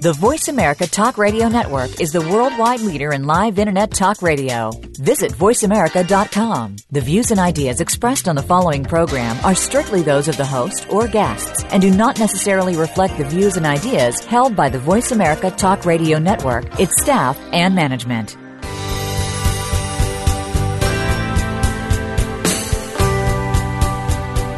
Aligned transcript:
The 0.00 0.12
Voice 0.12 0.46
America 0.46 0.86
Talk 0.86 1.18
Radio 1.18 1.48
Network 1.48 2.00
is 2.00 2.12
the 2.12 2.20
worldwide 2.20 2.82
leader 2.82 3.12
in 3.12 3.24
live 3.24 3.58
Internet 3.58 3.90
talk 3.90 4.22
radio. 4.22 4.70
Visit 5.00 5.32
VoiceAmerica.com. 5.32 6.76
The 6.92 7.00
views 7.00 7.32
and 7.32 7.40
ideas 7.40 7.80
expressed 7.80 8.28
on 8.28 8.36
the 8.36 8.42
following 8.42 8.84
program 8.84 9.36
are 9.44 9.56
strictly 9.56 10.02
those 10.02 10.28
of 10.28 10.36
the 10.36 10.46
host 10.46 10.86
or 10.88 11.08
guests 11.08 11.64
and 11.64 11.82
do 11.82 11.90
not 11.90 12.20
necessarily 12.20 12.76
reflect 12.76 13.18
the 13.18 13.24
views 13.24 13.56
and 13.56 13.66
ideas 13.66 14.24
held 14.24 14.54
by 14.54 14.68
the 14.68 14.78
Voice 14.78 15.10
America 15.10 15.50
Talk 15.50 15.84
Radio 15.84 16.20
Network, 16.20 16.78
its 16.78 17.02
staff, 17.02 17.36
and 17.52 17.74
management. 17.74 18.36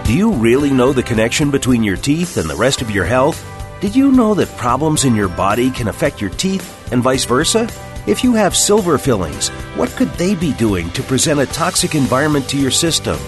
Do 0.06 0.14
you 0.14 0.32
really 0.32 0.70
know 0.70 0.92
the 0.92 1.02
connection 1.02 1.50
between 1.50 1.82
your 1.82 1.96
teeth 1.96 2.36
and 2.36 2.50
the 2.50 2.56
rest 2.56 2.82
of 2.82 2.90
your 2.90 3.06
health? 3.06 3.42
Did 3.80 3.96
you 3.96 4.12
know 4.12 4.34
that 4.34 4.58
problems 4.58 5.06
in 5.06 5.14
your 5.14 5.30
body 5.30 5.70
can 5.70 5.88
affect 5.88 6.20
your 6.20 6.28
teeth 6.28 6.92
and 6.92 7.02
vice 7.02 7.24
versa? 7.24 7.66
If 8.06 8.22
you 8.22 8.34
have 8.34 8.54
silver 8.54 8.98
fillings, 8.98 9.48
what 9.74 9.88
could 9.92 10.10
they 10.10 10.34
be 10.34 10.52
doing 10.52 10.90
to 10.90 11.02
present 11.02 11.40
a 11.40 11.46
toxic 11.46 11.94
environment 11.94 12.46
to 12.50 12.58
your 12.58 12.70
system? 12.70 13.18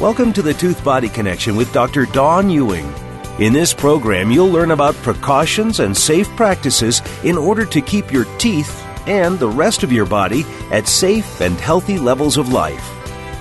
Welcome 0.00 0.32
to 0.32 0.40
the 0.40 0.54
Tooth 0.54 0.82
Body 0.82 1.10
Connection 1.10 1.56
with 1.56 1.70
Dr. 1.74 2.06
Dawn 2.06 2.48
Ewing. 2.48 2.90
In 3.38 3.52
this 3.52 3.74
program, 3.74 4.30
you'll 4.30 4.48
learn 4.48 4.70
about 4.70 4.94
precautions 4.94 5.78
and 5.78 5.94
safe 5.94 6.28
practices 6.36 7.02
in 7.22 7.36
order 7.36 7.66
to 7.66 7.82
keep 7.82 8.10
your 8.10 8.24
teeth 8.38 8.82
and 9.06 9.38
the 9.38 9.50
rest 9.50 9.82
of 9.82 9.92
your 9.92 10.06
body 10.06 10.46
at 10.70 10.88
safe 10.88 11.42
and 11.42 11.60
healthy 11.60 11.98
levels 11.98 12.38
of 12.38 12.50
life. 12.50 12.94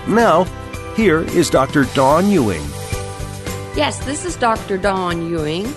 Now, 0.06 0.44
here 0.98 1.22
is 1.22 1.50
Dr. 1.50 1.86
Dawn 1.94 2.30
Ewing. 2.30 2.66
Yes, 3.74 4.00
this 4.00 4.26
is 4.26 4.36
Dr. 4.36 4.78
Dawn 4.78 5.30
Ewing 5.30 5.74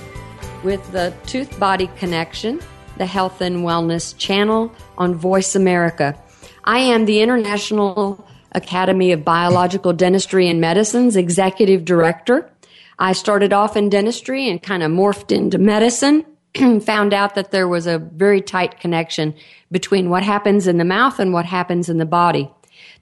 with 0.62 0.92
the 0.92 1.14
Tooth 1.26 1.58
Body 1.58 1.88
Connection, 1.96 2.60
the 2.98 3.06
Health 3.06 3.40
and 3.40 3.58
Wellness 3.58 4.16
channel 4.18 4.72
on 4.98 5.14
Voice 5.14 5.54
America. 5.54 6.20
I 6.64 6.78
am 6.78 7.06
the 7.06 7.20
International 7.20 8.26
Academy 8.52 9.12
of 9.12 9.24
Biological 9.24 9.92
Dentistry 9.92 10.48
and 10.48 10.60
Medicine's 10.60 11.16
executive 11.16 11.84
director. 11.84 12.50
I 12.98 13.12
started 13.12 13.52
off 13.52 13.76
in 13.76 13.88
dentistry 13.88 14.48
and 14.48 14.62
kind 14.62 14.82
of 14.82 14.90
morphed 14.90 15.32
into 15.32 15.58
medicine. 15.58 16.26
found 16.80 17.14
out 17.14 17.36
that 17.36 17.52
there 17.52 17.68
was 17.68 17.86
a 17.86 17.98
very 17.98 18.40
tight 18.40 18.80
connection 18.80 19.34
between 19.70 20.10
what 20.10 20.22
happens 20.22 20.66
in 20.66 20.78
the 20.78 20.84
mouth 20.84 21.18
and 21.20 21.32
what 21.32 21.46
happens 21.46 21.88
in 21.88 21.98
the 21.98 22.04
body. 22.04 22.50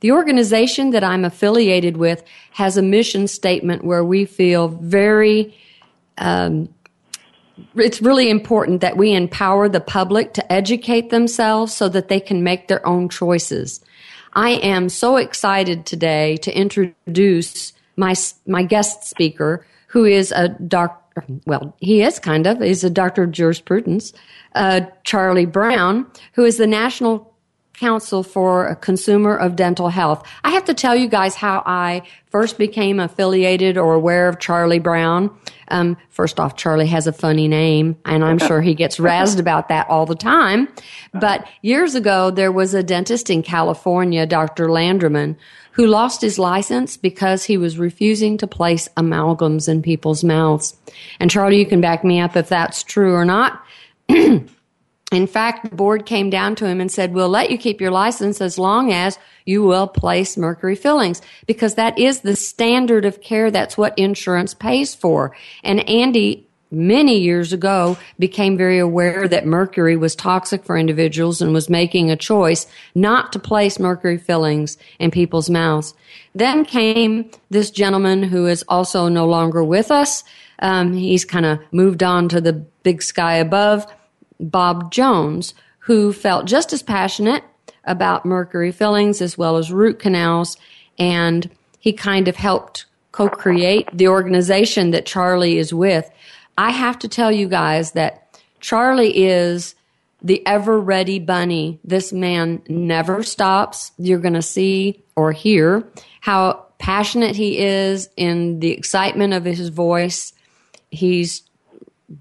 The 0.00 0.12
organization 0.12 0.90
that 0.90 1.02
I'm 1.02 1.24
affiliated 1.24 1.96
with 1.96 2.22
has 2.52 2.76
a 2.76 2.82
mission 2.82 3.26
statement 3.26 3.84
where 3.84 4.04
we 4.04 4.26
feel 4.26 4.68
very 4.68 5.56
um, 6.18 6.68
it's 7.76 8.02
really 8.02 8.30
important 8.30 8.80
that 8.80 8.96
we 8.96 9.14
empower 9.14 9.68
the 9.68 9.80
public 9.80 10.34
to 10.34 10.52
educate 10.52 11.10
themselves 11.10 11.74
so 11.74 11.88
that 11.88 12.08
they 12.08 12.20
can 12.20 12.42
make 12.42 12.68
their 12.68 12.86
own 12.86 13.08
choices. 13.08 13.80
I 14.34 14.50
am 14.50 14.88
so 14.88 15.16
excited 15.16 15.86
today 15.86 16.36
to 16.38 16.56
introduce 16.56 17.72
my 17.96 18.14
my 18.46 18.62
guest 18.62 19.04
speaker, 19.04 19.66
who 19.88 20.04
is 20.04 20.32
a 20.32 20.48
doctor. 20.48 21.24
Well, 21.46 21.74
he 21.80 22.02
is 22.02 22.20
kind 22.20 22.46
of. 22.46 22.60
He's 22.60 22.84
a 22.84 22.90
doctor 22.90 23.24
of 23.24 23.32
jurisprudence, 23.32 24.12
uh, 24.54 24.82
Charlie 25.02 25.46
Brown, 25.46 26.06
who 26.34 26.44
is 26.44 26.58
the 26.58 26.66
national 26.66 27.27
counsel 27.78 28.22
for 28.22 28.66
a 28.66 28.76
consumer 28.76 29.36
of 29.36 29.56
dental 29.56 29.88
health. 29.88 30.26
I 30.44 30.50
have 30.50 30.64
to 30.64 30.74
tell 30.74 30.96
you 30.96 31.08
guys 31.08 31.34
how 31.34 31.62
I 31.64 32.02
first 32.26 32.58
became 32.58 33.00
affiliated 33.00 33.78
or 33.78 33.94
aware 33.94 34.28
of 34.28 34.38
Charlie 34.38 34.78
Brown. 34.78 35.30
Um, 35.68 35.96
first 36.08 36.40
off, 36.40 36.56
Charlie 36.56 36.86
has 36.86 37.06
a 37.06 37.12
funny 37.12 37.46
name, 37.46 37.96
and 38.04 38.24
I'm 38.24 38.38
sure 38.38 38.60
he 38.60 38.74
gets 38.74 38.98
razzed 38.98 39.38
about 39.38 39.68
that 39.68 39.88
all 39.88 40.06
the 40.06 40.14
time. 40.14 40.68
But 41.12 41.46
years 41.62 41.94
ago, 41.94 42.30
there 42.30 42.52
was 42.52 42.74
a 42.74 42.82
dentist 42.82 43.30
in 43.30 43.42
California, 43.42 44.26
Dr. 44.26 44.68
Landerman, 44.68 45.36
who 45.72 45.86
lost 45.86 46.20
his 46.22 46.38
license 46.38 46.96
because 46.96 47.44
he 47.44 47.56
was 47.56 47.78
refusing 47.78 48.38
to 48.38 48.46
place 48.46 48.88
amalgams 48.96 49.68
in 49.68 49.82
people's 49.82 50.24
mouths. 50.24 50.76
And 51.20 51.30
Charlie, 51.30 51.58
you 51.58 51.66
can 51.66 51.80
back 51.80 52.02
me 52.02 52.18
up 52.18 52.34
if 52.34 52.48
that's 52.48 52.82
true 52.82 53.14
or 53.14 53.24
not. 53.24 53.62
In 55.10 55.26
fact, 55.26 55.70
the 55.70 55.74
board 55.74 56.04
came 56.04 56.28
down 56.28 56.54
to 56.56 56.66
him 56.66 56.80
and 56.80 56.92
said, 56.92 57.14
we'll 57.14 57.30
let 57.30 57.50
you 57.50 57.56
keep 57.56 57.80
your 57.80 57.90
license 57.90 58.42
as 58.42 58.58
long 58.58 58.92
as 58.92 59.18
you 59.46 59.62
will 59.62 59.86
place 59.86 60.36
mercury 60.36 60.76
fillings 60.76 61.22
because 61.46 61.76
that 61.76 61.98
is 61.98 62.20
the 62.20 62.36
standard 62.36 63.06
of 63.06 63.22
care. 63.22 63.50
That's 63.50 63.78
what 63.78 63.98
insurance 63.98 64.52
pays 64.52 64.94
for. 64.94 65.34
And 65.64 65.88
Andy, 65.88 66.46
many 66.70 67.18
years 67.18 67.54
ago, 67.54 67.96
became 68.18 68.58
very 68.58 68.78
aware 68.78 69.26
that 69.26 69.46
mercury 69.46 69.96
was 69.96 70.14
toxic 70.14 70.62
for 70.64 70.76
individuals 70.76 71.40
and 71.40 71.54
was 71.54 71.70
making 71.70 72.10
a 72.10 72.16
choice 72.16 72.66
not 72.94 73.32
to 73.32 73.38
place 73.38 73.78
mercury 73.78 74.18
fillings 74.18 74.76
in 74.98 75.10
people's 75.10 75.48
mouths. 75.48 75.94
Then 76.34 76.66
came 76.66 77.30
this 77.48 77.70
gentleman 77.70 78.24
who 78.24 78.46
is 78.46 78.62
also 78.68 79.08
no 79.08 79.26
longer 79.26 79.64
with 79.64 79.90
us. 79.90 80.22
Um, 80.58 80.92
he's 80.92 81.24
kind 81.24 81.46
of 81.46 81.60
moved 81.72 82.02
on 82.02 82.28
to 82.28 82.42
the 82.42 82.52
big 82.52 83.02
sky 83.02 83.36
above 83.36 83.86
Bob 84.40 84.92
Jones, 84.92 85.54
who 85.80 86.12
felt 86.12 86.46
just 86.46 86.72
as 86.72 86.82
passionate 86.82 87.44
about 87.84 88.26
mercury 88.26 88.70
fillings 88.70 89.20
as 89.20 89.38
well 89.38 89.56
as 89.56 89.72
root 89.72 89.98
canals. 89.98 90.56
And 90.98 91.50
he 91.78 91.92
kind 91.92 92.28
of 92.28 92.36
helped 92.36 92.86
co 93.12 93.28
create 93.28 93.88
the 93.92 94.08
organization 94.08 94.90
that 94.90 95.06
Charlie 95.06 95.58
is 95.58 95.72
with. 95.72 96.08
I 96.56 96.70
have 96.70 96.98
to 97.00 97.08
tell 97.08 97.32
you 97.32 97.48
guys 97.48 97.92
that 97.92 98.40
Charlie 98.60 99.26
is 99.26 99.74
the 100.22 100.44
ever 100.46 100.78
ready 100.80 101.18
bunny. 101.18 101.78
This 101.84 102.12
man 102.12 102.62
never 102.68 103.22
stops. 103.22 103.92
You're 103.98 104.18
going 104.18 104.34
to 104.34 104.42
see 104.42 105.02
or 105.16 105.32
hear 105.32 105.84
how 106.20 106.66
passionate 106.78 107.36
he 107.36 107.58
is 107.58 108.08
in 108.16 108.60
the 108.60 108.70
excitement 108.70 109.34
of 109.34 109.44
his 109.44 109.68
voice. 109.68 110.32
He's 110.90 111.42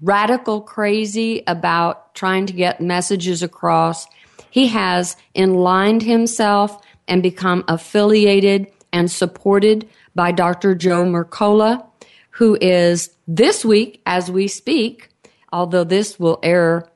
radical 0.02 0.60
crazy 0.60 1.42
about 1.46 2.14
trying 2.14 2.46
to 2.46 2.52
get 2.52 2.80
messages 2.80 3.42
across. 3.42 4.06
He 4.50 4.68
has 4.68 5.16
enlined 5.34 6.02
himself 6.02 6.80
and 7.06 7.22
become 7.22 7.64
affiliated 7.68 8.66
and 8.92 9.10
supported 9.10 9.88
by 10.14 10.32
Dr. 10.32 10.74
Joe 10.74 11.04
Mercola, 11.04 11.84
who 12.30 12.56
is 12.60 13.10
this 13.26 13.64
week 13.64 14.02
as 14.06 14.30
we 14.30 14.48
speak, 14.48 15.08
although 15.52 15.84
this 15.84 16.18
will 16.18 16.38
air 16.42 16.88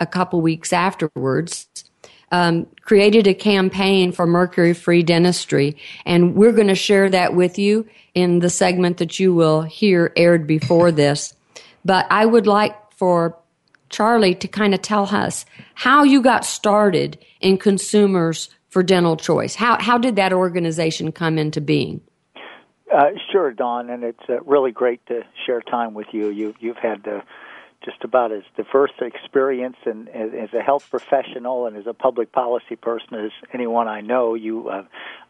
a 0.00 0.06
couple 0.06 0.40
weeks 0.40 0.72
afterwards, 0.72 1.66
um, 2.30 2.66
created 2.82 3.26
a 3.26 3.34
campaign 3.34 4.12
for 4.12 4.26
mercury 4.26 4.74
free 4.74 5.02
dentistry. 5.02 5.76
And 6.04 6.34
we're 6.34 6.52
going 6.52 6.68
to 6.68 6.74
share 6.74 7.08
that 7.10 7.34
with 7.34 7.58
you 7.58 7.86
in 8.14 8.40
the 8.40 8.50
segment 8.50 8.98
that 8.98 9.18
you 9.18 9.34
will 9.34 9.62
hear 9.62 10.12
aired 10.16 10.46
before 10.46 10.92
this. 10.92 11.34
But 11.88 12.06
I 12.10 12.26
would 12.26 12.46
like 12.46 12.74
for 12.92 13.38
Charlie 13.88 14.34
to 14.34 14.46
kind 14.46 14.74
of 14.74 14.82
tell 14.82 15.04
us 15.04 15.46
how 15.72 16.02
you 16.04 16.20
got 16.20 16.44
started 16.44 17.16
in 17.40 17.56
consumers 17.56 18.50
for 18.68 18.82
dental 18.82 19.16
choice. 19.16 19.54
How 19.54 19.80
how 19.80 19.96
did 19.96 20.16
that 20.16 20.34
organization 20.34 21.12
come 21.12 21.38
into 21.38 21.62
being? 21.62 22.02
Uh, 22.94 23.12
sure, 23.32 23.52
Dawn, 23.52 23.88
and 23.88 24.04
it's 24.04 24.28
uh, 24.28 24.42
really 24.42 24.70
great 24.70 25.00
to 25.06 25.22
share 25.46 25.62
time 25.62 25.94
with 25.94 26.08
you. 26.12 26.28
You 26.28 26.54
you've 26.60 26.76
had 26.76 27.08
uh, 27.08 27.22
just 27.82 28.04
about 28.04 28.32
as 28.32 28.42
diverse 28.54 28.92
experience 29.00 29.76
and 29.86 30.10
as, 30.10 30.30
as, 30.38 30.52
a 30.52 30.60
health 30.60 30.90
professional 30.90 31.66
and 31.66 31.74
as 31.74 31.86
a 31.86 31.94
public 31.94 32.32
policy 32.32 32.76
person 32.76 33.14
as 33.14 33.30
anyone 33.54 33.88
I 33.88 34.02
know. 34.02 34.34
You 34.34 34.68
uh, 34.68 34.84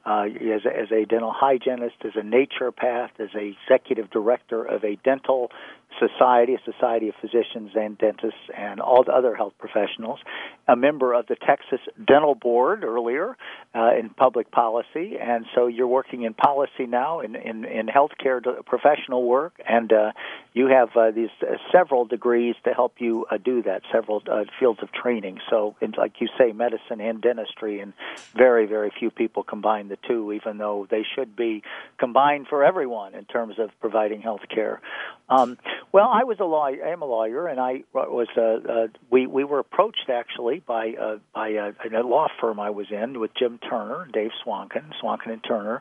uh, 0.07 0.25
as, 0.25 0.65
a, 0.65 0.77
as 0.77 0.91
a 0.91 1.05
dental 1.05 1.33
hygienist, 1.33 1.97
as 2.05 2.13
a 2.17 2.23
naturopath, 2.23 3.11
as 3.19 3.29
a 3.35 3.55
executive 3.63 4.11
director 4.11 4.65
of 4.65 4.83
a 4.83 4.97
dental 5.05 5.51
society, 5.99 6.55
a 6.55 6.73
society 6.73 7.09
of 7.09 7.15
physicians 7.21 7.71
and 7.75 7.99
dentists 7.99 8.41
and 8.57 8.81
all 8.81 9.05
the 9.05 9.13
other 9.13 9.35
health 9.35 9.55
professionals, 9.59 10.19
a 10.67 10.77
member 10.77 11.13
of 11.13 11.27
the 11.27 11.37
Texas 11.37 11.81
Dental 12.07 12.35
Board 12.35 12.85
earlier 12.85 13.37
uh, 13.75 13.91
in 13.99 14.11
public 14.11 14.51
policy, 14.51 15.17
and 15.21 15.47
so 15.55 15.67
you're 15.67 15.87
working 15.87 16.23
in 16.23 16.35
policy 16.35 16.87
now 16.87 17.21
in 17.21 17.35
in, 17.37 17.65
in 17.65 17.87
healthcare 17.87 18.43
professional 18.67 19.25
work, 19.25 19.55
and 19.67 19.93
uh, 19.93 20.13
you 20.53 20.67
have 20.69 20.91
uh, 20.97 21.11
these 21.11 21.31
uh, 21.43 21.57
several 21.73 22.05
degrees 22.05 22.55
to 22.65 22.73
help 22.73 22.95
you 22.99 23.27
uh, 23.31 23.39
do 23.39 23.63
that, 23.63 23.83
several 23.93 24.23
uh, 24.31 24.45
fields 24.59 24.81
of 24.83 24.93
training. 24.93 25.39
So, 25.51 25.77
in, 25.81 25.95
like 25.97 26.21
you 26.21 26.29
say, 26.39 26.53
medicine 26.53 27.01
and 27.01 27.21
dentistry, 27.21 27.81
and 27.81 27.93
very 28.37 28.67
very 28.67 28.93
few 28.99 29.11
people 29.11 29.43
combine 29.43 29.89
the 29.89 29.99
two, 30.07 30.33
even 30.33 30.59
though 30.59 30.87
they 30.91 31.05
should 31.15 31.37
be 31.37 31.63
combined 31.99 32.47
for 32.49 32.65
everyone 32.65 33.15
in 33.15 33.25
terms 33.25 33.59
of 33.59 33.71
providing 33.81 34.21
health 34.21 34.43
care. 34.53 34.81
Um, 35.29 35.59
Well, 35.91 36.09
I 36.13 36.25
was 36.25 36.39
a 36.39 36.45
lawyer. 36.45 36.85
I 36.85 36.93
am 36.93 37.01
a 37.01 37.07
lawyer, 37.07 37.47
and 37.47 37.59
I 37.59 37.85
was. 37.95 38.29
Uh, 38.37 38.71
uh, 38.71 38.87
we 39.11 39.27
we 39.27 39.45
were 39.45 39.59
approached 39.59 40.11
actually 40.11 40.61
by 40.67 40.93
uh, 41.01 41.17
by 41.35 41.49
a, 41.49 41.73
a 41.91 42.03
law 42.03 42.29
firm 42.41 42.61
I 42.61 42.71
was 42.71 42.87
in 42.91 43.19
with 43.19 43.31
Jim 43.35 43.59
Turner, 43.59 44.07
Dave 44.13 44.31
Swankin, 44.45 44.93
Swankin 45.03 45.33
and 45.33 45.43
Turner, 45.43 45.81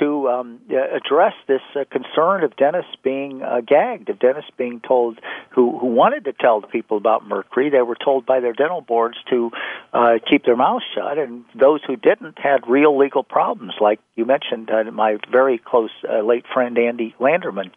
to 0.00 0.28
um, 0.28 0.60
address 0.70 1.34
this 1.46 1.60
uh, 1.76 1.84
concern 1.88 2.42
of 2.42 2.56
dentists 2.56 2.96
being 3.04 3.42
uh, 3.42 3.60
gagged, 3.60 4.08
of 4.08 4.18
dentists 4.18 4.50
being 4.56 4.80
told 4.80 5.20
who 5.50 5.78
who 5.78 5.86
wanted 5.86 6.24
to 6.24 6.32
tell 6.32 6.60
the 6.60 6.66
people 6.66 6.96
about 6.96 7.24
mercury. 7.24 7.70
They 7.70 7.82
were 7.82 7.96
told 7.96 8.26
by 8.26 8.40
their 8.40 8.54
dental 8.54 8.80
boards 8.80 9.18
to 9.30 9.52
uh, 9.92 10.14
keep 10.28 10.44
their 10.44 10.56
mouths 10.56 10.84
shut, 10.96 11.16
and 11.16 11.44
those 11.54 11.80
who 11.86 11.94
didn't 11.94 12.40
had 12.40 12.68
real 12.68 12.98
legal 12.98 13.22
problems, 13.22 13.74
like 13.80 14.00
you 14.16 14.24
mentioned, 14.24 14.68
uh, 14.68 14.90
my 14.90 15.18
very 15.30 15.58
close 15.58 15.90
uh, 16.08 16.22
late 16.22 16.44
friend 16.52 16.76
Andy 16.76 17.14
Landerman. 17.20 17.70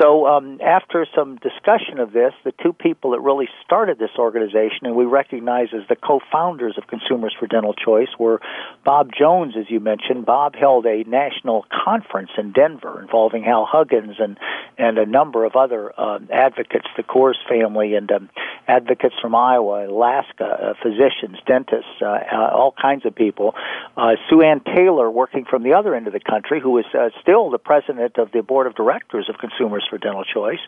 So 0.00 0.26
um, 0.26 0.60
after 0.60 1.06
some 1.14 1.36
discussion 1.36 1.98
of 1.98 2.12
this, 2.12 2.32
the 2.44 2.52
two 2.62 2.72
people 2.72 3.10
that 3.12 3.20
really 3.20 3.48
started 3.64 3.98
this 3.98 4.10
organization, 4.18 4.84
and 4.86 4.96
we 4.96 5.04
recognize 5.04 5.68
as 5.74 5.86
the 5.88 5.96
co-founders 5.96 6.78
of 6.78 6.86
Consumers 6.86 7.34
for 7.38 7.46
Dental 7.46 7.74
Choice, 7.74 8.08
were 8.18 8.40
Bob 8.84 9.10
Jones, 9.16 9.54
as 9.58 9.66
you 9.68 9.80
mentioned. 9.80 10.24
Bob 10.24 10.54
held 10.54 10.86
a 10.86 11.04
national 11.04 11.66
conference 11.84 12.30
in 12.38 12.52
Denver 12.52 13.00
involving 13.02 13.44
Hal 13.44 13.66
Huggins 13.70 14.16
and 14.18 14.38
and 14.78 14.98
a 14.98 15.04
number 15.04 15.44
of 15.44 15.54
other 15.54 15.92
uh, 15.98 16.18
advocates, 16.32 16.86
the 16.96 17.02
Coors 17.02 17.36
family, 17.48 17.94
and 17.94 18.10
um, 18.10 18.30
advocates 18.66 19.14
from 19.20 19.34
Iowa, 19.34 19.86
Alaska, 19.86 20.44
uh, 20.44 20.74
physicians, 20.82 21.38
dentists, 21.46 22.00
uh, 22.00 22.06
uh, 22.06 22.50
all 22.52 22.74
kinds 22.80 23.04
of 23.04 23.14
people. 23.14 23.54
Uh, 23.96 24.12
Sue 24.28 24.42
Ann 24.42 24.60
Taylor, 24.60 25.10
working 25.10 25.44
from 25.44 25.62
the 25.62 25.74
other 25.74 25.94
end 25.94 26.06
of 26.06 26.12
the 26.12 26.20
country, 26.20 26.60
who 26.60 26.78
is 26.78 26.86
uh, 26.94 27.10
still 27.20 27.50
the 27.50 27.58
president 27.58 28.16
of 28.16 28.32
the 28.32 28.42
board 28.42 28.66
of 28.66 28.74
directors 28.74 29.28
of 29.28 29.36
Consumers 29.38 29.81
for 29.88 29.98
Dental 29.98 30.24
Choice, 30.24 30.60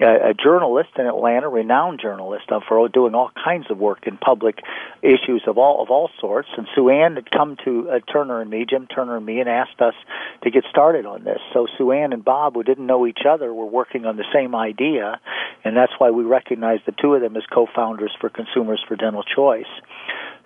uh, 0.00 0.30
a 0.30 0.34
journalist 0.34 0.90
in 0.98 1.06
Atlanta, 1.06 1.48
renowned 1.48 2.00
journalist 2.00 2.44
for 2.68 2.88
doing 2.88 3.14
all 3.14 3.30
kinds 3.44 3.66
of 3.70 3.78
work 3.78 4.06
in 4.06 4.16
public 4.16 4.58
issues 5.02 5.42
of 5.46 5.58
all 5.58 5.82
of 5.82 5.90
all 5.90 6.10
sorts. 6.20 6.48
And 6.56 6.66
Sue 6.74 6.90
Ann 6.90 7.14
had 7.14 7.30
come 7.30 7.56
to 7.64 7.90
uh, 7.90 8.00
Turner 8.12 8.40
and 8.40 8.50
me, 8.50 8.66
Jim 8.68 8.86
Turner 8.86 9.16
and 9.16 9.26
me, 9.26 9.40
and 9.40 9.48
asked 9.48 9.80
us 9.80 9.94
to 10.42 10.50
get 10.50 10.64
started 10.70 11.06
on 11.06 11.24
this. 11.24 11.38
So 11.52 11.66
Sue 11.78 11.92
Ann 11.92 12.12
and 12.12 12.24
Bob, 12.24 12.54
who 12.54 12.62
didn't 12.62 12.86
know 12.86 13.06
each 13.06 13.22
other, 13.28 13.52
were 13.52 13.66
working 13.66 14.06
on 14.06 14.16
the 14.16 14.24
same 14.34 14.54
idea, 14.54 15.20
and 15.64 15.76
that's 15.76 15.92
why 15.98 16.10
we 16.10 16.24
recognize 16.24 16.80
the 16.86 16.92
two 16.92 17.14
of 17.14 17.22
them 17.22 17.36
as 17.36 17.44
co-founders 17.52 18.12
for 18.20 18.28
Consumers 18.28 18.82
for 18.86 18.96
Dental 18.96 19.22
Choice. 19.22 19.64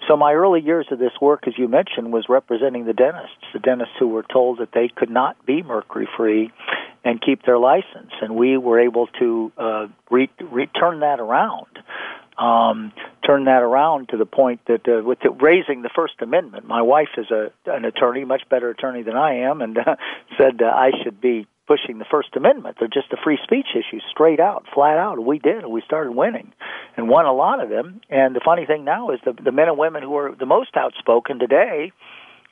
So 0.08 0.16
my 0.16 0.32
early 0.32 0.60
years 0.60 0.86
of 0.90 0.98
this 0.98 1.12
work, 1.20 1.46
as 1.46 1.54
you 1.58 1.68
mentioned, 1.68 2.12
was 2.12 2.24
representing 2.28 2.84
the 2.84 2.92
dentists, 2.92 3.36
the 3.52 3.58
dentists 3.58 3.94
who 3.98 4.08
were 4.08 4.24
told 4.24 4.58
that 4.58 4.70
they 4.72 4.88
could 4.88 5.10
not 5.10 5.44
be 5.44 5.62
mercury 5.62 6.08
free 6.16 6.50
and 7.04 7.20
keep 7.20 7.44
their 7.44 7.58
license, 7.58 8.12
and 8.20 8.36
we 8.36 8.56
were 8.56 8.80
able 8.80 9.06
to 9.18 9.52
uh, 9.56 9.86
re- 10.10 10.30
return 10.40 11.00
that 11.00 11.20
around. 11.20 11.66
Um, 12.36 12.92
turn 13.26 13.44
that 13.44 13.62
around 13.62 14.08
to 14.10 14.16
the 14.16 14.24
point 14.24 14.60
that 14.66 14.88
uh, 14.88 15.04
with 15.04 15.18
the, 15.20 15.30
raising 15.30 15.82
the 15.82 15.90
First 15.94 16.14
Amendment, 16.22 16.66
my 16.66 16.80
wife 16.80 17.10
is 17.18 17.30
a 17.30 17.52
an 17.66 17.84
attorney, 17.84 18.24
much 18.24 18.42
better 18.48 18.70
attorney 18.70 19.02
than 19.02 19.16
I 19.16 19.50
am, 19.50 19.60
and 19.60 19.76
uh, 19.76 19.96
said 20.38 20.62
uh, 20.62 20.66
I 20.66 20.90
should 21.02 21.20
be 21.20 21.46
pushing 21.66 21.98
the 21.98 22.06
First 22.10 22.30
Amendment. 22.36 22.76
They're 22.80 22.88
just 22.88 23.12
a 23.12 23.16
free 23.22 23.38
speech 23.44 23.66
issue, 23.74 24.00
straight 24.10 24.40
out, 24.40 24.64
flat 24.74 24.96
out. 24.96 25.24
We 25.24 25.38
did, 25.38 25.58
and 25.64 25.70
we 25.70 25.82
started 25.84 26.12
winning, 26.12 26.52
and 26.96 27.08
won 27.08 27.26
a 27.26 27.32
lot 27.32 27.62
of 27.62 27.68
them. 27.68 28.00
And 28.08 28.34
the 28.34 28.40
funny 28.44 28.66
thing 28.66 28.84
now 28.84 29.10
is 29.10 29.20
the 29.24 29.32
the 29.32 29.52
men 29.52 29.68
and 29.68 29.78
women 29.78 30.02
who 30.02 30.16
are 30.16 30.34
the 30.34 30.46
most 30.46 30.76
outspoken 30.76 31.38
today 31.38 31.92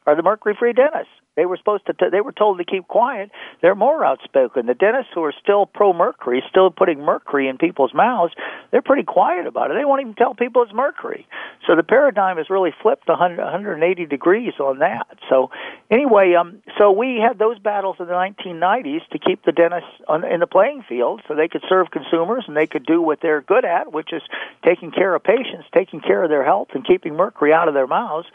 are 0.06 0.16
the 0.16 0.22
mercury-free 0.22 0.72
dentists. 0.72 1.12
They 1.38 1.46
were 1.46 1.56
supposed 1.56 1.86
to. 1.86 1.92
T- 1.92 2.10
they 2.10 2.20
were 2.20 2.32
told 2.32 2.58
to 2.58 2.64
keep 2.64 2.88
quiet. 2.88 3.30
They're 3.62 3.76
more 3.76 4.04
outspoken. 4.04 4.66
The 4.66 4.74
dentists 4.74 5.12
who 5.14 5.22
are 5.22 5.32
still 5.40 5.66
pro 5.66 5.92
mercury, 5.92 6.42
still 6.50 6.72
putting 6.72 6.98
mercury 7.00 7.46
in 7.46 7.58
people's 7.58 7.94
mouths, 7.94 8.34
they're 8.72 8.82
pretty 8.82 9.04
quiet 9.04 9.46
about 9.46 9.70
it. 9.70 9.74
They 9.74 9.84
won't 9.84 10.00
even 10.00 10.14
tell 10.14 10.34
people 10.34 10.64
it's 10.64 10.72
mercury. 10.72 11.28
So 11.64 11.76
the 11.76 11.84
paradigm 11.84 12.38
has 12.38 12.50
really 12.50 12.74
flipped 12.82 13.06
100, 13.06 13.38
180 13.38 14.06
degrees 14.06 14.54
on 14.58 14.80
that. 14.80 15.06
So 15.28 15.52
anyway, 15.92 16.34
um, 16.34 16.60
so 16.76 16.90
we 16.90 17.22
had 17.24 17.38
those 17.38 17.60
battles 17.60 17.96
in 18.00 18.06
the 18.06 18.14
1990s 18.14 19.06
to 19.12 19.20
keep 19.20 19.44
the 19.44 19.52
dentists 19.52 19.90
on, 20.08 20.24
in 20.24 20.40
the 20.40 20.48
playing 20.48 20.82
field, 20.88 21.22
so 21.28 21.36
they 21.36 21.46
could 21.46 21.62
serve 21.68 21.92
consumers 21.92 22.46
and 22.48 22.56
they 22.56 22.66
could 22.66 22.84
do 22.84 23.00
what 23.00 23.20
they're 23.22 23.42
good 23.42 23.64
at, 23.64 23.92
which 23.92 24.12
is 24.12 24.22
taking 24.64 24.90
care 24.90 25.14
of 25.14 25.22
patients, 25.22 25.66
taking 25.72 26.00
care 26.00 26.24
of 26.24 26.30
their 26.30 26.44
health, 26.44 26.68
and 26.74 26.84
keeping 26.84 27.14
mercury 27.14 27.52
out 27.52 27.68
of 27.68 27.74
their 27.74 27.86
mouths. 27.86 28.26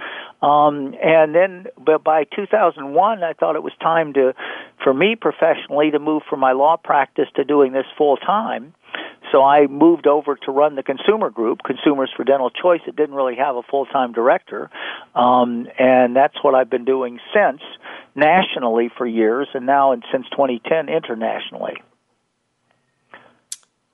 Um, 0.41 0.95
and 1.03 1.35
then, 1.35 1.67
but 1.77 2.03
by 2.03 2.23
2001, 2.23 2.92
I 2.99 3.33
thought 3.33 3.55
it 3.55 3.63
was 3.63 3.73
time 3.81 4.13
to, 4.13 4.33
for 4.83 4.93
me 4.93 5.15
professionally, 5.19 5.91
to 5.91 5.99
move 5.99 6.23
from 6.29 6.39
my 6.39 6.53
law 6.53 6.77
practice 6.77 7.27
to 7.35 7.43
doing 7.43 7.73
this 7.73 7.85
full 7.97 8.17
time. 8.17 8.73
So 9.31 9.43
I 9.43 9.67
moved 9.67 10.05
over 10.05 10.35
to 10.35 10.51
run 10.51 10.75
the 10.75 10.83
consumer 10.83 11.29
group, 11.29 11.59
Consumers 11.65 12.11
for 12.15 12.23
Dental 12.23 12.51
Choice. 12.51 12.81
It 12.85 12.95
didn't 12.95 13.15
really 13.15 13.35
have 13.35 13.55
a 13.55 13.63
full 13.63 13.85
time 13.85 14.11
director, 14.11 14.69
um, 15.15 15.67
and 15.79 16.15
that's 16.15 16.35
what 16.43 16.53
I've 16.53 16.69
been 16.69 16.85
doing 16.85 17.19
since 17.33 17.61
nationally 18.15 18.91
for 18.95 19.07
years, 19.07 19.47
and 19.55 19.65
now 19.65 19.91
and 19.91 20.03
since 20.11 20.27
2010 20.29 20.87
internationally. 20.87 21.73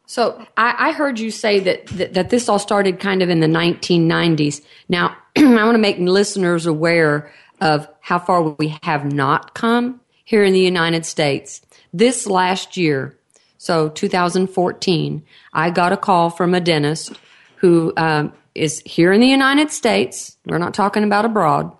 So 0.09 0.43
I, 0.57 0.89
I 0.89 0.91
heard 0.91 1.19
you 1.19 1.29
say 1.29 1.59
that, 1.59 1.85
that, 1.87 2.15
that 2.15 2.29
this 2.31 2.49
all 2.49 2.57
started 2.57 2.99
kind 2.99 3.21
of 3.21 3.29
in 3.29 3.41
the 3.41 3.47
1990s. 3.47 4.61
Now 4.89 5.15
I 5.37 5.63
want 5.63 5.75
to 5.75 5.77
make 5.77 5.99
listeners 5.99 6.65
aware 6.65 7.31
of 7.61 7.87
how 8.01 8.19
far 8.19 8.41
we 8.41 8.77
have 8.83 9.11
not 9.11 9.53
come 9.53 10.01
here 10.23 10.43
in 10.43 10.53
the 10.53 10.59
United 10.59 11.05
States. 11.05 11.61
This 11.93 12.27
last 12.27 12.77
year, 12.77 13.17
so 13.57 13.89
2014, 13.89 15.23
I 15.53 15.69
got 15.69 15.91
a 15.91 15.97
call 15.97 16.29
from 16.29 16.53
a 16.53 16.61
dentist 16.61 17.13
who 17.57 17.93
um, 17.97 18.33
is 18.55 18.81
here 18.85 19.11
in 19.11 19.21
the 19.21 19.27
United 19.27 19.71
States. 19.71 20.37
We're 20.45 20.59
not 20.59 20.73
talking 20.73 21.03
about 21.03 21.25
abroad 21.25 21.75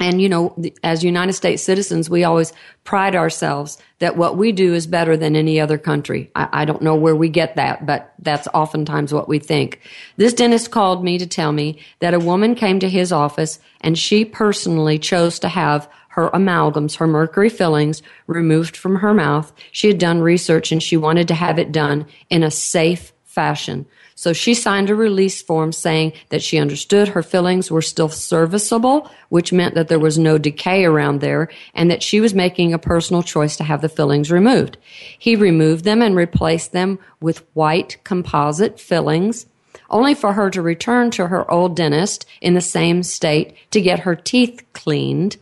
and 0.00 0.20
you 0.22 0.28
know 0.28 0.56
as 0.82 1.04
united 1.04 1.32
states 1.32 1.62
citizens 1.62 2.08
we 2.08 2.24
always 2.24 2.52
pride 2.84 3.14
ourselves 3.14 3.78
that 3.98 4.16
what 4.16 4.36
we 4.36 4.52
do 4.52 4.74
is 4.74 4.86
better 4.86 5.16
than 5.16 5.34
any 5.34 5.60
other 5.60 5.76
country. 5.78 6.30
I, 6.34 6.48
I, 6.52 6.64
don't 6.64 6.82
know 6.82 6.94
where 6.94 7.16
we 7.16 7.28
get 7.28 7.56
that 7.56 7.84
but 7.84 8.14
that's 8.20 8.48
oftentimes 8.54 9.12
what 9.12 9.28
we 9.28 9.38
think. 9.38 9.80
This 10.16 10.32
dentist 10.32 10.70
called 10.70 11.04
me 11.04 11.18
to 11.18 11.26
tell 11.26 11.52
me 11.52 11.80
that 12.00 12.14
a 12.14 12.20
woman 12.20 12.54
came 12.54 12.80
to 12.80 12.88
his 12.88 13.12
office 13.12 13.58
and 13.80 13.98
she 13.98 14.24
personally 14.24 14.98
chose 14.98 15.38
to 15.40 15.48
have 15.48 15.88
her 16.08 16.30
amalgams 16.30 16.96
her 16.96 17.06
mercury 17.06 17.48
fillings 17.48 18.02
removed 18.26 18.76
from 18.76 18.96
her 18.96 19.14
mouth. 19.14 19.52
She 19.72 19.88
had 19.88 19.98
done 19.98 20.20
research 20.20 20.72
and 20.72 20.82
she 20.82 20.96
wanted 20.96 21.28
to 21.28 21.34
have 21.34 21.58
it 21.58 21.72
done 21.72 22.06
in 22.30 22.42
a 22.42 22.50
safe 22.50 23.12
fashion 23.24 23.86
so 24.18 24.32
she 24.32 24.52
signed 24.52 24.90
a 24.90 24.96
release 24.96 25.40
form 25.40 25.70
saying 25.70 26.12
that 26.30 26.42
she 26.42 26.58
understood 26.58 27.06
her 27.06 27.22
fillings 27.22 27.70
were 27.70 27.80
still 27.80 28.08
serviceable, 28.08 29.08
which 29.28 29.52
meant 29.52 29.76
that 29.76 29.86
there 29.86 30.00
was 30.00 30.18
no 30.18 30.38
decay 30.38 30.84
around 30.84 31.20
there, 31.20 31.48
and 31.72 31.88
that 31.88 32.02
she 32.02 32.20
was 32.20 32.34
making 32.34 32.72
a 32.72 32.80
personal 32.80 33.22
choice 33.22 33.56
to 33.56 33.62
have 33.62 33.80
the 33.80 33.88
fillings 33.88 34.32
removed. 34.32 34.76
He 35.16 35.36
removed 35.36 35.84
them 35.84 36.02
and 36.02 36.16
replaced 36.16 36.72
them 36.72 36.98
with 37.20 37.46
white 37.54 37.98
composite 38.02 38.80
fillings 38.80 39.46
only 39.88 40.14
for 40.14 40.32
her 40.32 40.50
to 40.50 40.62
return 40.62 41.12
to 41.12 41.28
her 41.28 41.48
old 41.48 41.76
dentist 41.76 42.26
in 42.40 42.54
the 42.54 42.60
same 42.60 43.04
state 43.04 43.54
to 43.70 43.80
get 43.80 44.00
her 44.00 44.16
teeth 44.16 44.64
cleaned. 44.72 45.36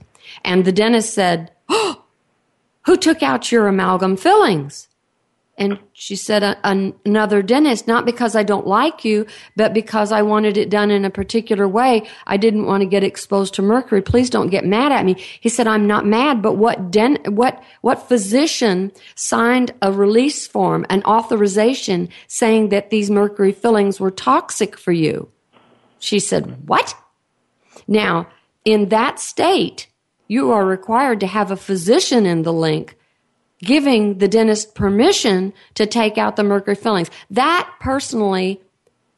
And 0.45 0.67
the 0.67 0.71
dentist 0.71 1.15
said, 1.15 1.51
oh, 1.71 2.03
Who 2.85 2.99
took 2.99 3.23
out 3.23 3.51
your 3.51 3.69
amalgam 3.69 4.19
fillings? 4.19 4.87
And 5.59 5.79
she 5.95 6.17
said, 6.17 6.59
another 6.65 7.41
dentist, 7.41 7.89
not 7.89 8.05
because 8.05 8.37
I 8.37 8.43
don't 8.43 8.67
like 8.67 9.07
you, 9.07 9.27
but 9.57 9.73
because 9.73 10.13
I 10.13 10.21
wanted 10.21 10.59
it 10.59 10.69
done 10.69 10.91
in 10.91 11.07
a 11.07 11.11
particular 11.11 11.67
way. 11.67 12.07
I 12.27 12.37
didn't 12.37 12.67
want 12.67 12.83
to 12.83 12.87
get 12.87 13.03
exposed 13.03 13.55
to 13.55 13.63
mercury. 13.63 14.03
Please 14.03 14.29
don't 14.29 14.51
get 14.51 14.67
mad 14.67 14.93
at 14.93 15.07
me. 15.07 15.15
He 15.41 15.49
said, 15.49 15.67
I'm 15.67 15.87
not 15.87 16.05
mad, 16.05 16.43
but 16.43 16.59
what 16.59 16.91
dent, 16.91 17.33
what, 17.33 17.63
what 17.81 18.07
physician 18.07 18.93
signed 19.15 19.73
a 19.81 19.91
release 19.91 20.47
form, 20.47 20.85
an 20.91 21.03
authorization 21.05 22.11
saying 22.27 22.69
that 22.69 22.91
these 22.91 23.11
mercury 23.11 23.53
fillings 23.53 23.99
were 23.99 24.11
toxic 24.11 24.77
for 24.77 24.93
you? 24.93 25.31
She 25.99 26.21
said, 26.21 26.69
what? 26.69 26.95
Now, 27.89 28.29
in 28.67 28.91
that 28.91 29.19
state, 29.21 29.87
you 30.29 30.51
are 30.51 30.67
required 30.67 31.21
to 31.21 31.27
have 31.27 31.51
a 31.51 31.57
physician 31.57 32.27
in 32.27 32.43
the 32.43 32.53
link 32.53 32.99
giving 33.67 34.19
the 34.19 34.29
dentist 34.29 34.75
permission 34.75 35.53
to 35.75 35.87
take 35.87 36.17
out 36.17 36.37
the 36.37 36.45
mercury 36.45 36.77
fillings. 36.77 37.11
That 37.31 37.71
personally 37.81 38.61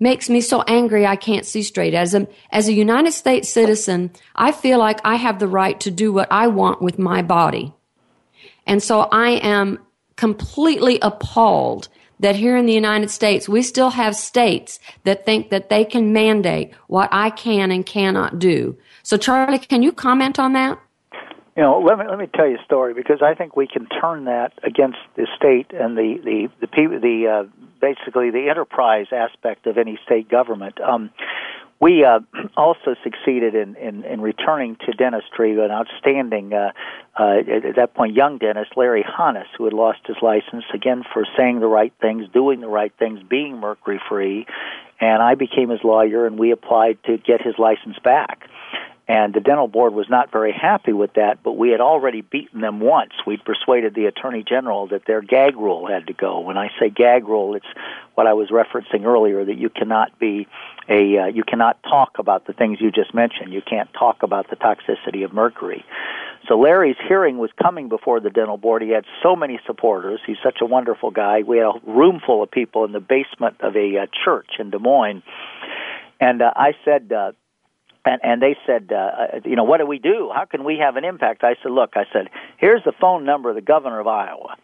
makes 0.00 0.30
me 0.30 0.40
so 0.40 0.62
angry 0.62 1.06
I 1.06 1.16
can't 1.16 1.46
see 1.46 1.62
straight. 1.62 1.94
As 1.94 2.14
a, 2.14 2.26
as 2.50 2.68
a 2.68 2.72
United 2.72 3.12
States 3.12 3.48
citizen, 3.48 4.10
I 4.34 4.52
feel 4.52 4.78
like 4.78 5.00
I 5.04 5.16
have 5.16 5.38
the 5.38 5.48
right 5.48 5.78
to 5.80 5.90
do 5.90 6.12
what 6.12 6.28
I 6.30 6.46
want 6.46 6.80
with 6.80 6.98
my 6.98 7.22
body. 7.22 7.72
And 8.66 8.82
so 8.82 9.02
I 9.12 9.30
am 9.30 9.78
completely 10.16 10.98
appalled 11.00 11.88
that 12.20 12.36
here 12.36 12.56
in 12.56 12.66
the 12.66 12.72
United 12.72 13.10
States, 13.10 13.48
we 13.48 13.62
still 13.62 13.90
have 13.90 14.14
states 14.16 14.80
that 15.04 15.24
think 15.24 15.50
that 15.50 15.68
they 15.68 15.84
can 15.84 16.12
mandate 16.12 16.74
what 16.88 17.08
I 17.12 17.30
can 17.30 17.70
and 17.70 17.86
cannot 17.86 18.38
do. 18.38 18.76
So 19.02 19.16
Charlie, 19.16 19.58
can 19.58 19.82
you 19.82 19.92
comment 19.92 20.38
on 20.38 20.52
that? 20.54 20.80
You 21.58 21.64
know, 21.64 21.80
let 21.80 21.98
me 21.98 22.04
let 22.08 22.20
me 22.20 22.28
tell 22.32 22.46
you 22.46 22.54
a 22.54 22.64
story 22.64 22.94
because 22.94 23.20
I 23.20 23.34
think 23.34 23.56
we 23.56 23.66
can 23.66 23.88
turn 24.00 24.26
that 24.26 24.52
against 24.62 24.98
the 25.16 25.26
state 25.36 25.72
and 25.72 25.98
the 25.98 26.20
the 26.22 26.48
the, 26.60 26.98
the 27.02 27.26
uh, 27.26 27.64
basically 27.80 28.30
the 28.30 28.48
enterprise 28.48 29.06
aspect 29.10 29.66
of 29.66 29.76
any 29.76 29.98
state 30.06 30.28
government. 30.28 30.80
Um, 30.80 31.10
we 31.80 32.04
uh, 32.04 32.20
also 32.56 32.94
succeeded 33.02 33.56
in, 33.56 33.74
in, 33.74 34.04
in 34.04 34.20
returning 34.20 34.76
to 34.86 34.92
dentistry 34.92 35.52
an 35.52 35.72
outstanding, 35.72 36.52
uh, 36.52 36.70
uh, 37.18 37.38
at 37.38 37.74
that 37.74 37.94
point, 37.94 38.14
young 38.14 38.38
dentist, 38.38 38.76
Larry 38.76 39.04
Hannes, 39.04 39.46
who 39.56 39.64
had 39.64 39.72
lost 39.72 40.00
his 40.06 40.16
license 40.22 40.64
again 40.72 41.02
for 41.12 41.24
saying 41.36 41.58
the 41.58 41.66
right 41.66 41.92
things, 42.00 42.28
doing 42.32 42.60
the 42.60 42.68
right 42.68 42.92
things, 43.00 43.20
being 43.28 43.58
mercury 43.58 44.00
free. 44.08 44.46
And 45.00 45.22
I 45.22 45.34
became 45.34 45.70
his 45.70 45.80
lawyer, 45.84 46.24
and 46.26 46.38
we 46.38 46.52
applied 46.52 46.98
to 47.04 47.16
get 47.18 47.42
his 47.42 47.54
license 47.58 47.98
back. 48.02 48.48
And 49.08 49.32
the 49.32 49.40
dental 49.40 49.68
board 49.68 49.94
was 49.94 50.10
not 50.10 50.30
very 50.30 50.52
happy 50.52 50.92
with 50.92 51.14
that, 51.14 51.42
but 51.42 51.52
we 51.52 51.70
had 51.70 51.80
already 51.80 52.20
beaten 52.20 52.60
them 52.60 52.78
once. 52.78 53.12
We'd 53.26 53.42
persuaded 53.42 53.94
the 53.94 54.04
attorney 54.04 54.44
general 54.46 54.86
that 54.88 55.06
their 55.06 55.22
gag 55.22 55.56
rule 55.56 55.86
had 55.86 56.08
to 56.08 56.12
go. 56.12 56.40
When 56.40 56.58
I 56.58 56.68
say 56.78 56.90
gag 56.90 57.26
rule, 57.26 57.54
it's 57.54 57.66
what 58.16 58.26
I 58.26 58.34
was 58.34 58.50
referencing 58.50 59.06
earlier 59.06 59.46
that 59.46 59.56
you 59.56 59.70
cannot 59.70 60.18
be 60.18 60.46
a 60.90 61.18
uh, 61.18 61.26
you 61.26 61.42
cannot 61.42 61.82
talk 61.84 62.18
about 62.18 62.46
the 62.46 62.52
things 62.52 62.82
you 62.82 62.90
just 62.90 63.14
mentioned. 63.14 63.52
You 63.52 63.62
can't 63.62 63.90
talk 63.94 64.22
about 64.22 64.50
the 64.50 64.56
toxicity 64.56 65.24
of 65.24 65.32
mercury. 65.32 65.86
So 66.46 66.58
Larry's 66.58 66.96
hearing 67.08 67.38
was 67.38 67.50
coming 67.62 67.88
before 67.88 68.20
the 68.20 68.30
dental 68.30 68.58
board. 68.58 68.82
He 68.82 68.90
had 68.90 69.04
so 69.22 69.34
many 69.34 69.58
supporters. 69.66 70.20
He's 70.26 70.36
such 70.42 70.58
a 70.60 70.66
wonderful 70.66 71.10
guy. 71.10 71.42
We 71.46 71.58
had 71.58 71.66
a 71.66 71.90
room 71.90 72.20
full 72.24 72.42
of 72.42 72.50
people 72.50 72.84
in 72.84 72.92
the 72.92 73.00
basement 73.00 73.56
of 73.60 73.74
a 73.74 73.98
uh, 73.98 74.06
church 74.24 74.52
in 74.58 74.70
Des 74.70 74.78
Moines. 74.78 75.22
And 76.20 76.42
uh, 76.42 76.52
I 76.56 76.72
said, 76.84 77.12
uh, 77.12 77.32
and 78.08 78.20
and 78.24 78.42
they 78.42 78.56
said, 78.66 78.90
uh, 78.90 78.96
uh, 78.96 79.40
you 79.44 79.56
know, 79.56 79.64
what 79.64 79.78
do 79.78 79.86
we 79.86 79.98
do? 79.98 80.30
How 80.34 80.44
can 80.44 80.64
we 80.64 80.78
have 80.78 80.96
an 80.96 81.04
impact? 81.04 81.44
I 81.44 81.56
said, 81.62 81.72
look, 81.72 81.92
I 81.94 82.04
said, 82.12 82.28
here's 82.56 82.82
the 82.84 82.92
phone 82.92 83.24
number 83.24 83.50
of 83.50 83.54
the 83.54 83.62
governor 83.62 84.00
of 84.00 84.06
Iowa. 84.06 84.56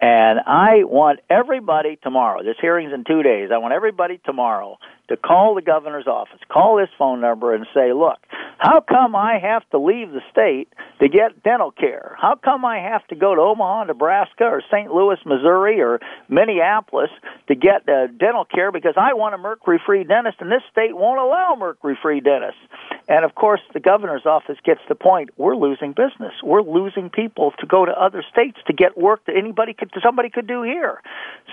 And 0.00 0.40
I 0.46 0.84
want 0.84 1.20
everybody 1.28 1.98
tomorrow, 2.02 2.42
this 2.42 2.56
hearing's 2.60 2.92
in 2.94 3.04
two 3.04 3.22
days, 3.22 3.50
I 3.52 3.58
want 3.58 3.74
everybody 3.74 4.18
tomorrow 4.24 4.78
to 5.10 5.16
call 5.16 5.56
the 5.56 5.62
governor's 5.62 6.06
office, 6.06 6.38
call 6.48 6.76
this 6.76 6.88
phone 6.96 7.20
number 7.20 7.52
and 7.52 7.66
say, 7.74 7.92
look, 7.92 8.18
how 8.58 8.80
come 8.80 9.16
I 9.16 9.38
have 9.42 9.68
to 9.70 9.78
leave 9.78 10.12
the 10.12 10.20
state 10.30 10.68
to 11.00 11.08
get 11.08 11.42
dental 11.42 11.72
care? 11.72 12.14
How 12.16 12.36
come 12.36 12.64
I 12.64 12.78
have 12.78 13.04
to 13.08 13.16
go 13.16 13.34
to 13.34 13.40
Omaha, 13.40 13.84
Nebraska 13.84 14.44
or 14.44 14.62
St. 14.70 14.92
Louis, 14.92 15.18
Missouri 15.26 15.80
or 15.80 15.98
Minneapolis 16.28 17.10
to 17.48 17.56
get 17.56 17.88
uh, 17.88 18.06
dental 18.06 18.44
care 18.44 18.70
because 18.70 18.94
I 18.96 19.14
want 19.14 19.34
a 19.34 19.38
mercury 19.38 19.80
free 19.84 20.04
dentist 20.04 20.36
and 20.40 20.50
this 20.50 20.62
state 20.70 20.94
won't 20.94 21.18
allow 21.18 21.56
mercury 21.58 21.98
free 22.00 22.20
dentists? 22.20 22.60
And 23.08 23.24
of 23.24 23.34
course, 23.34 23.60
the 23.74 23.80
governor's 23.80 24.26
office 24.26 24.58
gets 24.64 24.80
the 24.88 24.94
point. 24.94 25.30
We're 25.36 25.56
losing 25.56 25.90
business. 25.90 26.34
We're 26.44 26.62
losing 26.62 27.10
people 27.10 27.52
to 27.58 27.66
go 27.66 27.84
to 27.84 27.92
other 27.92 28.22
states 28.30 28.58
to 28.68 28.72
get 28.72 28.96
work 28.96 29.24
that 29.26 29.36
anybody 29.36 29.74
could, 29.74 29.90
somebody 30.04 30.30
could 30.30 30.46
do 30.46 30.62
here. 30.62 31.02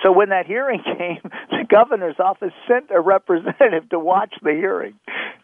So 0.04 0.12
when 0.12 0.28
that 0.28 0.46
hearing 0.46 0.82
came, 0.98 1.22
the 1.50 1.64
governor's 1.68 2.20
office 2.20 2.52
sent 2.68 2.90
a 2.90 3.00
representative 3.00 3.47
to 3.90 3.98
watch 3.98 4.34
the 4.42 4.52
hearing. 4.52 4.94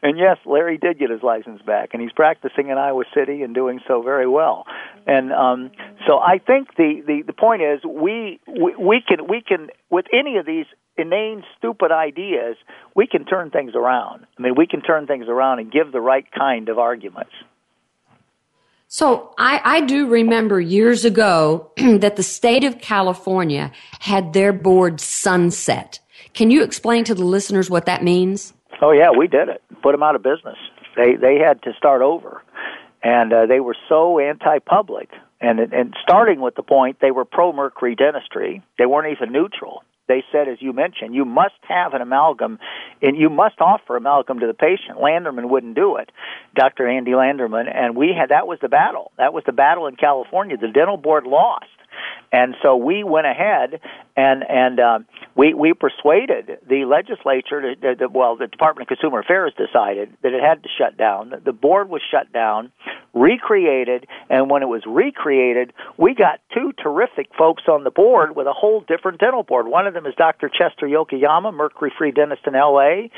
And 0.03 0.19
yes, 0.19 0.37
Larry 0.45 0.77
did 0.77 0.99
get 0.99 1.11
his 1.11 1.23
license 1.23 1.63
back, 1.63 1.91
and 1.93 2.03
he's 2.03 2.13
practicing 2.13 2.69
in 2.69 2.77
Iowa 2.77 3.05
City 3.15 3.43
and 3.43 3.55
doing 3.55 3.81
so 3.89 4.03
very 4.03 4.29
well. 4.29 4.65
And 5.07 5.33
um, 5.33 5.71
so 6.07 6.19
I 6.19 6.39
think 6.39 6.77
the, 6.77 7.03
the, 7.07 7.23
the 7.27 7.33
point 7.33 7.63
is 7.63 7.81
we, 7.85 8.39
we 8.47 8.75
we 8.79 9.03
can 9.07 9.27
we 9.29 9.41
can 9.41 9.69
with 9.91 10.07
any 10.13 10.37
of 10.37 10.45
these 10.45 10.67
inane, 10.97 11.43
stupid 11.59 11.91
ideas, 11.91 12.57
we 12.95 13.07
can 13.07 13.25
turn 13.25 13.51
things 13.51 13.73
around. 13.75 14.27
I 14.39 14.43
mean, 14.43 14.55
we 14.57 14.67
can 14.67 14.81
turn 14.81 15.07
things 15.07 15.27
around 15.29 15.59
and 15.59 15.73
give 15.73 15.93
the 15.93 16.01
right 16.01 16.27
kind 16.33 16.69
of 16.69 16.79
arguments. 16.79 17.33
So 18.87 19.35
I, 19.39 19.61
I 19.65 19.81
do 19.81 20.07
remember 20.07 20.61
years 20.61 21.05
ago 21.05 21.73
that 21.77 22.17
the 22.17 22.23
state 22.23 22.65
of 22.65 22.79
California 22.81 23.73
had 23.99 24.33
their 24.33 24.53
board 24.53 25.01
sunset. 25.01 25.99
Can 26.35 26.51
you 26.51 26.63
explain 26.63 27.05
to 27.05 27.15
the 27.15 27.25
listeners 27.25 27.71
what 27.71 27.87
that 27.87 28.03
means? 28.03 28.53
Oh 28.83 28.91
yeah, 28.91 29.11
we 29.17 29.29
did 29.29 29.49
it. 29.49 29.63
Put 29.83 29.93
them 29.93 30.03
out 30.03 30.17
of 30.17 30.23
business. 30.23 30.59
They 30.97 31.15
they 31.15 31.39
had 31.39 31.63
to 31.63 31.73
start 31.79 32.03
over, 32.03 32.43
and 33.03 33.33
uh, 33.33 33.47
they 33.47 33.61
were 33.61 33.77
so 33.89 34.19
anti-public. 34.19 35.11
And 35.41 35.61
and 35.61 35.95
starting 36.03 36.41
with 36.41 36.55
the 36.55 36.63
point 36.63 36.99
they 37.01 37.11
were 37.11 37.25
pro 37.25 37.53
mercury 37.53 37.95
dentistry. 37.95 38.63
They 38.79 38.87
weren't 38.87 39.13
even 39.13 39.33
neutral 39.33 39.83
they 40.07 40.23
said, 40.31 40.49
as 40.49 40.59
you 40.61 40.73
mentioned, 40.73 41.15
you 41.15 41.25
must 41.25 41.55
have 41.63 41.95
an 41.95 42.03
amalgam 42.03 42.59
and 43.01 43.17
you 43.17 43.31
must 43.31 43.61
offer 43.61 43.97
amalgam 43.97 44.41
to 44.41 44.47
the 44.47 44.55
patient. 44.55 44.99
Landerman 44.99 45.49
wouldn't 45.49 45.75
do 45.75 45.97
it, 45.97 46.11
Dr. 46.55 46.89
Andy 46.89 47.13
Landerman, 47.13 47.75
and 47.75 47.97
we 47.97 48.13
had 48.19 48.29
that 48.29 48.47
was 48.47 48.59
the 48.61 48.69
battle. 48.69 49.13
That 49.17 49.33
was 49.33 49.45
the 49.47 49.53
battle 49.53 49.87
in 49.87 49.97
California. 49.97 50.57
The 50.57 50.69
dental 50.69 50.97
board 50.97 51.25
lost 51.25 51.67
and 52.33 52.55
so 52.63 52.77
we 52.77 53.05
went 53.05 53.27
ahead 53.27 53.81
and 54.17 54.45
and 54.49 54.81
um, 54.81 55.07
we 55.35 55.55
we 55.55 55.73
persuaded 55.73 56.59
the 56.69 56.85
legislature 56.85 57.61
to, 57.61 57.77
to, 57.77 57.97
to 57.97 58.09
well 58.09 58.37
the 58.37 58.47
Department 58.47 58.91
of 58.91 58.97
Consumer 58.97 59.21
Affairs 59.21 59.53
decided 59.57 60.17
that 60.23 60.33
it 60.33 60.43
had 60.43 60.63
to 60.63 60.69
shut 60.79 60.97
down. 60.97 61.33
The 61.45 61.53
board 61.53 61.89
was 61.89 62.03
shut 62.11 62.33
down, 62.33 62.73
recreated, 63.13 64.07
and 64.29 64.51
when 64.51 64.63
it 64.63 64.67
was 64.67 64.83
recreated, 64.87 65.73
we 65.97 66.15
got 66.15 66.41
two 66.53 66.73
terrific 66.73 67.31
folks 67.37 67.65
on 67.69 67.85
the 67.85 67.91
board 67.91 68.37
with 68.37 68.47
a 68.47 68.53
whole 68.53 68.81
different 68.81 69.21
dental 69.21 69.43
board. 69.43 69.67
One 69.69 69.87
of 69.87 69.95
them 69.95 70.07
is 70.07 70.15
Dr. 70.17 70.49
Chester 70.49 70.87
Yokoyama, 70.87 71.55
mercury-free 71.55 72.13
dentist 72.13 72.43
in 72.47 72.55
L.A. 72.55 73.11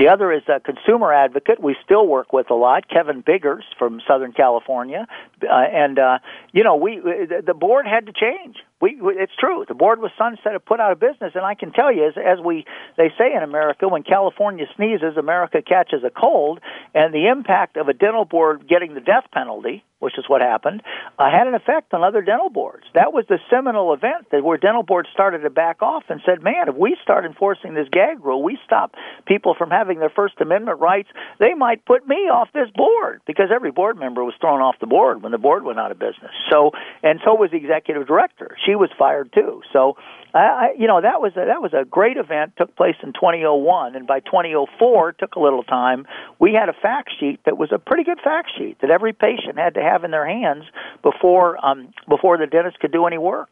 The 0.00 0.08
other 0.08 0.32
is 0.32 0.40
a 0.48 0.60
consumer 0.60 1.12
advocate 1.12 1.60
we 1.62 1.76
still 1.84 2.06
work 2.06 2.32
with 2.32 2.50
a 2.50 2.54
lot, 2.54 2.88
Kevin 2.88 3.20
Biggers 3.20 3.64
from 3.78 4.00
Southern 4.08 4.32
California, 4.32 5.06
uh, 5.42 5.52
and 5.52 5.98
uh, 5.98 6.20
you 6.52 6.64
know 6.64 6.76
we 6.76 6.98
the 6.98 7.52
board 7.52 7.86
had 7.86 8.06
to 8.06 8.12
change. 8.14 8.56
We 8.80 8.98
it's 9.00 9.32
true 9.38 9.64
the 9.68 9.74
board 9.74 10.00
was 10.00 10.10
sunset 10.16 10.52
and 10.52 10.64
put 10.64 10.80
out 10.80 10.92
of 10.92 11.00
business, 11.00 11.32
and 11.34 11.44
I 11.44 11.54
can 11.54 11.72
tell 11.72 11.92
you 11.92 12.06
as 12.06 12.14
as 12.16 12.42
we 12.44 12.64
they 12.96 13.10
say 13.18 13.34
in 13.34 13.42
America 13.42 13.88
when 13.88 14.02
California 14.02 14.66
sneezes, 14.76 15.16
America 15.16 15.62
catches 15.62 16.02
a 16.04 16.10
cold, 16.10 16.60
and 16.94 17.12
the 17.12 17.28
impact 17.28 17.76
of 17.76 17.88
a 17.88 17.92
dental 17.92 18.24
board 18.24 18.66
getting 18.68 18.94
the 18.94 19.00
death 19.00 19.24
penalty 19.32 19.84
which 20.00 20.18
is 20.18 20.24
what 20.28 20.40
happened, 20.40 20.82
uh, 21.18 21.30
had 21.30 21.46
an 21.46 21.54
effect 21.54 21.94
on 21.94 22.02
other 22.02 22.22
dental 22.22 22.50
boards. 22.50 22.84
That 22.94 23.12
was 23.12 23.24
the 23.28 23.38
seminal 23.48 23.92
event 23.92 24.30
that 24.32 24.42
where 24.42 24.58
dental 24.58 24.82
boards 24.82 25.08
started 25.12 25.40
to 25.40 25.50
back 25.50 25.82
off 25.82 26.04
and 26.08 26.20
said, 26.24 26.42
"Man, 26.42 26.68
if 26.68 26.74
we 26.74 26.96
start 27.02 27.24
enforcing 27.24 27.74
this 27.74 27.88
gag 27.90 28.24
rule, 28.24 28.42
we 28.42 28.58
stop 28.64 28.96
people 29.26 29.54
from 29.54 29.70
having 29.70 29.98
their 30.00 30.08
First 30.08 30.40
Amendment 30.40 30.80
rights. 30.80 31.08
They 31.38 31.54
might 31.54 31.84
put 31.84 32.08
me 32.08 32.28
off 32.28 32.50
this 32.52 32.70
board 32.70 33.20
because 33.26 33.50
every 33.52 33.70
board 33.70 33.98
member 33.98 34.24
was 34.24 34.34
thrown 34.40 34.60
off 34.60 34.78
the 34.80 34.86
board 34.86 35.22
when 35.22 35.32
the 35.32 35.38
board 35.38 35.64
went 35.64 35.78
out 35.78 35.92
of 35.92 35.98
business. 35.98 36.32
So, 36.50 36.72
and 37.02 37.20
so 37.24 37.34
was 37.34 37.50
the 37.50 37.58
executive 37.58 38.06
director. 38.06 38.56
She 38.64 38.69
was 38.74 38.90
fired 38.98 39.32
too. 39.32 39.62
So, 39.72 39.96
I, 40.34 40.74
you 40.78 40.86
know, 40.86 41.00
that 41.00 41.20
was 41.20 41.32
a, 41.32 41.46
that 41.46 41.60
was 41.60 41.72
a 41.72 41.84
great 41.84 42.16
event. 42.16 42.52
Took 42.56 42.76
place 42.76 42.96
in 43.02 43.12
2001, 43.12 43.96
and 43.96 44.06
by 44.06 44.20
2004, 44.20 45.12
took 45.12 45.34
a 45.34 45.40
little 45.40 45.64
time. 45.64 46.06
We 46.38 46.52
had 46.54 46.68
a 46.68 46.72
fact 46.72 47.10
sheet 47.18 47.40
that 47.44 47.58
was 47.58 47.70
a 47.72 47.78
pretty 47.78 48.04
good 48.04 48.20
fact 48.22 48.50
sheet 48.56 48.78
that 48.80 48.90
every 48.90 49.12
patient 49.12 49.58
had 49.58 49.74
to 49.74 49.82
have 49.82 50.04
in 50.04 50.10
their 50.10 50.26
hands 50.26 50.64
before 51.02 51.64
um, 51.64 51.92
before 52.08 52.38
the 52.38 52.46
dentist 52.46 52.78
could 52.80 52.92
do 52.92 53.06
any 53.06 53.18
work. 53.18 53.48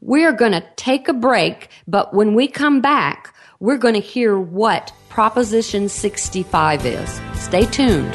We're 0.00 0.32
going 0.32 0.52
to 0.52 0.64
take 0.76 1.08
a 1.08 1.12
break, 1.12 1.68
but 1.86 2.14
when 2.14 2.34
we 2.34 2.48
come 2.48 2.80
back, 2.80 3.34
we're 3.60 3.78
going 3.78 3.94
to 3.94 4.00
hear 4.00 4.38
what 4.38 4.92
Proposition 5.08 5.88
65 5.88 6.86
is. 6.86 7.20
Stay 7.34 7.66
tuned. 7.66 8.14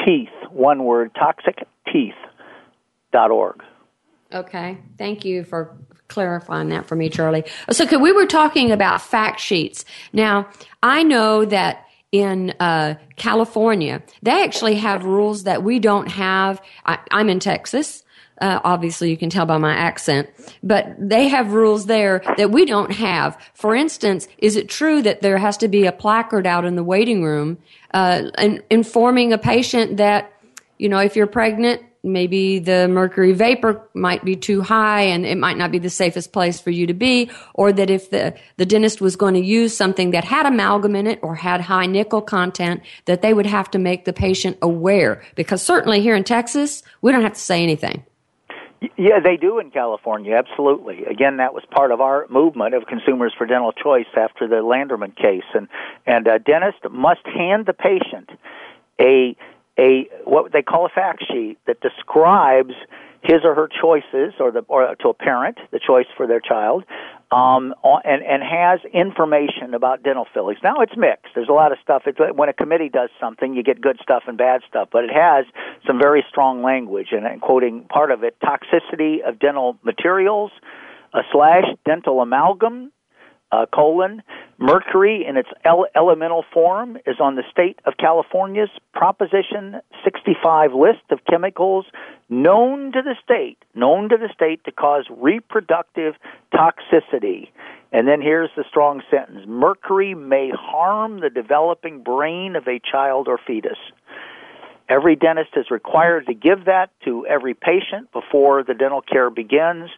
Teeth, 0.05 0.29
one 0.51 0.85
word, 0.85 1.11
toxicteeth.org. 1.15 3.63
Okay, 4.33 4.79
thank 4.99 5.25
you 5.25 5.45
for 5.45 5.77
clarifying 6.09 6.71
that 6.71 6.87
for 6.87 6.97
me, 6.97 7.09
Charlie. 7.09 7.45
So, 7.71 7.87
we 7.99 8.13
were 8.13 8.27
talking 8.27 8.73
about 8.73 9.01
fact 9.01 9.41
sheets. 9.41 9.85
Now, 10.13 10.49
I 10.83 11.03
know 11.03 11.45
that 11.45 11.84
in 12.15 12.55
uh, 12.61 12.95
California, 13.17 14.01
they 14.23 14.45
actually 14.45 14.77
have 14.77 15.05
rules 15.05 15.43
that 15.43 15.65
we 15.65 15.81
don't 15.81 16.07
have. 16.07 16.63
I, 16.87 17.01
am 17.11 17.29
in 17.29 17.41
Texas. 17.41 18.05
Uh, 18.41 18.61
obviously, 18.63 19.11
you 19.11 19.17
can 19.17 19.31
tell 19.31 19.47
by 19.47 19.59
my 19.59 19.75
accent, 19.75 20.31
but 20.63 20.95
they 20.97 21.27
have 21.27 21.55
rules 21.55 21.87
there 21.87 22.23
that 22.37 22.53
we 22.53 22.67
don't 22.67 22.93
have. 22.93 23.37
For 23.55 23.75
instance, 23.75 24.29
is 24.39 24.55
it 24.55 24.69
true 24.69 25.03
that 25.03 25.23
there 25.23 25.39
has 25.39 25.57
to 25.57 25.67
be 25.67 25.87
a 25.87 25.93
placard 25.93 26.47
out 26.47 26.65
in 26.65 26.77
the 26.77 26.85
waiting 26.85 27.25
room 27.25 27.59
uh, 27.93 28.31
informing 28.71 29.33
a 29.33 29.39
patient 29.39 29.97
that, 29.97 30.33
you 30.79 30.89
know, 30.89 31.01
if 31.01 31.17
you're 31.17 31.27
pregnant, 31.27 31.83
maybe 32.05 32.59
the 32.59 32.87
mercury 32.89 33.33
vapor 33.33 33.89
might 33.95 34.25
be 34.25 34.37
too 34.37 34.61
high 34.61 35.03
and 35.03 35.27
it 35.27 35.39
might 35.39 35.57
not 35.57 35.73
be 35.73 35.79
the 35.79 35.91
safest 35.91 36.33
place 36.33 36.61
for 36.61 36.71
you 36.71 36.87
to 36.87 36.95
be, 36.95 37.31
or 37.55 37.73
that 37.73 37.91
if 37.91 38.11
the, 38.11 38.35
the 38.57 38.67
dentist 38.67 39.01
was 39.01 39.17
going 39.17 39.35
to 39.35 39.41
use 39.41 39.77
something 39.77 40.11
that 40.13 40.25
had 40.25 40.47
amalgam 40.47 40.95
in 40.95 41.07
it 41.07 41.19
or 41.23 41.35
had 41.35 41.61
high 41.61 41.87
nickel 41.87 42.21
content, 42.21 42.83
that 43.07 43.23
they 43.23 43.33
would 43.33 43.47
have 43.47 43.71
to 43.71 43.79
make 43.79 44.05
the 44.05 44.13
patient 44.13 44.57
aware. 44.63 45.23
Because 45.35 45.63
certainly 45.63 46.01
here 46.01 46.15
in 46.15 46.25
Texas, 46.25 46.83
we 47.01 47.11
don't 47.11 47.23
have 47.23 47.35
to 47.35 47.41
say 47.41 47.63
anything. 47.63 48.05
Yeah, 48.99 49.21
they 49.21 49.37
do 49.39 49.59
in 49.59 49.71
California, 49.71 50.35
absolutely. 50.37 51.05
Again, 51.07 51.39
that 51.39 51.55
was 51.55 51.63
part 51.71 51.91
of 51.91 52.03
our 52.03 52.27
movement 52.29 52.75
of 52.75 52.87
Consumers 52.87 53.33
for 53.37 53.47
Dental 53.47 53.73
Choice 53.73 54.07
after 54.15 54.47
the 54.47 54.57
Landerman 54.57 55.17
case, 55.17 55.45
and 55.55 55.69
and 56.05 56.27
a 56.27 56.39
dentist 56.39 56.79
must 56.91 57.25
hand 57.25 57.65
the 57.65 57.73
patient 57.73 58.29
a 59.01 59.37
a 59.79 60.09
what 60.25 60.53
they 60.53 60.63
call 60.63 60.87
a 60.87 60.89
fact 60.89 61.25
sheet 61.31 61.59
that 61.67 61.81
describes 61.81 62.75
his 63.23 63.41
or 63.43 63.55
her 63.55 63.69
choices, 63.69 64.35
or 64.39 64.51
the 64.51 64.61
or 64.69 64.95
to 64.97 65.09
a 65.09 65.15
parent 65.15 65.59
the 65.73 65.81
choice 65.85 66.07
for 66.15 66.27
their 66.27 66.41
child, 66.41 66.85
um, 67.33 67.75
and 68.05 68.23
and 68.23 68.43
has 68.43 68.81
information 68.93 69.73
about 69.73 70.03
dental 70.03 70.27
fillings. 70.35 70.59
Now 70.63 70.77
it's 70.81 70.97
mixed. 70.97 71.35
There's 71.35 71.49
a 71.49 71.53
lot 71.53 71.73
of 71.73 71.79
stuff. 71.83 72.03
It's, 72.07 72.19
when 72.35 72.51
a 72.51 72.53
committee 72.53 72.91
does 72.91 73.09
something, 73.19 73.55
you 73.55 73.63
get 73.63 73.81
good 73.81 73.99
stuff 74.03 74.25
and 74.27 74.37
bad 74.37 74.61
stuff, 74.69 74.89
but 74.93 75.05
it 75.05 75.11
has 75.11 75.47
some 75.87 75.99
very 75.99 76.23
strong 76.29 76.63
language. 76.63 77.09
And, 77.13 77.27
and 77.27 77.41
quoting 77.41 77.85
part 77.85 78.11
of 78.11 78.25
it: 78.25 78.37
toxicity 78.41 79.23
of 79.27 79.39
dental 79.39 79.79
materials, 79.83 80.51
a 81.15 81.23
slash 81.33 81.65
dental 81.87 82.21
amalgam, 82.21 82.93
uh, 83.55 83.67
colon. 83.67 84.23
Mercury 84.59 85.25
in 85.29 85.37
its 85.37 85.49
ele- 85.65 85.89
elemental 85.95 86.45
form 86.53 86.97
is 87.07 87.17
on 87.21 87.35
the 87.37 87.43
state 87.51 87.79
of 87.85 87.95
California's 87.99 88.71
Proposition 88.93 89.81
65 90.05 90.73
list 90.73 91.03
of 91.11 91.19
chemicals 91.29 91.87
known 92.29 92.93
to 92.93 93.03
the 93.03 93.15
state, 93.23 93.59
known 93.75 94.09
to 94.09 94.17
the 94.17 94.29
state 94.35 94.65
to 94.65 94.73
cause 94.73 95.05
reproductive 95.11 96.15
toxicity. 96.53 97.49
And 97.93 98.09
then 98.09 98.21
here's 98.21 98.51
the 98.57 98.65
strong 98.69 99.03
sentence 99.11 99.45
Mercury 99.47 100.15
may 100.15 100.51
harm 100.51 101.21
the 101.21 101.31
developing 101.31 102.03
brain 102.03 102.57
of 102.57 102.67
a 102.67 102.81
child 102.81 103.29
or 103.29 103.39
fetus. 103.47 103.79
Every 104.89 105.17
dentist 105.17 105.51
is 105.57 105.71
required 105.71 106.27
to 106.27 106.35
give 106.35 106.67
that 106.67 106.91
to 107.05 107.27
every 107.27 107.55
patient 107.55 108.13
before 108.13 108.63
the 108.63 108.75
dental 108.75 109.01
care 109.01 109.31
begins. 109.31 109.91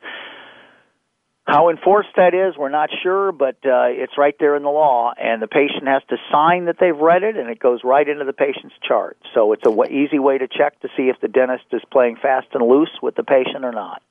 How 1.47 1.71
enforced 1.71 2.09
that 2.17 2.35
is, 2.35 2.57
we're 2.59 2.71
not 2.71 2.91
sure, 3.05 3.31
but 3.31 3.55
uh, 3.65 3.87
it's 3.87 4.19
right 4.19 4.35
there 4.41 4.57
in 4.57 4.65
the 4.65 4.69
law, 4.69 5.13
and 5.17 5.41
the 5.41 5.47
patient 5.47 5.87
has 5.87 6.03
to 6.09 6.17
sign 6.31 6.65
that 6.65 6.77
they've 6.81 6.97
read 6.97 7.23
it, 7.23 7.37
and 7.37 7.49
it 7.49 7.61
goes 7.61 7.81
right 7.85 8.07
into 8.07 8.25
the 8.25 8.33
patient's 8.33 8.75
chart. 8.83 9.17
So 9.33 9.53
it's 9.53 9.63
a 9.65 9.71
w- 9.71 10.05
easy 10.05 10.19
way 10.19 10.39
to 10.39 10.49
check 10.49 10.81
to 10.81 10.89
see 10.97 11.05
if 11.05 11.21
the 11.21 11.29
dentist 11.29 11.67
is 11.71 11.83
playing 11.93 12.17
fast 12.21 12.49
and 12.53 12.67
loose 12.67 12.91
with 13.01 13.15
the 13.15 13.23
patient 13.23 13.65
or 13.65 13.71
not. 13.71 14.03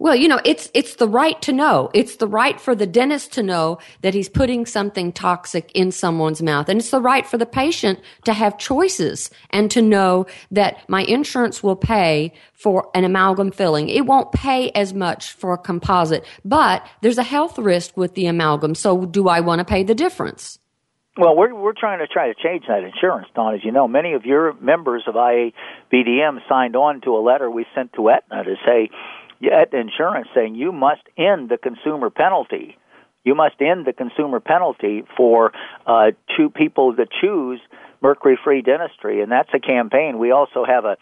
Well, 0.00 0.16
you 0.16 0.28
know, 0.28 0.40
it's, 0.46 0.70
it's 0.72 0.94
the 0.94 1.06
right 1.06 1.40
to 1.42 1.52
know. 1.52 1.90
It's 1.92 2.16
the 2.16 2.26
right 2.26 2.58
for 2.58 2.74
the 2.74 2.86
dentist 2.86 3.34
to 3.34 3.42
know 3.42 3.78
that 4.00 4.14
he's 4.14 4.30
putting 4.30 4.64
something 4.64 5.12
toxic 5.12 5.70
in 5.72 5.92
someone's 5.92 6.40
mouth. 6.40 6.70
And 6.70 6.80
it's 6.80 6.88
the 6.88 7.02
right 7.02 7.26
for 7.26 7.36
the 7.36 7.44
patient 7.44 8.00
to 8.24 8.32
have 8.32 8.56
choices 8.56 9.28
and 9.50 9.70
to 9.72 9.82
know 9.82 10.24
that 10.52 10.88
my 10.88 11.02
insurance 11.02 11.62
will 11.62 11.76
pay 11.76 12.32
for 12.54 12.88
an 12.94 13.04
amalgam 13.04 13.52
filling. 13.52 13.90
It 13.90 14.06
won't 14.06 14.32
pay 14.32 14.70
as 14.70 14.94
much 14.94 15.32
for 15.32 15.52
a 15.52 15.58
composite, 15.58 16.24
but 16.46 16.86
there's 17.02 17.18
a 17.18 17.22
health 17.22 17.58
risk 17.58 17.94
with 17.98 18.14
the 18.14 18.24
amalgam. 18.24 18.74
So 18.74 19.04
do 19.04 19.28
I 19.28 19.40
want 19.40 19.58
to 19.58 19.66
pay 19.66 19.82
the 19.82 19.94
difference? 19.94 20.58
Well, 21.18 21.36
we're 21.36 21.54
we're 21.54 21.74
trying 21.78 21.98
to 21.98 22.06
try 22.06 22.28
to 22.28 22.34
change 22.40 22.64
that 22.68 22.84
insurance, 22.84 23.26
Dawn. 23.34 23.54
As 23.54 23.64
you 23.64 23.72
know, 23.72 23.88
many 23.88 24.14
of 24.14 24.24
your 24.24 24.54
members 24.54 25.02
of 25.06 25.16
IABDM 25.16 26.38
signed 26.48 26.76
on 26.76 27.02
to 27.02 27.16
a 27.16 27.20
letter 27.20 27.50
we 27.50 27.66
sent 27.74 27.92
to 27.94 28.08
Aetna 28.08 28.44
to 28.44 28.54
say 28.64 28.90
Yet 29.40 29.72
insurance 29.72 30.28
saying 30.34 30.54
you 30.54 30.70
must 30.70 31.02
end 31.16 31.48
the 31.48 31.56
consumer 31.56 32.10
penalty. 32.10 32.76
You 33.24 33.34
must 33.34 33.60
end 33.60 33.86
the 33.86 33.92
consumer 33.92 34.40
penalty 34.40 35.04
for 35.16 35.52
uh, 35.86 36.12
two 36.36 36.50
people 36.50 36.94
that 36.96 37.08
choose 37.20 37.60
mercury-free 38.02 38.62
dentistry, 38.62 39.22
and 39.22 39.30
that's 39.30 39.50
a 39.54 39.60
campaign. 39.60 40.18
We 40.18 40.30
also 40.30 40.64
have 40.64 40.84
a 40.84 40.96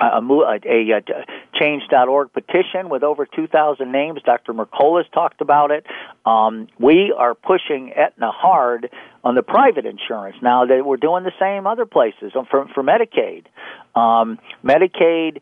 a, 0.00 0.06
a, 0.06 0.58
a, 0.66 0.96
a 0.96 1.02
change.org 1.54 2.32
petition 2.32 2.88
with 2.88 3.02
over 3.02 3.26
2,000 3.26 3.92
names. 3.92 4.20
Dr. 4.24 4.52
Mercola 4.52 5.04
has 5.04 5.12
talked 5.12 5.40
about 5.40 5.70
it. 5.70 5.86
Um, 6.26 6.68
we 6.80 7.14
are 7.16 7.34
pushing 7.34 7.92
Aetna 7.92 8.30
hard 8.32 8.90
on 9.22 9.34
the 9.34 9.42
private 9.42 9.86
insurance. 9.86 10.36
Now 10.42 10.66
that 10.66 10.84
we're 10.84 10.96
doing 10.96 11.22
the 11.22 11.32
same 11.38 11.66
other 11.66 11.86
places 11.86 12.32
for, 12.50 12.66
for 12.74 12.82
Medicaid. 12.82 13.46
Um, 13.94 14.38
Medicaid 14.64 15.40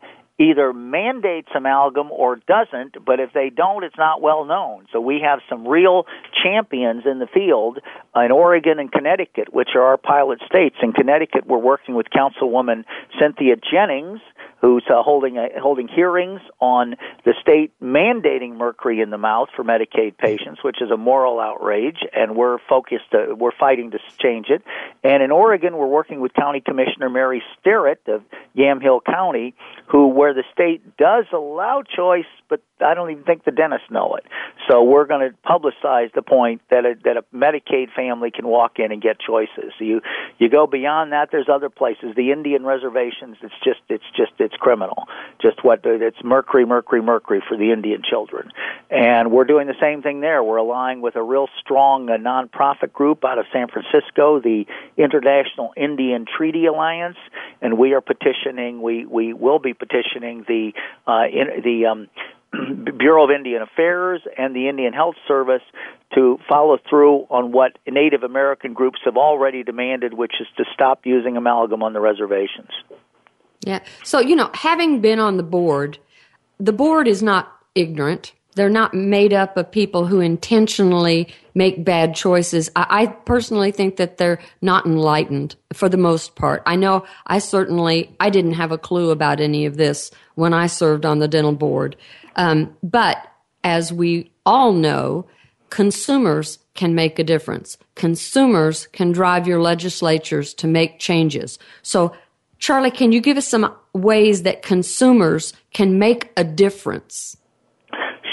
either 0.49 0.73
mandates 0.73 1.49
amalgam 1.55 2.11
or 2.11 2.35
doesn't, 2.35 3.03
but 3.05 3.19
if 3.19 3.31
they 3.33 3.49
don't, 3.49 3.83
it's 3.83 3.97
not 3.97 4.21
well 4.21 4.45
known. 4.45 4.85
So 4.91 4.99
we 4.99 5.21
have 5.23 5.39
some 5.49 5.67
real 5.67 6.05
champions 6.43 7.03
in 7.05 7.19
the 7.19 7.27
field 7.27 7.79
in 8.15 8.31
Oregon 8.31 8.79
and 8.79 8.91
Connecticut, 8.91 9.53
which 9.53 9.69
are 9.75 9.83
our 9.83 9.97
pilot 9.97 10.39
states. 10.45 10.75
In 10.81 10.93
Connecticut, 10.93 11.47
we're 11.47 11.57
working 11.57 11.95
with 11.95 12.07
Councilwoman 12.07 12.83
Cynthia 13.19 13.55
Jennings, 13.55 14.19
who's 14.63 14.85
uh, 14.89 15.03
holding 15.03 15.37
a, 15.37 15.49
holding 15.59 15.89
hearings 15.89 16.39
on 16.61 16.95
the 17.25 17.33
state 17.41 17.73
mandating 17.83 18.55
mercury 18.55 19.01
in 19.01 19.09
the 19.09 19.17
mouth 19.17 19.49
for 19.53 19.61
Medicaid 19.65 20.17
patients, 20.17 20.63
which 20.63 20.81
is 20.81 20.89
a 20.89 20.95
moral 20.95 21.41
outrage, 21.41 21.97
and 22.13 22.33
we're 22.33 22.59
focused. 22.69 23.13
Uh, 23.13 23.35
we're 23.35 23.51
fighting 23.51 23.91
to 23.91 23.99
change 24.19 24.47
it. 24.49 24.63
And 25.03 25.21
in 25.21 25.31
Oregon, 25.31 25.75
we're 25.75 25.85
working 25.85 26.21
with 26.21 26.33
County 26.33 26.61
Commissioner 26.61 27.09
Mary 27.09 27.43
Starrett 27.59 28.07
of 28.07 28.23
Yamhill 28.57 29.01
County, 29.03 29.53
who 29.87 30.07
where 30.07 30.33
the 30.33 30.45
state 30.53 30.95
does 30.95 31.25
allow 31.33 31.83
choice, 31.83 32.23
but 32.47 32.61
I 32.79 32.93
don't 32.93 33.11
even 33.11 33.23
think 33.23 33.43
the 33.43 33.51
dentists 33.51 33.91
know 33.91 34.15
it. 34.15 34.25
So 34.69 34.83
we're 34.83 35.05
going 35.05 35.29
to 35.29 35.35
publicize 35.45 36.13
the 36.13 36.21
point 36.21 36.61
that 36.69 36.85
a, 36.85 36.95
that 37.03 37.17
a 37.17 37.23
Medicaid 37.35 37.93
family 37.93 38.31
can 38.31 38.47
walk 38.47 38.79
in 38.79 38.93
and 38.93 39.01
get 39.01 39.19
choices. 39.19 39.73
So 39.77 39.83
you 39.83 40.01
you 40.39 40.49
go 40.49 40.67
beyond 40.67 41.11
that. 41.11 41.29
There's 41.31 41.49
other 41.51 41.69
places. 41.69 42.15
The 42.15 42.31
Indian 42.31 42.63
reservations. 42.63 43.37
It's 43.41 43.53
just 43.63 43.81
it's 43.89 44.03
just 44.15 44.31
it's 44.39 44.52
criminal. 44.59 45.05
Just 45.41 45.63
what 45.63 45.81
it's 45.83 46.17
mercury, 46.23 46.65
mercury, 46.65 47.01
mercury 47.01 47.43
for 47.47 47.57
the 47.57 47.71
Indian 47.71 48.01
children, 48.07 48.51
and 48.89 49.31
we're 49.31 49.45
doing 49.45 49.67
the 49.67 49.75
same 49.79 50.01
thing 50.01 50.21
there. 50.21 50.43
We're 50.43 50.57
aligning 50.57 51.01
with 51.01 51.15
a 51.15 51.23
real 51.23 51.47
strong 51.59 52.09
uh, 52.09 52.13
nonprofit 52.13 52.93
group 52.93 53.23
out 53.25 53.37
of 53.37 53.45
San 53.51 53.67
Francisco, 53.67 54.39
the 54.39 54.65
International 54.97 55.73
Indian 55.75 56.25
Treaty 56.25 56.65
Alliance, 56.65 57.17
and 57.61 57.77
we 57.77 57.93
are 57.93 58.01
petitioning. 58.01 58.81
We 58.81 59.05
we 59.05 59.33
will 59.33 59.59
be 59.59 59.73
petitioning 59.73 60.45
the 60.47 60.73
uh, 61.07 61.25
in, 61.31 61.61
the 61.63 61.85
um, 61.87 62.07
Bureau 62.97 63.25
of 63.25 63.31
Indian 63.31 63.61
Affairs 63.61 64.21
and 64.37 64.55
the 64.55 64.69
Indian 64.69 64.93
Health 64.93 65.15
Service 65.27 65.63
to 66.13 66.37
follow 66.47 66.77
through 66.89 67.25
on 67.29 67.51
what 67.51 67.77
Native 67.87 68.23
American 68.23 68.73
groups 68.73 68.99
have 69.05 69.17
already 69.17 69.63
demanded, 69.63 70.13
which 70.13 70.33
is 70.39 70.47
to 70.57 70.65
stop 70.73 71.01
using 71.05 71.37
amalgam 71.37 71.81
on 71.81 71.93
the 71.93 71.99
reservations. 71.99 72.69
Yeah. 73.65 73.79
So, 74.03 74.19
you 74.19 74.35
know, 74.35 74.49
having 74.53 75.01
been 75.01 75.19
on 75.19 75.37
the 75.37 75.43
board, 75.43 75.97
the 76.59 76.73
board 76.73 77.07
is 77.07 77.23
not 77.23 77.51
ignorant. 77.75 78.33
They're 78.55 78.69
not 78.69 78.93
made 78.93 79.33
up 79.33 79.57
of 79.57 79.71
people 79.71 80.05
who 80.05 80.19
intentionally 80.19 81.33
make 81.55 81.83
bad 81.83 82.15
choices. 82.15 82.69
I, 82.75 82.85
I, 82.89 83.05
personally 83.07 83.71
think 83.71 83.95
that 83.97 84.17
they're 84.17 84.39
not 84.61 84.85
enlightened 84.85 85.55
for 85.73 85.89
the 85.89 85.97
most 85.97 86.35
part. 86.35 86.61
I 86.65 86.75
know 86.75 87.05
I 87.25 87.39
certainly, 87.39 88.15
I 88.19 88.29
didn't 88.29 88.53
have 88.53 88.71
a 88.71 88.77
clue 88.77 89.09
about 89.09 89.39
any 89.39 89.65
of 89.65 89.77
this 89.77 90.11
when 90.35 90.53
I 90.53 90.67
served 90.67 91.05
on 91.05 91.19
the 91.19 91.27
dental 91.27 91.53
board. 91.53 91.95
Um, 92.35 92.75
but 92.83 93.17
as 93.63 93.91
we 93.91 94.31
all 94.45 94.73
know, 94.73 95.25
consumers 95.69 96.59
can 96.75 96.93
make 96.95 97.17
a 97.17 97.23
difference. 97.23 97.77
Consumers 97.95 98.87
can 98.87 99.11
drive 99.11 99.47
your 99.47 99.61
legislatures 99.61 100.53
to 100.55 100.67
make 100.67 100.99
changes. 100.99 101.59
So, 101.81 102.15
Charlie, 102.63 102.91
can 102.91 103.11
you 103.11 103.19
give 103.19 103.35
us 103.35 103.45
some 103.45 103.75
ways 103.91 104.43
that 104.43 104.61
consumers 104.61 105.51
can 105.73 105.99
make 105.99 106.31
a 106.37 106.45
difference? 106.45 107.35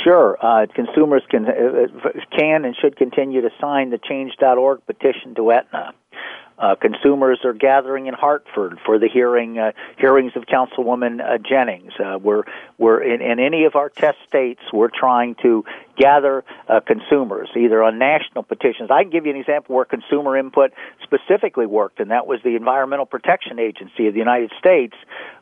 Sure. 0.05 0.39
Uh, 0.41 0.67
consumers 0.73 1.25
can 1.29 1.47
uh, 1.47 2.11
can 2.39 2.65
and 2.65 2.77
should 2.81 2.97
continue 2.97 3.41
to 3.41 3.51
sign 3.61 3.91
the 3.91 3.99
Change.org 3.99 4.87
petition 4.87 5.35
to 5.35 5.51
Aetna. 5.51 5.95
Uh, 6.61 6.75
consumers 6.75 7.41
are 7.45 7.55
gathering 7.55 8.07
in 8.07 8.13
Hartford 8.13 8.79
for 8.85 8.99
the 8.99 9.09
hearing 9.09 9.59
uh, 9.59 9.73
hearings 9.97 10.33
of 10.37 10.45
Councilwoman 10.45 11.21
uh, 11.21 11.39
Jennings. 11.39 11.93
Uh, 11.99 12.19
we're 12.23 12.43
we're 12.77 13.03
in, 13.03 13.23
in 13.23 13.41
any 13.41 13.65
of 13.65 13.77
our 13.77 13.89
test 13.89 14.19
states. 14.29 14.61
We're 14.71 14.91
trying 14.91 15.37
to 15.37 15.65
gather 15.97 16.45
uh, 16.69 16.81
consumers 16.81 17.49
either 17.57 17.83
on 17.83 17.99
national 17.99 18.43
petitions. 18.43 18.91
I 18.91 19.05
can 19.05 19.11
give 19.11 19.25
you 19.25 19.33
an 19.33 19.41
example 19.41 19.75
where 19.75 19.87
consumer 19.87 20.37
input 20.37 20.73
specifically 21.03 21.67
worked, 21.67 21.99
and 21.99 22.11
that 22.11 22.27
was 22.27 22.41
the 22.45 22.57
Environmental 22.57 23.07
Protection 23.07 23.59
Agency 23.59 24.07
of 24.09 24.13
the 24.13 24.21
United 24.21 24.53
States 24.59 24.95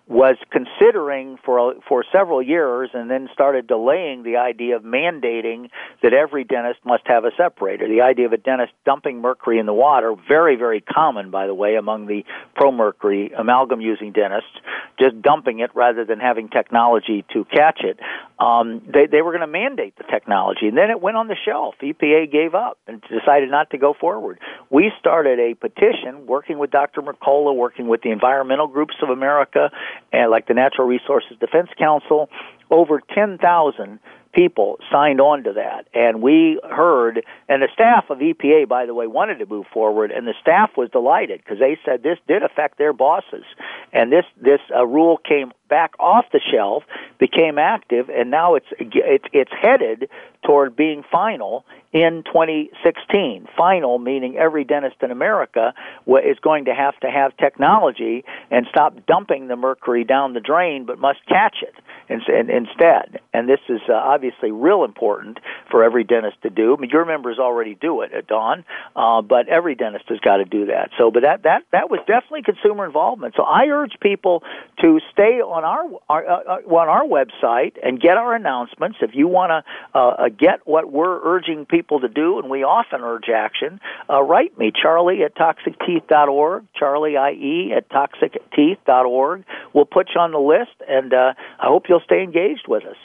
was 0.09 0.37
considering 0.51 1.37
for 1.45 1.75
for 1.87 2.03
several 2.11 2.41
years 2.41 2.89
and 2.95 3.11
then 3.11 3.29
started 3.35 3.67
delaying 3.67 4.23
the 4.23 4.37
idea 4.37 4.75
of 4.75 4.83
mandating 4.83 5.69
that 6.03 6.15
every 6.15 6.45
dentist 6.45 6.81
must 6.85 7.03
have 7.07 7.25
a 7.25 7.31
separator. 7.37 7.87
The 7.87 8.01
idea 8.01 8.25
of 8.25 8.33
a 8.33 8.39
dentist 8.39 8.73
dumping 8.87 9.21
mercury 9.21 9.59
in 9.59 9.67
the 9.67 9.75
water, 9.75 10.15
very 10.27 10.57
very 10.57 10.81
common 10.81 11.31
by 11.31 11.47
the 11.47 11.55
way 11.55 11.77
among 11.77 12.07
the 12.07 12.25
pro 12.55 12.73
mercury 12.73 13.33
amalgam 13.37 13.83
using 13.83 14.13
dentists, 14.13 14.51
just 14.99 15.21
dumping 15.21 15.59
it 15.61 15.71
rather 15.75 16.07
than 16.07 16.21
having 16.21 16.49
technology 16.49 17.27
to 17.35 17.45
catch 17.45 17.81
it. 17.83 18.01
Um, 18.39 18.81
they 18.87 19.07
they 19.07 19.21
were 19.21 19.33
going 19.33 19.43
to 19.43 19.47
mandate 19.47 19.97
the 19.99 20.05
technology, 20.05 20.69
and 20.69 20.77
then 20.77 20.89
it 20.91 21.03
went 21.03 21.19
on 21.19 21.29
the 21.29 21.37
shelf. 21.45 21.75
EPA 21.83 22.33
gave 22.33 22.55
up 22.55 22.79
and 22.87 23.03
decided 23.03 23.51
not 23.51 23.71
to 23.71 23.79
go 23.79 23.93
forward. 23.93 24.39
We 24.71 24.91
started 24.99 25.39
a 25.39 25.55
petition 25.55 26.27
working 26.27 26.59
with 26.59 26.71
Dr. 26.71 27.03
Mercola, 27.03 27.55
working 27.55 27.89
with 27.89 28.01
the 28.01 28.11
environmental 28.11 28.69
groups 28.69 28.95
of 29.03 29.11
America 29.11 29.71
and 30.13 30.31
like 30.31 30.47
the 30.47 30.55
Natural 30.55 30.87
Resources 30.87 31.37
Defense 31.41 31.69
Council, 31.79 32.29
over 32.71 33.01
10,000 33.15 33.99
people 34.33 34.79
signed 34.91 35.21
on 35.21 35.43
to 35.45 35.53
that. 35.55 35.87
And 35.95 36.23
we 36.23 36.61
heard, 36.69 37.25
and 37.49 37.63
the 37.63 37.69
staff 37.73 38.05
of 38.11 38.19
EPA, 38.19 38.69
by 38.69 38.87
the 38.87 38.95
way, 38.95 39.07
wanted 39.07 39.39
to 39.39 39.47
move 39.47 39.67
forward, 39.73 40.11
and 40.11 40.27
the 40.27 40.35
staff 40.41 40.71
was 40.77 40.91
delighted 40.91 41.41
because 41.43 41.59
they 41.59 41.79
said 41.85 42.03
this 42.03 42.19
did 42.29 42.43
affect 42.43 42.79
their 42.79 42.93
bosses. 42.93 43.45
And 43.93 44.13
this, 44.13 44.25
this 44.41 44.61
uh, 44.75 44.87
rule 44.87 45.17
came 45.17 45.53
back 45.69 45.95
off 45.99 46.27
the 46.33 46.41
shelf, 46.41 46.85
became 47.19 47.59
active, 47.59 48.11
and 48.11 48.31
now 48.31 48.55
it's, 48.55 48.67
it's, 48.79 49.25
it's 49.33 49.53
headed 49.53 50.09
toward 50.45 50.77
being 50.77 51.05
final 51.11 51.65
in 51.93 52.23
2016. 52.27 53.49
Final 53.57 53.99
meaning 53.99 54.37
every 54.37 54.65
dentist 54.65 54.97
in 55.03 55.11
America 55.11 55.73
is 56.07 56.39
going 56.41 56.67
to 56.67 56.75
have 56.75 56.99
to 57.01 57.11
have 57.11 57.37
technology 57.37 58.25
and 58.51 58.67
stop 58.71 58.95
dumping 59.07 59.49
the 59.49 59.57
mercury 59.57 60.05
down 60.05 60.35
the 60.35 60.41
drain, 60.41 60.85
but 60.85 60.99
must 60.99 61.21
catch 61.27 61.57
it 61.63 61.75
instead. 62.09 63.21
And 63.33 63.49
this 63.49 63.61
is 63.69 63.81
uh, 63.89 63.93
obviously 63.93 64.51
real 64.51 64.85
important 64.85 65.39
for 65.71 65.85
every 65.85 66.05
dentist 66.05 66.43
to 66.43 66.51
do. 66.51 66.75
I 66.75 66.81
mean, 66.81 66.91
your 66.91 67.05
members 67.05 67.39
already 67.39 67.75
do 67.75 68.03
it 68.03 68.13
at 68.13 68.27
Dawn, 68.27 68.65
uh, 68.97 69.23
but 69.23 69.49
every 69.49 69.75
dentist 69.75 70.05
has 70.09 70.19
got 70.21 70.39
to 70.39 70.45
do 70.45 70.67
that. 70.67 70.91
So, 70.99 71.11
but 71.11 71.23
that 71.23 71.43
that 71.43 71.63
that 71.73 71.91
was 71.91 72.01
definitely 72.07 72.43
consumer 72.43 72.87
involvement. 72.87 73.35
So 73.37 73.43
I 73.43 73.67
urge 73.67 73.93
people 74.01 74.43
to 74.81 75.01
stay 75.13 75.41
on 75.41 75.65
our, 75.65 75.85
our 76.09 76.27
uh, 76.27 76.61
uh 76.65 76.77
on 76.79 76.89
our 76.89 77.05
website 77.05 77.77
and 77.83 78.01
get 78.01 78.17
our 78.17 78.35
announcements. 78.35 78.99
If 79.01 79.11
you 79.15 79.29
want 79.29 79.51
to 79.51 79.99
uh, 79.99 80.09
uh, 80.09 80.29
get 80.29 80.67
what 80.67 80.91
we're 80.91 81.21
urging 81.23 81.67
people 81.67 81.78
to 82.01 82.09
do, 82.09 82.39
and 82.39 82.51
we 82.51 82.63
often 82.63 83.01
urge 83.03 83.29
action, 83.29 83.81
write 84.09 84.59
me, 84.59 84.73
Charlie 84.75 85.23
at 85.23 85.37
toxicteeth.org, 85.37 86.65
Charlie 86.75 87.15
IE 87.15 87.73
at 87.77 87.89
toxicteeth.org. 87.91 89.45
We'll 89.73 89.85
put 89.85 90.11
you 90.15 90.21
on 90.21 90.33
the 90.33 90.39
list, 90.39 90.83
and 90.89 91.13
I 91.15 91.35
hope 91.61 91.85
you'll 91.89 92.03
stay 92.05 92.23
engaged 92.23 92.67
with 92.69 92.85
us. 92.85 92.97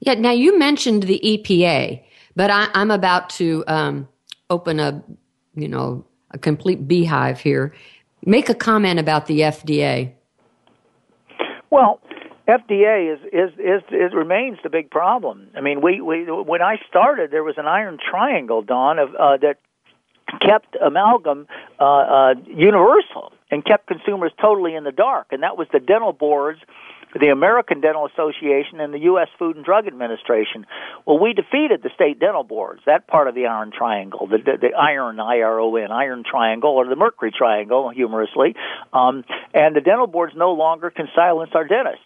Yeah. 0.00 0.14
Now 0.14 0.32
you 0.32 0.58
mentioned 0.58 1.04
the 1.04 1.20
EPA, 1.24 2.02
but 2.34 2.50
I, 2.50 2.68
am 2.74 2.90
about 2.90 3.30
to 3.30 3.64
um, 3.66 4.08
open 4.50 4.78
a, 4.78 5.02
you 5.54 5.68
know, 5.68 6.04
a 6.30 6.38
complete 6.38 6.86
beehive 6.86 7.40
here. 7.40 7.74
Make 8.24 8.48
a 8.48 8.54
comment 8.54 8.98
about 8.98 9.26
the 9.26 9.40
FDA. 9.40 10.12
Well, 11.70 12.00
FDA 12.48 13.12
is, 13.12 13.20
is 13.32 13.58
is 13.58 13.82
is 13.90 14.14
remains 14.14 14.58
the 14.62 14.70
big 14.70 14.90
problem. 14.90 15.48
I 15.56 15.60
mean, 15.60 15.80
we, 15.80 16.00
we 16.00 16.24
when 16.24 16.62
I 16.62 16.76
started, 16.88 17.30
there 17.32 17.42
was 17.42 17.58
an 17.58 17.66
iron 17.66 17.98
triangle, 17.98 18.62
Dawn, 18.62 18.98
of 18.98 19.14
uh, 19.14 19.36
that 19.38 19.58
kept 20.40 20.76
amalgam 20.84 21.46
uh, 21.80 21.84
uh, 21.84 22.34
universal 22.46 23.32
and 23.50 23.64
kept 23.64 23.86
consumers 23.86 24.32
totally 24.40 24.74
in 24.74 24.84
the 24.84 24.92
dark, 24.92 25.28
and 25.30 25.42
that 25.42 25.56
was 25.56 25.66
the 25.72 25.80
dental 25.80 26.12
boards 26.12 26.60
the 27.20 27.28
American 27.28 27.80
Dental 27.80 28.06
Association 28.06 28.80
and 28.80 28.92
the 28.92 29.00
U.S. 29.00 29.28
Food 29.38 29.56
and 29.56 29.64
Drug 29.64 29.86
Administration. 29.86 30.66
Well, 31.04 31.18
we 31.18 31.32
defeated 31.32 31.82
the 31.82 31.90
state 31.94 32.18
dental 32.18 32.44
boards, 32.44 32.82
that 32.86 33.06
part 33.06 33.28
of 33.28 33.34
the 33.34 33.46
Iron 33.46 33.72
Triangle, 33.76 34.26
the, 34.26 34.38
the, 34.38 34.58
the 34.60 34.74
Iron, 34.76 35.20
I-R-O-N, 35.20 35.90
Iron 35.90 36.24
Triangle, 36.28 36.70
or 36.70 36.86
the 36.86 36.96
Mercury 36.96 37.32
Triangle, 37.36 37.90
humorously. 37.90 38.54
Um, 38.92 39.24
and 39.54 39.74
the 39.74 39.80
dental 39.80 40.06
boards 40.06 40.34
no 40.36 40.52
longer 40.52 40.90
can 40.90 41.08
silence 41.14 41.50
our 41.54 41.66
dentists. 41.66 42.04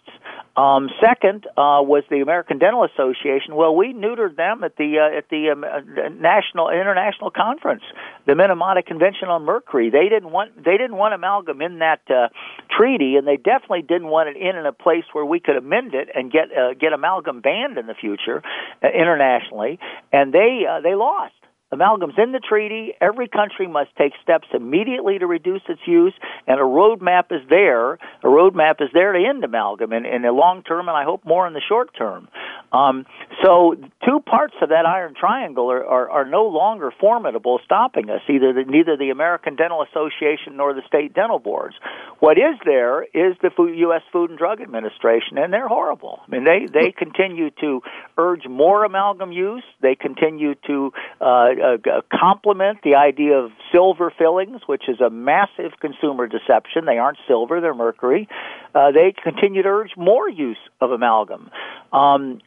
Um, 0.57 0.89
second 0.99 1.47
uh, 1.55 1.79
was 1.79 2.03
the 2.09 2.19
American 2.19 2.59
Dental 2.59 2.83
Association. 2.83 3.55
Well, 3.55 3.73
we 3.73 3.93
neutered 3.93 4.35
them 4.35 4.65
at 4.65 4.75
the 4.75 4.99
uh, 4.99 5.17
at 5.17 5.29
the 5.29 5.51
um, 5.51 5.63
uh, 5.63 6.09
national 6.09 6.69
international 6.69 7.31
conference, 7.31 7.83
the 8.25 8.33
Minamata 8.33 8.85
Convention 8.85 9.29
on 9.29 9.43
Mercury. 9.43 9.89
They 9.89 10.09
didn't 10.09 10.31
want 10.31 10.61
they 10.61 10.75
didn't 10.75 10.97
want 10.97 11.13
amalgam 11.13 11.61
in 11.61 11.79
that 11.79 12.01
uh, 12.09 12.27
treaty, 12.69 13.15
and 13.15 13.25
they 13.25 13.37
definitely 13.37 13.83
didn't 13.83 14.07
want 14.07 14.27
it 14.27 14.35
in 14.35 14.57
in 14.57 14.65
a 14.65 14.73
place 14.73 15.05
where 15.13 15.23
we 15.23 15.39
could 15.39 15.55
amend 15.55 15.93
it 15.93 16.09
and 16.13 16.29
get 16.29 16.51
uh, 16.51 16.73
get 16.73 16.91
amalgam 16.91 17.39
banned 17.39 17.77
in 17.77 17.87
the 17.87 17.95
future 17.95 18.43
uh, 18.83 18.87
internationally. 18.87 19.79
And 20.11 20.33
they 20.33 20.65
uh, 20.69 20.81
they 20.81 20.95
lost. 20.95 21.33
Amalgam's 21.71 22.15
in 22.17 22.31
the 22.31 22.39
treaty. 22.39 22.93
Every 22.99 23.27
country 23.27 23.67
must 23.67 23.95
take 23.97 24.13
steps 24.21 24.47
immediately 24.53 25.19
to 25.19 25.27
reduce 25.27 25.61
its 25.69 25.81
use, 25.85 26.13
and 26.47 26.59
a 26.59 26.63
roadmap 26.63 27.31
is 27.31 27.41
there. 27.49 27.93
A 27.93 28.25
roadmap 28.25 28.81
is 28.81 28.89
there 28.93 29.13
to 29.13 29.19
end 29.19 29.43
amalgam 29.43 29.93
in, 29.93 30.05
in 30.05 30.23
the 30.23 30.31
long 30.31 30.63
term, 30.63 30.89
and 30.89 30.97
I 30.97 31.03
hope 31.03 31.25
more 31.25 31.47
in 31.47 31.53
the 31.53 31.61
short 31.67 31.95
term. 31.97 32.27
Um, 32.71 33.05
so, 33.43 33.75
two 34.05 34.19
parts 34.21 34.53
of 34.61 34.69
that 34.69 34.85
iron 34.85 35.13
triangle 35.19 35.71
are, 35.71 35.85
are, 35.85 36.09
are 36.09 36.25
no 36.25 36.45
longer 36.45 36.91
formidable, 36.99 37.59
stopping 37.65 38.09
us. 38.09 38.21
Either 38.29 38.53
the, 38.53 38.63
neither 38.65 38.95
the 38.95 39.09
American 39.09 39.55
Dental 39.55 39.83
Association 39.83 40.55
nor 40.55 40.73
the 40.73 40.81
state 40.87 41.13
dental 41.13 41.39
boards. 41.39 41.75
What 42.19 42.37
is 42.37 42.55
there 42.63 43.03
is 43.03 43.35
the 43.41 43.51
U.S. 43.57 44.01
Food 44.11 44.29
and 44.29 44.39
Drug 44.39 44.61
Administration, 44.61 45.37
and 45.37 45.51
they're 45.51 45.67
horrible. 45.67 46.19
I 46.25 46.31
mean, 46.31 46.45
they 46.45 46.67
they 46.71 46.91
continue 46.91 47.49
to 47.61 47.81
urge 48.17 48.47
more 48.47 48.85
amalgam 48.85 49.31
use. 49.31 49.63
They 49.81 49.95
continue 49.95 50.55
to 50.67 50.93
uh, 51.19 51.25
uh, 51.25 52.01
complement 52.13 52.79
the 52.83 52.95
idea 52.95 53.33
of 53.33 53.51
silver 53.71 54.13
fillings, 54.17 54.61
which 54.65 54.83
is 54.87 55.01
a 55.01 55.09
massive 55.09 55.73
consumer 55.81 56.27
deception. 56.27 56.85
They 56.85 56.99
aren't 56.99 57.17
silver; 57.27 57.59
they're 57.59 57.73
mercury. 57.73 58.29
Uh, 58.73 58.91
they 58.91 59.13
continue 59.21 59.63
to 59.63 59.69
urge 59.69 59.91
more 59.97 60.29
use 60.29 60.57
of 60.79 60.91
amalgam. 60.91 61.49
Um, 61.91 62.39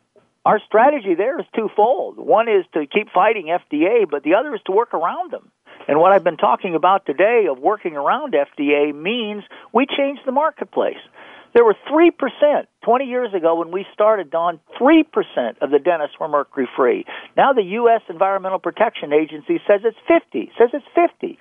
our 0.45 0.61
strategy 0.67 1.15
there 1.15 1.39
is 1.41 1.47
twofold. 1.57 2.19
One 2.19 2.49
is 2.49 2.65
to 2.75 2.87
keep 2.87 3.11
fighting 3.13 3.47
FDA, 3.47 4.09
but 4.09 4.23
the 4.23 4.35
other 4.35 4.55
is 4.55 4.61
to 4.67 4.73
work 4.73 4.93
around 4.93 5.33
them. 5.33 5.51
And 5.89 5.99
what 5.99 6.13
I've 6.13 6.25
been 6.25 6.37
talking 6.37 6.75
about 6.75 7.07
today 7.07 7.47
of 7.51 7.59
working 7.59 7.97
around 7.97 8.35
FDA 8.35 8.95
means 8.95 9.43
we 9.73 9.87
change 9.87 10.19
the 10.25 10.33
marketplace. 10.33 11.01
There 11.55 11.65
were 11.65 11.77
3%, 11.89 12.11
20 12.85 13.05
years 13.05 13.33
ago 13.33 13.55
when 13.57 13.71
we 13.71 13.87
started, 13.93 14.31
Dawn, 14.31 14.59
3% 14.81 15.05
of 15.61 15.71
the 15.71 15.79
dentists 15.79 16.19
were 16.19 16.29
mercury 16.29 16.69
free. 16.77 17.05
Now 17.37 17.53
the 17.53 17.63
U.S. 17.63 18.03
Environmental 18.09 18.59
Protection 18.59 19.13
Agency 19.13 19.61
says 19.67 19.83
it's 19.85 19.97
50, 20.09 20.51
says 20.59 20.71
it's 20.73 20.85
50. 20.95 21.39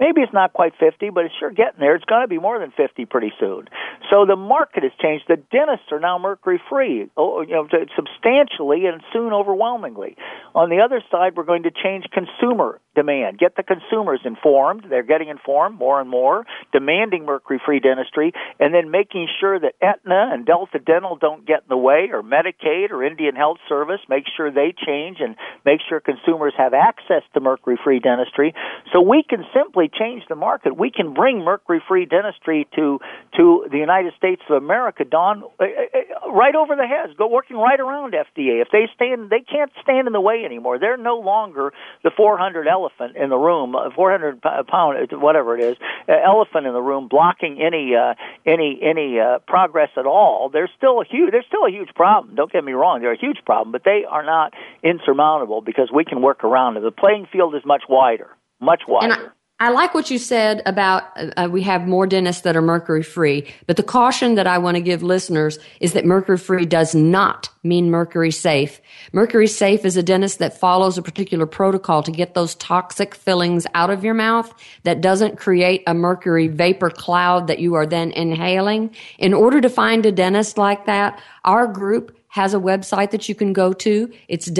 Maybe 0.00 0.20
it's 0.20 0.32
not 0.32 0.52
quite 0.52 0.72
50, 0.78 1.10
but 1.10 1.24
it's 1.24 1.34
sure 1.38 1.50
getting 1.50 1.80
there. 1.80 1.94
It's 1.94 2.04
going 2.04 2.22
to 2.22 2.28
be 2.28 2.38
more 2.38 2.58
than 2.58 2.72
50 2.76 3.04
pretty 3.06 3.32
soon. 3.38 3.68
So 4.10 4.26
the 4.26 4.36
market 4.36 4.82
has 4.82 4.92
changed. 5.00 5.24
The 5.28 5.36
dentists 5.36 5.90
are 5.92 6.00
now 6.00 6.18
mercury 6.18 6.60
free, 6.68 7.08
oh, 7.16 7.38
oh, 7.38 7.40
you 7.42 7.54
know, 7.54 7.68
substantially 7.96 8.86
and 8.86 9.02
soon 9.12 9.32
overwhelmingly. 9.32 10.16
On 10.54 10.68
the 10.68 10.80
other 10.84 11.02
side, 11.10 11.36
we're 11.36 11.44
going 11.44 11.62
to 11.64 11.70
change 11.70 12.04
consumer 12.12 12.80
demand. 12.94 13.38
Get 13.38 13.56
the 13.56 13.62
consumers 13.62 14.20
informed. 14.24 14.84
They're 14.88 15.02
getting 15.02 15.28
informed 15.28 15.78
more 15.78 16.00
and 16.00 16.10
more, 16.10 16.44
demanding 16.72 17.24
mercury 17.24 17.60
free 17.64 17.80
dentistry, 17.80 18.32
and 18.60 18.74
then 18.74 18.90
making 18.90 19.28
sure 19.40 19.58
that 19.58 19.74
Aetna 19.80 20.30
and 20.32 20.44
Delta 20.44 20.78
Dental 20.78 21.16
don't 21.16 21.46
get 21.46 21.62
in 21.62 21.68
the 21.70 21.76
way, 21.76 22.10
or 22.12 22.22
Medicaid 22.22 22.90
or 22.90 23.02
Indian 23.04 23.34
Health 23.34 23.58
Service. 23.68 24.00
Make 24.08 24.24
sure 24.36 24.50
they 24.50 24.74
change 24.86 25.18
and 25.20 25.36
make 25.64 25.80
sure 25.88 26.00
consumers 26.00 26.52
have 26.58 26.74
access 26.74 27.22
to 27.34 27.40
mercury 27.40 27.78
free 27.82 27.98
dentistry. 27.98 28.54
So 28.92 29.00
we 29.00 29.22
can 29.22 29.44
simply 29.54 29.88
change 29.92 30.24
the 30.28 30.34
market. 30.34 30.76
We 30.76 30.90
can 30.90 31.14
bring 31.14 31.44
mercury 31.44 31.82
free 31.86 32.06
dentistry 32.06 32.66
to, 32.76 32.98
to 33.36 33.66
the 33.70 33.78
United 33.78 34.14
States 34.16 34.42
of 34.48 34.56
America, 34.56 35.04
Dawn, 35.04 35.42
uh, 35.60 35.64
uh, 35.64 36.30
right 36.30 36.54
over 36.54 36.76
the 36.76 36.86
heads, 36.86 37.12
go 37.16 37.28
working 37.28 37.56
right 37.56 37.78
around 37.78 38.14
FDA. 38.14 38.62
If 38.62 38.68
they 38.72 38.88
stand, 38.94 39.30
they 39.30 39.40
can't 39.40 39.70
stand 39.82 40.06
in 40.06 40.12
the 40.12 40.20
way 40.20 40.44
anymore. 40.44 40.78
They're 40.78 40.96
no 40.96 41.18
longer 41.18 41.72
the 42.02 42.10
400 42.16 42.66
elephant 42.66 43.16
in 43.16 43.28
the 43.28 43.36
room, 43.36 43.74
400 43.94 44.40
pound, 44.42 45.12
whatever 45.12 45.56
it 45.56 45.64
is, 45.64 45.76
uh, 46.08 46.12
elephant 46.24 46.66
in 46.66 46.72
the 46.72 46.82
room, 46.82 47.08
blocking 47.08 47.60
any 47.60 47.94
uh, 47.94 48.14
any 48.46 48.80
any 48.82 49.18
uh, 49.18 49.38
progress 49.46 49.90
at 49.96 50.06
all. 50.06 50.50
There's 50.52 50.70
still 50.76 51.00
a 51.00 51.04
huge 51.04 51.32
there's 51.32 51.46
still 51.46 51.66
a 51.66 51.70
huge 51.70 51.90
problem. 51.94 52.34
Don't 52.34 52.50
get 52.50 52.64
me 52.64 52.72
wrong, 52.72 53.00
they're 53.00 53.12
a 53.12 53.18
huge 53.18 53.38
problem, 53.44 53.72
but 53.72 53.82
they 53.84 54.04
are 54.08 54.24
not 54.24 54.52
insurmountable 54.82 55.60
because 55.60 55.90
we 55.92 56.04
can 56.04 56.22
work 56.22 56.44
around 56.44 56.76
it. 56.76 56.82
The 56.82 56.90
playing 56.90 57.26
field 57.32 57.54
is 57.54 57.62
much 57.64 57.82
wider, 57.88 58.28
much 58.60 58.82
wider. 58.86 59.34
I 59.62 59.68
like 59.68 59.94
what 59.94 60.10
you 60.10 60.18
said 60.18 60.60
about 60.66 61.04
uh, 61.16 61.48
we 61.48 61.62
have 61.62 61.86
more 61.86 62.04
dentists 62.04 62.42
that 62.42 62.56
are 62.56 62.60
mercury 62.60 63.04
free, 63.04 63.46
but 63.68 63.76
the 63.76 63.84
caution 63.84 64.34
that 64.34 64.48
I 64.48 64.58
want 64.58 64.74
to 64.74 64.80
give 64.80 65.04
listeners 65.04 65.60
is 65.78 65.92
that 65.92 66.04
mercury 66.04 66.36
free 66.36 66.66
does 66.66 66.96
not 66.96 67.48
mean 67.62 67.88
mercury 67.88 68.32
safe. 68.32 68.80
Mercury 69.12 69.46
safe 69.46 69.84
is 69.84 69.96
a 69.96 70.02
dentist 70.02 70.40
that 70.40 70.58
follows 70.58 70.98
a 70.98 71.02
particular 71.02 71.46
protocol 71.46 72.02
to 72.02 72.10
get 72.10 72.34
those 72.34 72.56
toxic 72.56 73.14
fillings 73.14 73.64
out 73.72 73.90
of 73.90 74.02
your 74.02 74.14
mouth 74.14 74.52
that 74.82 75.00
doesn't 75.00 75.38
create 75.38 75.84
a 75.86 75.94
mercury 75.94 76.48
vapor 76.48 76.90
cloud 76.90 77.46
that 77.46 77.60
you 77.60 77.74
are 77.74 77.86
then 77.86 78.10
inhaling. 78.10 78.92
In 79.20 79.32
order 79.32 79.60
to 79.60 79.70
find 79.70 80.04
a 80.04 80.10
dentist 80.10 80.58
like 80.58 80.86
that, 80.86 81.22
our 81.44 81.68
group 81.68 82.18
has 82.26 82.52
a 82.52 82.58
website 82.58 83.12
that 83.12 83.28
you 83.28 83.36
can 83.36 83.52
go 83.52 83.72
to. 83.72 84.12
It's 84.26 84.50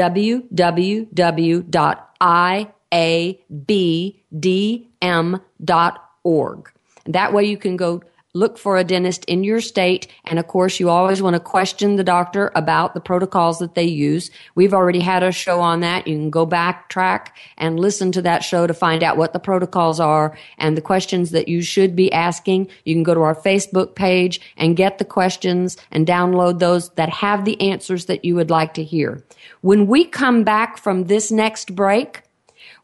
www.iabd 2.93 4.87
m.org. 5.03 6.73
That 7.07 7.33
way 7.33 7.45
you 7.45 7.57
can 7.57 7.77
go 7.77 8.03
look 8.35 8.57
for 8.57 8.79
a 8.79 8.85
dentist 8.85 9.27
in 9.27 9.45
your 9.45 9.61
state. 9.61 10.07
And 10.25 10.39
of 10.39 10.47
course, 10.47 10.81
you 10.81 10.89
always 10.89 11.21
want 11.21 11.35
to 11.35 11.41
question 11.41 11.97
the 11.97 12.05
doctor 12.05 12.51
about 12.55 12.95
the 12.95 13.01
protocols 13.01 13.59
that 13.59 13.75
they 13.75 13.85
use. 13.85 14.31
We've 14.55 14.73
already 14.73 15.01
had 15.01 15.23
a 15.23 15.33
show 15.33 15.61
on 15.61 15.81
that. 15.81 16.07
You 16.07 16.17
can 16.17 16.31
go 16.31 16.47
backtrack 16.47 17.29
and 17.59 17.79
listen 17.79 18.11
to 18.13 18.23
that 18.23 18.43
show 18.43 18.67
to 18.67 18.73
find 18.73 19.03
out 19.03 19.19
what 19.19 19.35
the 19.35 19.39
protocols 19.39 20.01
are 20.01 20.35
and 20.57 20.79
the 20.79 20.81
questions 20.81 21.33
that 21.33 21.49
you 21.49 21.61
should 21.61 21.95
be 21.95 22.11
asking. 22.11 22.69
You 22.87 22.95
can 22.95 23.03
go 23.03 23.13
to 23.13 23.21
our 23.21 23.35
Facebook 23.35 23.97
page 23.97 24.41
and 24.57 24.79
get 24.79 24.97
the 24.97 25.05
questions 25.05 25.77
and 25.91 26.07
download 26.07 26.59
those 26.59 26.89
that 26.91 27.11
have 27.11 27.45
the 27.45 27.61
answers 27.61 28.07
that 28.07 28.25
you 28.25 28.35
would 28.37 28.49
like 28.49 28.73
to 28.75 28.85
hear. 28.85 29.23
When 29.61 29.87
we 29.89 30.07
come 30.07 30.43
back 30.43 30.79
from 30.79 31.05
this 31.05 31.31
next 31.31 31.75
break, 31.77 32.23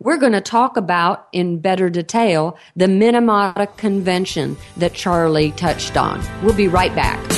we're 0.01 0.19
going 0.19 0.33
to 0.33 0.41
talk 0.41 0.77
about 0.77 1.29
in 1.33 1.61
better 1.61 1.91
detail 1.91 2.57
the 2.77 2.87
Minamata 2.87 3.77
Convention 3.77 4.57
that 4.77 4.95
Charlie 4.95 5.53
touched 5.53 5.97
on. 5.97 6.23
We'll 6.43 6.55
be 6.55 6.69
right 6.69 6.95
back. 6.95 7.38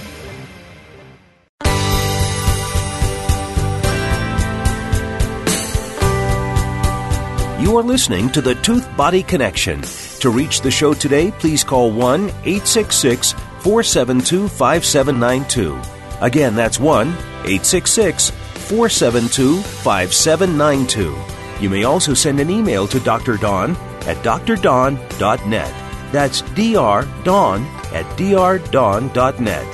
You 7.61 7.77
are 7.77 7.83
listening 7.83 8.31
to 8.31 8.41
the 8.41 8.55
Tooth 8.55 8.89
Body 8.97 9.21
Connection. 9.21 9.83
To 10.21 10.31
reach 10.31 10.61
the 10.61 10.71
show 10.71 10.95
today, 10.95 11.29
please 11.29 11.63
call 11.63 11.91
1 11.91 12.29
866 12.29 13.33
472 13.33 14.47
5792. 14.47 15.79
Again, 16.21 16.55
that's 16.55 16.79
1 16.79 17.09
866 17.09 18.31
472 18.31 19.61
5792. 19.61 21.15
You 21.61 21.69
may 21.69 21.83
also 21.83 22.15
send 22.15 22.39
an 22.39 22.49
email 22.49 22.87
to 22.87 22.99
Dr. 22.99 23.37
Dawn 23.37 23.75
at 24.07 24.17
drdon.net. 24.23 26.11
That's 26.11 26.41
drdon 26.41 27.65
at 27.93 28.05
drdon.net. 28.17 29.67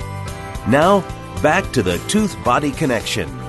Now, 0.67 1.41
back 1.41 1.71
to 1.71 1.81
the 1.81 1.99
Tooth 2.09 2.35
Body 2.43 2.71
Connection. 2.71 3.46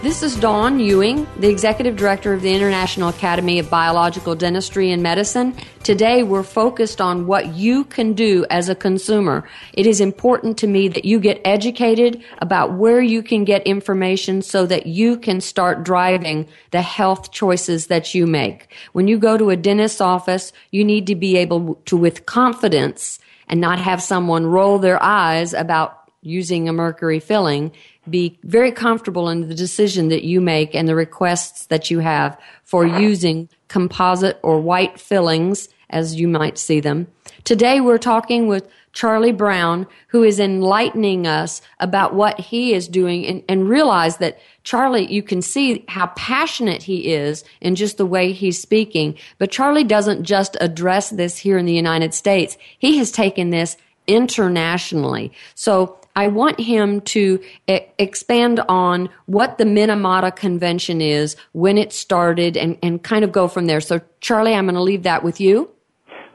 This 0.00 0.22
is 0.22 0.36
Dawn 0.36 0.78
Ewing, 0.78 1.26
the 1.40 1.48
Executive 1.48 1.96
Director 1.96 2.32
of 2.32 2.40
the 2.40 2.54
International 2.54 3.08
Academy 3.08 3.58
of 3.58 3.68
Biological 3.68 4.36
Dentistry 4.36 4.92
and 4.92 5.02
Medicine. 5.02 5.56
Today 5.82 6.22
we're 6.22 6.44
focused 6.44 7.00
on 7.00 7.26
what 7.26 7.56
you 7.56 7.82
can 7.82 8.12
do 8.12 8.46
as 8.48 8.68
a 8.68 8.76
consumer. 8.76 9.42
It 9.72 9.86
is 9.86 10.00
important 10.00 10.56
to 10.58 10.68
me 10.68 10.86
that 10.86 11.04
you 11.04 11.18
get 11.18 11.40
educated 11.44 12.22
about 12.38 12.74
where 12.74 13.02
you 13.02 13.24
can 13.24 13.42
get 13.42 13.66
information 13.66 14.40
so 14.40 14.66
that 14.66 14.86
you 14.86 15.16
can 15.16 15.40
start 15.40 15.82
driving 15.82 16.46
the 16.70 16.80
health 16.80 17.32
choices 17.32 17.88
that 17.88 18.14
you 18.14 18.24
make. 18.24 18.72
When 18.92 19.08
you 19.08 19.18
go 19.18 19.36
to 19.36 19.50
a 19.50 19.56
dentist's 19.56 20.00
office, 20.00 20.52
you 20.70 20.84
need 20.84 21.08
to 21.08 21.16
be 21.16 21.36
able 21.38 21.74
to, 21.86 21.96
with 21.96 22.24
confidence, 22.24 23.18
and 23.48 23.60
not 23.60 23.80
have 23.80 24.00
someone 24.00 24.46
roll 24.46 24.78
their 24.78 25.02
eyes 25.02 25.54
about 25.54 25.98
using 26.22 26.68
a 26.68 26.72
mercury 26.72 27.20
filling 27.20 27.72
be 28.10 28.38
very 28.42 28.72
comfortable 28.72 29.28
in 29.28 29.48
the 29.48 29.54
decision 29.54 30.08
that 30.08 30.24
you 30.24 30.40
make 30.40 30.74
and 30.74 30.88
the 30.88 30.94
requests 30.94 31.66
that 31.66 31.90
you 31.90 32.00
have 32.00 32.38
for 32.64 32.86
using 32.86 33.48
composite 33.68 34.38
or 34.42 34.60
white 34.60 34.98
fillings 34.98 35.68
as 35.90 36.14
you 36.14 36.28
might 36.28 36.58
see 36.58 36.80
them. 36.80 37.06
Today 37.44 37.80
we're 37.80 37.98
talking 37.98 38.46
with 38.46 38.68
Charlie 38.92 39.32
Brown, 39.32 39.86
who 40.08 40.22
is 40.22 40.40
enlightening 40.40 41.26
us 41.26 41.62
about 41.78 42.14
what 42.14 42.40
he 42.40 42.74
is 42.74 42.88
doing 42.88 43.26
and, 43.26 43.42
and, 43.48 43.68
realize 43.68 44.16
that 44.16 44.38
Charlie, 44.64 45.10
you 45.10 45.22
can 45.22 45.40
see 45.40 45.84
how 45.88 46.08
passionate 46.16 46.82
he 46.82 47.12
is 47.12 47.44
in 47.60 47.74
just 47.74 47.96
the 47.96 48.06
way 48.06 48.32
he's 48.32 48.60
speaking. 48.60 49.16
But 49.38 49.50
Charlie 49.50 49.84
doesn't 49.84 50.24
just 50.24 50.56
address 50.60 51.10
this 51.10 51.38
here 51.38 51.58
in 51.58 51.66
the 51.66 51.72
United 51.72 52.12
States. 52.12 52.56
He 52.78 52.98
has 52.98 53.12
taken 53.12 53.50
this 53.50 53.76
internationally. 54.08 55.32
So 55.54 55.98
I 56.18 56.26
want 56.26 56.58
him 56.58 57.00
to 57.02 57.40
e- 57.68 57.78
expand 58.00 58.58
on 58.68 59.08
what 59.26 59.56
the 59.56 59.62
Minamata 59.62 60.34
Convention 60.34 61.00
is, 61.00 61.36
when 61.52 61.78
it 61.78 61.92
started, 61.92 62.56
and, 62.56 62.76
and 62.82 63.00
kind 63.00 63.22
of 63.22 63.30
go 63.30 63.46
from 63.46 63.66
there. 63.66 63.80
So, 63.80 64.00
Charlie, 64.20 64.52
I'm 64.52 64.64
going 64.64 64.74
to 64.74 64.82
leave 64.82 65.04
that 65.04 65.22
with 65.22 65.40
you. 65.40 65.70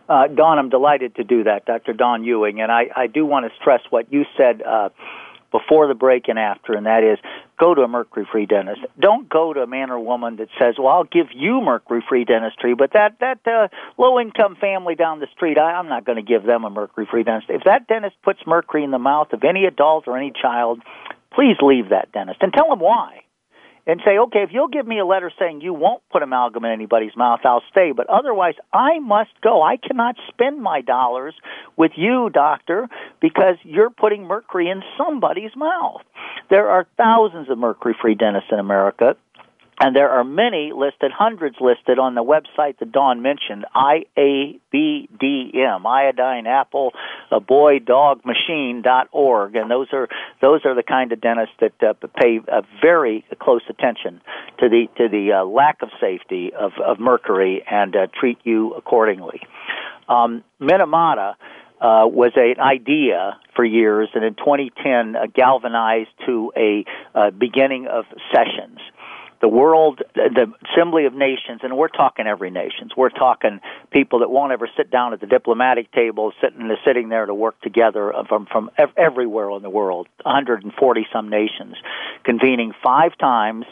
Uh, 0.07 0.27
Dawn, 0.27 0.57
I'm 0.57 0.69
delighted 0.69 1.15
to 1.15 1.25
do 1.25 1.43
that, 1.43 1.65
Dr. 1.65 1.91
Dawn 1.91 2.23
Ewing. 2.23 2.61
And 2.61 2.71
I, 2.71 2.91
I 2.95 3.07
do 3.07 3.25
want 3.25 3.45
to 3.45 3.51
stress 3.59 3.81
what 3.89 4.05
you 4.09 4.23
said 4.37 4.61
uh, 4.61 4.87
before 5.53 5.87
the 5.87 5.93
break 5.93 6.27
and 6.27 6.37
after, 6.37 6.73
and 6.73 6.85
that 6.85 7.03
is 7.03 7.17
go 7.57 7.73
to 7.73 7.81
a 7.83 7.87
mercury 7.87 8.27
free 8.29 8.45
dentist. 8.45 8.81
Don't 8.99 9.29
go 9.29 9.53
to 9.53 9.61
a 9.61 9.67
man 9.67 9.91
or 9.91 9.99
woman 9.99 10.35
that 10.37 10.49
says, 10.59 10.75
"Well, 10.77 10.89
I'll 10.89 11.05
give 11.05 11.27
you 11.33 11.61
mercury 11.61 12.03
free 12.09 12.25
dentistry," 12.25 12.73
but 12.73 12.91
that 12.93 13.19
that 13.19 13.39
uh, 13.47 13.69
low 13.97 14.19
income 14.19 14.57
family 14.59 14.95
down 14.95 15.21
the 15.21 15.27
street, 15.27 15.57
I, 15.57 15.73
I'm 15.73 15.87
not 15.87 16.03
going 16.03 16.17
to 16.17 16.23
give 16.23 16.43
them 16.43 16.65
a 16.65 16.69
mercury 16.69 17.07
free 17.09 17.23
dentist. 17.23 17.49
If 17.49 17.63
that 17.63 17.87
dentist 17.87 18.15
puts 18.23 18.39
mercury 18.45 18.83
in 18.83 18.91
the 18.91 18.99
mouth 18.99 19.31
of 19.31 19.43
any 19.43 19.65
adult 19.65 20.07
or 20.07 20.17
any 20.17 20.33
child, 20.41 20.81
please 21.33 21.55
leave 21.61 21.89
that 21.89 22.11
dentist 22.11 22.41
and 22.41 22.51
tell 22.51 22.67
them 22.67 22.79
why 22.79 23.21
and 23.85 23.99
say, 24.05 24.17
okay, 24.17 24.39
if 24.39 24.49
you'll 24.51 24.69
give 24.69 24.87
me 24.87 24.99
a 24.99 25.05
letter 25.05 25.31
saying 25.37 25.61
you 25.61 25.73
won't 25.73 26.01
put 26.11 26.23
amalgam 26.23 26.63
in 26.65 26.71
anybody's 26.71 27.15
mouth, 27.17 27.41
I'll 27.43 27.63
stay. 27.69 27.91
But 27.91 28.09
otherwise, 28.09 28.55
I 28.71 28.99
must 28.99 29.31
go. 29.41 29.61
I 29.61 29.77
cannot 29.77 30.15
spend 30.29 30.61
my 30.61 30.81
dollars 30.81 31.33
with 31.75 31.91
you, 31.95 32.29
doctor, 32.33 32.87
because 33.19 33.55
you're 33.63 33.89
putting 33.89 34.23
mercury 34.23 34.69
in 34.69 34.83
somebody's 34.97 35.55
mouth. 35.55 36.01
There 36.49 36.69
are 36.69 36.87
thousands 36.97 37.49
of 37.49 37.57
mercury 37.57 37.95
free 38.01 38.15
dentists 38.15 38.49
in 38.51 38.59
America. 38.59 39.17
And 39.79 39.95
there 39.95 40.09
are 40.09 40.23
many 40.23 40.71
listed, 40.75 41.11
hundreds 41.11 41.55
listed 41.59 41.97
on 41.99 42.15
the 42.15 42.23
website 42.23 42.77
that 42.79 42.91
Dawn 42.91 43.21
mentioned, 43.21 43.65
IABDM, 43.75 44.61
iodine 45.85 46.47
apple, 46.47 46.91
a 47.31 47.39
boy 47.39 47.79
dog 47.79 48.21
machine 48.25 48.81
dot 48.83 49.07
org, 49.11 49.55
and 49.55 49.71
those 49.71 49.87
are 49.91 50.07
those 50.41 50.61
are 50.65 50.75
the 50.75 50.83
kind 50.83 51.11
of 51.11 51.21
dentists 51.21 51.55
that 51.59 51.73
uh, 51.81 51.93
pay 52.15 52.39
uh, 52.51 52.61
very 52.81 53.25
close 53.41 53.63
attention 53.69 54.21
to 54.59 54.69
the 54.69 54.87
to 54.97 55.09
the 55.09 55.33
uh, 55.33 55.45
lack 55.45 55.81
of 55.81 55.89
safety 55.99 56.51
of, 56.53 56.73
of 56.85 56.99
mercury 56.99 57.63
and 57.69 57.95
uh, 57.95 58.07
treat 58.19 58.37
you 58.43 58.73
accordingly. 58.73 59.41
Um, 60.07 60.43
Minamata. 60.61 61.35
Uh, 61.81 62.07
was 62.07 62.31
an 62.37 62.61
idea 62.61 63.37
for 63.57 63.65
years, 63.65 64.07
and 64.13 64.23
in 64.23 64.35
2010 64.35 65.17
uh, 65.17 65.25
galvanized 65.35 66.07
to 66.25 66.53
a 66.55 66.85
uh, 67.13 67.29
beginning 67.31 67.87
of 67.87 68.05
sessions 68.31 68.79
the 69.43 69.49
world, 69.49 70.01
the 70.15 70.53
Assembly 70.71 71.05
of 71.05 71.13
Nations, 71.13 71.59
and 71.63 71.75
we're 71.75 71.89
talking 71.89 72.27
every 72.27 72.49
nations. 72.49 72.93
We're 72.95 73.09
talking 73.09 73.59
people 73.91 74.19
that 74.19 74.31
won't 74.31 74.53
ever 74.53 74.69
sit 74.77 74.89
down 74.89 75.11
at 75.11 75.19
the 75.19 75.27
diplomatic 75.27 75.91
table, 75.91 76.31
sitting 76.39 76.73
sitting 76.85 77.09
there 77.09 77.25
to 77.25 77.33
work 77.33 77.59
together 77.59 78.13
from 78.29 78.45
from 78.45 78.71
everywhere 78.95 79.51
in 79.51 79.61
the 79.61 79.69
world, 79.69 80.07
140 80.21 81.07
some 81.11 81.27
nations, 81.27 81.75
convening 82.23 82.71
five 82.81 83.17
times 83.17 83.65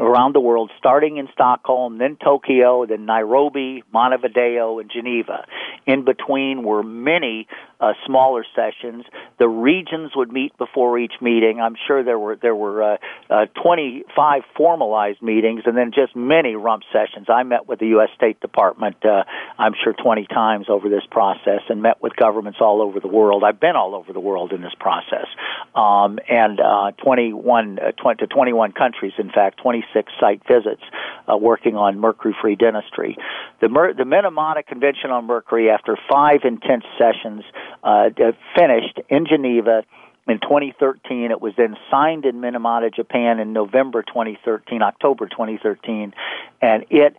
around 0.00 0.34
the 0.34 0.40
world, 0.40 0.70
starting 0.78 1.18
in 1.18 1.28
Stockholm, 1.32 1.98
then 1.98 2.16
Tokyo, 2.16 2.86
then 2.86 3.04
Nairobi, 3.04 3.82
Montevideo, 3.92 4.78
and 4.78 4.90
Geneva. 4.90 5.44
In 5.86 6.04
between 6.04 6.62
were 6.62 6.82
many 6.82 7.46
uh, 7.80 7.92
smaller 8.06 8.44
sessions. 8.54 9.04
The 9.38 9.48
regions 9.48 10.12
would 10.14 10.32
meet 10.32 10.56
before 10.58 10.98
each 10.98 11.14
meeting. 11.20 11.60
I'm 11.60 11.76
sure 11.86 12.02
there 12.02 12.18
were 12.18 12.36
there 12.36 12.54
were 12.54 12.94
uh, 12.94 12.96
uh, 13.28 13.46
25 13.62 14.42
formalized 14.56 15.22
meetings, 15.22 15.62
and 15.66 15.76
then 15.76 15.92
just 15.94 16.14
many 16.14 16.54
rump 16.56 16.82
sessions. 16.92 17.26
I 17.28 17.42
met 17.42 17.68
with 17.68 17.78
the 17.78 17.88
U.S. 17.88 18.10
State 18.16 18.40
Department, 18.40 18.96
uh, 19.04 19.24
I'm 19.58 19.72
sure 19.82 19.92
20 19.92 20.26
times 20.26 20.66
over 20.68 20.88
this 20.88 21.04
process, 21.10 21.60
and 21.68 21.82
met 21.82 22.02
with 22.02 22.16
governments 22.16 22.58
all 22.60 22.82
over 22.82 23.00
the 23.00 23.08
world. 23.08 23.44
I've 23.44 23.60
been 23.60 23.76
all 23.76 23.94
over 23.94 24.12
the 24.12 24.20
world 24.20 24.52
in 24.52 24.60
this 24.60 24.74
process, 24.78 25.26
um, 25.74 26.18
and 26.28 26.60
uh, 26.60 26.92
21 27.02 27.78
uh, 27.78 27.92
20 27.92 28.18
to 28.18 28.26
21 28.26 28.72
countries, 28.72 29.12
in 29.18 29.30
fact, 29.30 29.58
26 29.62 29.89
site 30.18 30.42
visits, 30.46 30.82
uh, 31.30 31.36
working 31.36 31.76
on 31.76 31.98
mercury-free 31.98 32.56
dentistry. 32.56 33.16
The 33.60 33.68
Mer- 33.68 33.94
the 33.94 34.04
Minamata 34.04 34.66
Convention 34.66 35.10
on 35.10 35.26
Mercury, 35.26 35.70
after 35.70 35.98
five 36.10 36.40
intense 36.44 36.84
sessions 36.98 37.42
uh, 37.82 38.10
finished 38.56 39.00
in 39.08 39.26
Geneva 39.26 39.84
in 40.28 40.38
2013. 40.40 41.30
It 41.30 41.40
was 41.40 41.52
then 41.56 41.76
signed 41.90 42.24
in 42.24 42.36
Minamata, 42.36 42.94
Japan 42.94 43.38
in 43.38 43.52
November 43.52 44.02
2013, 44.02 44.82
October 44.82 45.26
2013, 45.26 46.14
and 46.62 46.84
it 46.90 47.16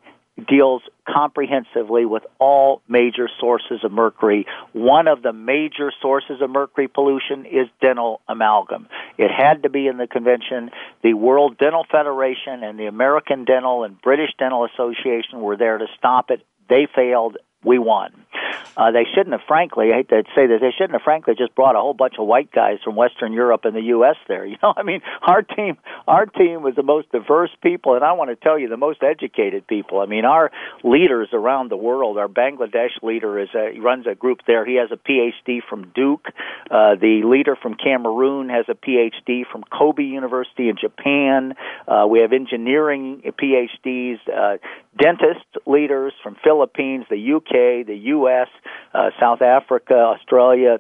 deals 0.48 0.82
comprehensively 1.08 2.06
with 2.06 2.24
all 2.39 2.82
major 2.88 3.30
sources 3.39 3.84
of 3.84 3.91
mercury. 3.91 4.46
One 4.74 5.08
of 5.08 5.22
the 5.22 5.34
major 5.34 5.91
sources 6.02 6.41
of 6.41 6.50
mercury 6.50 6.88
pollution 6.88 7.46
is 7.46 7.67
dental 7.82 8.22
amalgam. 8.28 8.88
It 9.17 9.30
had 9.30 9.63
to 9.63 9.70
be 9.70 9.88
in 9.88 9.98
the 9.98 10.08
convention. 10.08 10.72
The 11.04 11.13
World 11.13 11.58
Dental 11.58 11.86
Federation 11.91 12.63
and 12.63 12.80
the 12.80 12.88
American 12.88 13.46
Dental 13.46 13.84
and 13.84 14.02
British 14.02 14.32
Dental 14.39 14.65
Association 14.65 15.41
were 15.41 15.58
there 15.58 15.78
to 15.78 15.88
stop 15.98 16.32
it. 16.32 16.46
They 16.70 16.88
failed 16.96 17.38
we 17.64 17.80
won. 17.80 18.12
Uh, 18.78 18.91
they 18.91 19.05
shouldn't 19.14 19.32
have, 19.32 19.45
frankly, 19.47 19.91
I 19.91 19.97
hate 19.97 20.09
to 20.09 20.24
say 20.34 20.47
this, 20.47 20.62
they 20.62 20.72
shouldn't 20.72 20.93
have, 20.93 21.01
frankly, 21.01 21.36
just 21.38 21.53
brought 21.55 21.76
a 21.76 21.80
whole 21.80 21.93
bunch 21.93 22.16
of 22.18 22.26
white 22.26 22.51
guys 22.51 22.78
from 22.84 22.95
Western 22.95 23.34
Europe 23.34 23.66
and 23.66 23.76
the 23.76 23.82
U.S. 23.82 24.16
there. 24.28 24.45
You 24.51 24.57
know, 24.62 24.74
I 24.76 24.84
mean, 24.84 25.01
our 25.22 25.43
team, 25.43 25.78
our 26.07 26.26
team 26.26 26.62
was 26.62 26.76
the 26.76 26.84
most 26.84 27.09
diverse 27.14 27.51
people, 27.64 27.95
and 27.95 28.03
I 28.03 28.12
want 28.14 28.32
to 28.32 28.36
tell 28.36 28.59
you, 28.59 28.68
the 28.68 28.76
most 28.76 29.01
educated 29.01 29.66
people. 29.66 30.01
I 30.01 30.07
mean, 30.07 30.26
our 30.26 30.51
leaders 30.84 31.30
around 31.32 31.72
the 31.72 31.78
world. 31.78 32.18
Our 32.18 32.28
Bangladesh 32.28 33.01
leader 33.01 33.39
is 33.39 33.47
a, 33.55 33.72
he 33.74 33.80
runs 33.80 34.07
a 34.07 34.16
group 34.16 34.39
there. 34.45 34.66
He 34.66 34.76
has 34.76 34.89
a 34.91 34.97
PhD 34.97 35.59
from 35.70 35.91
Duke. 35.95 36.26
Uh, 36.70 36.95
the 36.95 37.22
leader 37.24 37.55
from 37.55 37.76
Cameroon 37.76 38.49
has 38.49 38.66
a 38.68 38.74
PhD 38.74 39.43
from 39.49 39.64
Kobe 39.64 40.03
University 40.03 40.68
in 40.68 40.76
Japan. 40.76 41.53
Uh, 41.88 42.07
we 42.09 42.20
have 42.20 42.34
engineering 42.34 43.22
PhDs, 43.41 44.18
uh, 44.28 44.57
dentist 44.97 45.45
leaders 45.66 46.14
from 46.22 46.36
Philippines, 46.43 47.05
the 47.09 47.34
UK, 47.36 47.51
the 47.52 47.97
US, 48.16 48.47
uh, 48.93 49.10
South 49.20 49.41
Africa, 49.41 49.95
Australia, 49.95 50.80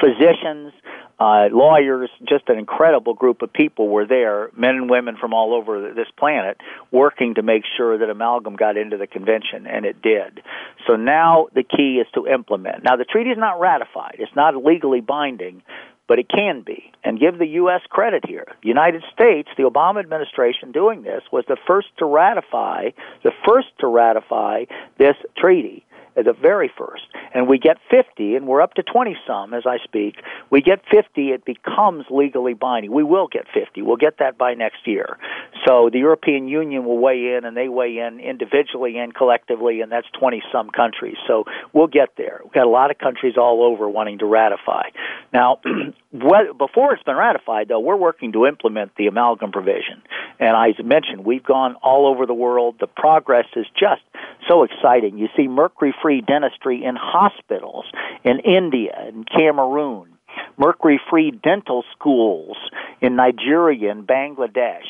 physicians, 0.00 0.72
uh, 1.18 1.48
lawyers, 1.50 2.10
just 2.28 2.48
an 2.48 2.58
incredible 2.58 3.14
group 3.14 3.40
of 3.40 3.50
people 3.52 3.88
were 3.88 4.06
there, 4.06 4.50
men 4.54 4.74
and 4.74 4.90
women 4.90 5.16
from 5.18 5.32
all 5.32 5.54
over 5.54 5.92
this 5.94 6.08
planet, 6.18 6.58
working 6.90 7.34
to 7.34 7.42
make 7.42 7.62
sure 7.76 7.96
that 7.96 8.10
amalgam 8.10 8.54
got 8.54 8.76
into 8.76 8.98
the 8.98 9.06
convention, 9.06 9.66
and 9.66 9.86
it 9.86 10.02
did. 10.02 10.42
So 10.86 10.96
now 10.96 11.46
the 11.54 11.62
key 11.62 12.02
is 12.02 12.06
to 12.14 12.26
implement. 12.26 12.84
Now 12.84 12.96
the 12.96 13.04
treaty 13.04 13.30
is 13.30 13.38
not 13.38 13.58
ratified; 13.58 14.16
it's 14.18 14.36
not 14.36 14.62
legally 14.62 15.00
binding, 15.00 15.62
but 16.06 16.18
it 16.18 16.28
can 16.28 16.60
be. 16.60 16.92
And 17.02 17.18
give 17.18 17.38
the 17.38 17.46
U.S. 17.64 17.80
credit 17.88 18.24
here. 18.26 18.46
The 18.62 18.68
United 18.68 19.02
States, 19.14 19.48
the 19.56 19.62
Obama 19.62 20.00
administration 20.00 20.70
doing 20.70 21.02
this, 21.02 21.22
was 21.32 21.44
the 21.48 21.56
first 21.66 21.88
to 21.98 22.04
ratify, 22.04 22.90
the 23.24 23.32
first 23.46 23.68
to 23.80 23.86
ratify 23.86 24.64
this 24.98 25.16
treaty 25.38 25.86
the 26.24 26.32
very 26.32 26.70
first, 26.76 27.04
and 27.34 27.46
we 27.46 27.58
get 27.58 27.76
50, 27.90 28.36
and 28.36 28.46
we're 28.46 28.62
up 28.62 28.74
to 28.74 28.82
20 28.82 29.16
some 29.26 29.52
as 29.52 29.64
I 29.66 29.78
speak. 29.84 30.16
We 30.50 30.62
get 30.62 30.80
50, 30.90 31.30
it 31.30 31.44
becomes 31.44 32.06
legally 32.10 32.54
binding. 32.54 32.90
We 32.92 33.04
will 33.04 33.28
get 33.28 33.46
50. 33.52 33.82
We'll 33.82 33.96
get 33.96 34.18
that 34.18 34.38
by 34.38 34.54
next 34.54 34.86
year. 34.86 35.18
So 35.66 35.90
the 35.92 35.98
European 35.98 36.48
Union 36.48 36.84
will 36.84 36.98
weigh 36.98 37.34
in, 37.34 37.44
and 37.44 37.56
they 37.56 37.68
weigh 37.68 37.98
in 37.98 38.20
individually 38.20 38.96
and 38.98 39.14
collectively, 39.14 39.80
and 39.80 39.92
that's 39.92 40.06
20 40.18 40.42
some 40.50 40.70
countries. 40.70 41.16
So 41.26 41.44
we'll 41.72 41.86
get 41.86 42.10
there. 42.16 42.40
We've 42.42 42.52
got 42.52 42.66
a 42.66 42.70
lot 42.70 42.90
of 42.90 42.98
countries 42.98 43.34
all 43.36 43.62
over 43.62 43.88
wanting 43.88 44.18
to 44.18 44.26
ratify. 44.26 44.90
Now, 45.32 45.60
before 46.12 46.94
it's 46.94 47.02
been 47.02 47.16
ratified, 47.16 47.68
though, 47.68 47.80
we're 47.80 47.96
working 47.96 48.32
to 48.32 48.46
implement 48.46 48.94
the 48.96 49.06
amalgam 49.06 49.52
provision. 49.52 50.02
And 50.38 50.56
I 50.56 50.72
mentioned, 50.82 51.24
we've 51.24 51.44
gone 51.44 51.74
all 51.82 52.06
over 52.06 52.26
the 52.26 52.34
world. 52.34 52.76
The 52.80 52.86
progress 52.86 53.46
is 53.56 53.66
just 53.78 54.02
so 54.48 54.62
exciting. 54.62 55.18
You 55.18 55.28
see 55.36 55.48
mercury 55.48 55.94
free 56.06 56.20
dentistry 56.20 56.84
in 56.84 56.94
hospitals 56.94 57.84
in 58.22 58.38
India 58.38 58.92
and 58.96 59.28
Cameroon, 59.28 60.15
mercury 60.56 61.00
free 61.10 61.30
dental 61.30 61.84
schools 61.92 62.56
in 63.00 63.16
Nigeria 63.16 63.90
and 63.90 64.06
Bangladesh, 64.06 64.86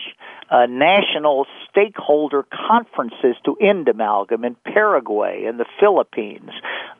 uh, 0.51 0.66
national 0.66 1.47
stakeholder 1.68 2.44
conferences 2.68 3.36
to 3.44 3.57
end 3.61 3.88
amalgam 3.88 4.44
in 4.44 4.55
Paraguay 4.64 5.44
and 5.47 5.59
the 5.59 5.66
Philippines. 5.80 6.51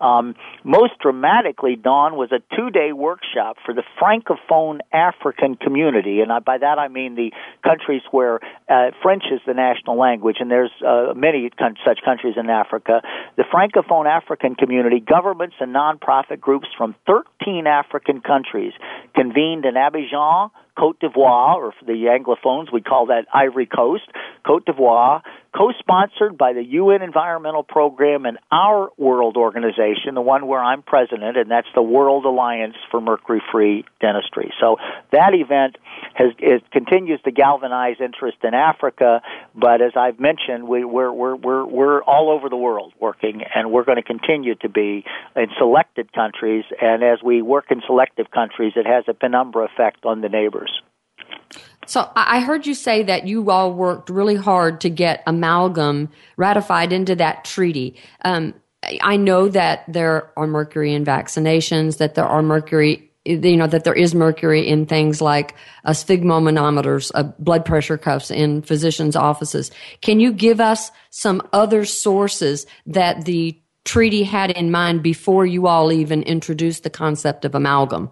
Um, 0.01 0.35
most 0.65 0.99
dramatically, 1.01 1.77
Dawn 1.77 2.17
was 2.17 2.31
a 2.33 2.41
two 2.57 2.71
day 2.71 2.93
workshop 2.93 3.57
for 3.65 3.73
the 3.73 3.85
Francophone 4.01 4.81
African 4.93 5.55
community. 5.55 6.21
And 6.21 6.33
I, 6.33 6.41
by 6.41 6.59
that 6.59 6.79
I 6.79 6.89
mean 6.89 7.15
the 7.15 7.33
countries 7.63 8.03
where 8.11 8.41
uh, 8.69 8.91
French 9.03 9.25
is 9.33 9.41
the 9.47 9.55
national 9.55 9.99
language, 9.99 10.37
and 10.41 10.51
there's 10.51 10.73
uh, 10.87 11.15
many 11.15 11.49
con- 11.51 11.77
such 11.85 12.01
countries 12.05 12.35
in 12.37 12.51
Africa. 12.51 13.01
The 13.37 13.45
Francophone 13.45 14.07
African 14.07 14.55
community, 14.55 15.01
governments 15.01 15.57
and 15.61 15.75
nonprofit 15.75 16.41
groups 16.41 16.67
from 16.77 16.95
13 17.07 17.67
African 17.67 18.21
countries 18.21 18.36
convened 19.15 19.65
in 19.65 19.75
Abidjan, 19.75 20.51
Cote 20.79 21.01
d'Ivoire, 21.01 21.57
or 21.57 21.73
for 21.73 21.85
the 21.85 22.07
Anglophones, 22.07 22.73
we 22.73 22.81
call 22.81 23.07
that 23.07 23.27
Ivory 23.33 23.67
Coast, 23.67 24.05
Cote 24.45 24.67
d'Ivoire, 24.67 25.23
co-sponsored 25.57 26.37
by 26.37 26.53
the 26.53 26.63
UN 26.63 27.03
Environmental 27.03 27.63
Program 27.63 28.27
and 28.27 28.39
our 28.53 28.91
world 28.99 29.37
organization, 29.37 30.15
the 30.15 30.21
one 30.21 30.47
where 30.47 30.63
I'm 30.63 30.83
president, 30.83 31.37
and 31.37 31.51
that's 31.51 31.69
the 31.75 31.83
World 31.83 32.25
Alliance 32.27 32.75
for 32.91 33.01
Mercury-Free 33.01 33.85
Dentistry. 34.01 34.53
So 34.61 34.77
that 35.13 35.33
event 35.35 35.77
has 36.15 36.33
continues 36.73 37.21
to 37.23 37.31
galvanize 37.31 37.97
interest 38.01 38.39
in 38.45 38.55
Africa, 38.55 39.23
but 39.55 39.81
as 39.81 39.93
I've 39.97 40.21
mentioned, 40.21 40.69
we, 40.69 40.85
we're 40.85 41.13
we're 41.13 41.37
we're 41.37 41.65
we're 41.65 42.03
all 42.03 42.31
over 42.31 42.49
the 42.49 42.57
world 42.57 42.93
working, 43.01 43.43
and 43.55 43.71
we're 43.71 43.85
going 43.85 43.97
to 43.97 44.03
continue 44.03 44.55
to 44.57 44.69
be 44.69 45.05
in 45.35 45.47
selected 45.59 46.13
countries. 46.13 46.65
And 46.81 47.03
as 47.03 47.23
we 47.23 47.41
work 47.41 47.67
in 47.71 47.81
selective 47.87 48.31
countries, 48.31 48.75
it 48.77 48.87
has 48.87 49.05
a 49.09 49.15
penumbra 49.15 49.65
effect 49.65 50.05
on 50.05 50.21
the 50.21 50.29
neighbors. 50.29 50.66
So 51.87 52.11
I 52.17 52.41
heard 52.41 52.67
you 52.67 52.75
say 52.75 53.05
that 53.05 53.27
you 53.27 53.51
all 53.51 53.73
worked 53.73 54.11
really 54.11 54.35
hard 54.35 54.81
to 54.83 54.91
get 54.91 55.23
amalgam 55.27 56.11
ratified 56.37 56.93
into 56.93 57.15
that 57.17 57.45
treaty. 57.45 57.97
Um, 58.25 58.55
I 59.01 59.17
know 59.17 59.49
that 59.49 59.85
there 59.89 60.31
are 60.37 60.47
mercury 60.47 60.95
in 60.95 61.05
vaccinations, 61.05 61.99
that 61.99 62.15
there 62.15 62.27
are 62.27 62.43
mercury, 62.43 63.11
you 63.25 63.57
know, 63.57 63.67
that 63.67 63.85
there 63.85 63.95
is 63.95 64.15
mercury 64.15 64.67
in 64.67 64.87
things 64.87 65.21
like 65.21 65.55
uh, 65.85 65.91
sphygmomanometers, 65.91 67.11
uh, 67.15 67.25
blood 67.39 67.65
pressure 67.65 67.99
cuffs 67.99 68.31
in 68.31 68.63
physicians' 68.63 69.17
offices. 69.17 69.71
Can 70.01 70.21
you 70.21 70.33
give 70.33 70.61
us 70.61 70.91
some 71.11 71.43
other 71.53 71.85
sources 71.85 72.67
that 72.87 73.25
the 73.25 73.61
treaty 73.85 74.25
had 74.25 74.51
in 74.51 74.71
mind 74.71 75.03
before 75.03 75.47
you 75.47 75.67
all 75.67 75.93
even 75.93 76.23
introduced 76.23 76.83
the 76.83 76.91
concept 76.91 77.45
of 77.45 77.55
amalgam? 77.55 78.11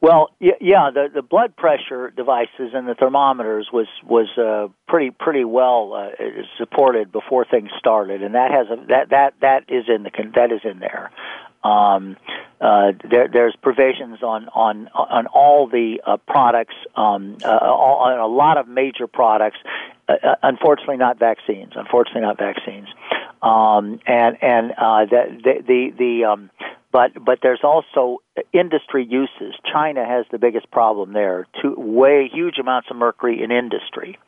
Well, 0.00 0.30
yeah, 0.38 0.90
the 0.94 1.08
the 1.12 1.22
blood 1.22 1.56
pressure 1.56 2.10
devices 2.10 2.70
and 2.72 2.86
the 2.86 2.94
thermometers 2.94 3.68
was 3.72 3.88
was 4.04 4.28
uh, 4.38 4.68
pretty 4.86 5.10
pretty 5.10 5.44
well 5.44 5.92
uh, 5.92 6.24
supported 6.56 7.10
before 7.10 7.44
things 7.44 7.70
started, 7.78 8.22
and 8.22 8.36
that 8.36 8.52
has 8.52 8.68
a 8.70 8.86
that 8.86 9.10
that 9.10 9.34
that 9.40 9.64
is 9.68 9.86
in 9.88 10.04
the 10.04 10.10
that 10.36 10.52
is 10.52 10.60
in 10.62 10.78
there. 10.78 11.10
Um, 11.64 12.16
uh, 12.60 12.92
there, 13.08 13.28
there's 13.28 13.56
provisions 13.60 14.22
on 14.22 14.48
on 14.54 14.88
on 14.94 15.26
all 15.26 15.66
the 15.66 16.00
uh, 16.06 16.16
products, 16.18 16.74
um, 16.94 17.38
uh, 17.44 17.48
all, 17.48 18.04
on 18.04 18.18
a 18.18 18.26
lot 18.26 18.56
of 18.56 18.68
major 18.68 19.08
products. 19.08 19.58
Uh, 20.08 20.12
uh, 20.12 20.34
unfortunately, 20.44 20.96
not 20.96 21.18
vaccines. 21.18 21.72
Unfortunately, 21.74 22.22
not 22.22 22.38
vaccines. 22.38 22.88
Um, 23.42 24.00
and 24.06 24.42
and 24.42 24.72
uh, 24.78 25.04
the 25.06 25.40
the 25.42 25.62
the, 25.66 25.90
the 25.98 26.24
um, 26.24 26.50
but 26.90 27.12
but 27.22 27.40
there's 27.42 27.60
also 27.62 28.18
industry 28.52 29.06
uses. 29.08 29.54
China 29.70 30.04
has 30.06 30.24
the 30.30 30.38
biggest 30.38 30.70
problem 30.70 31.12
there. 31.12 31.46
Two 31.60 31.74
way 31.76 32.30
huge 32.32 32.58
amounts 32.58 32.88
of 32.90 32.96
mercury 32.96 33.42
in 33.42 33.50
industry, 33.50 34.18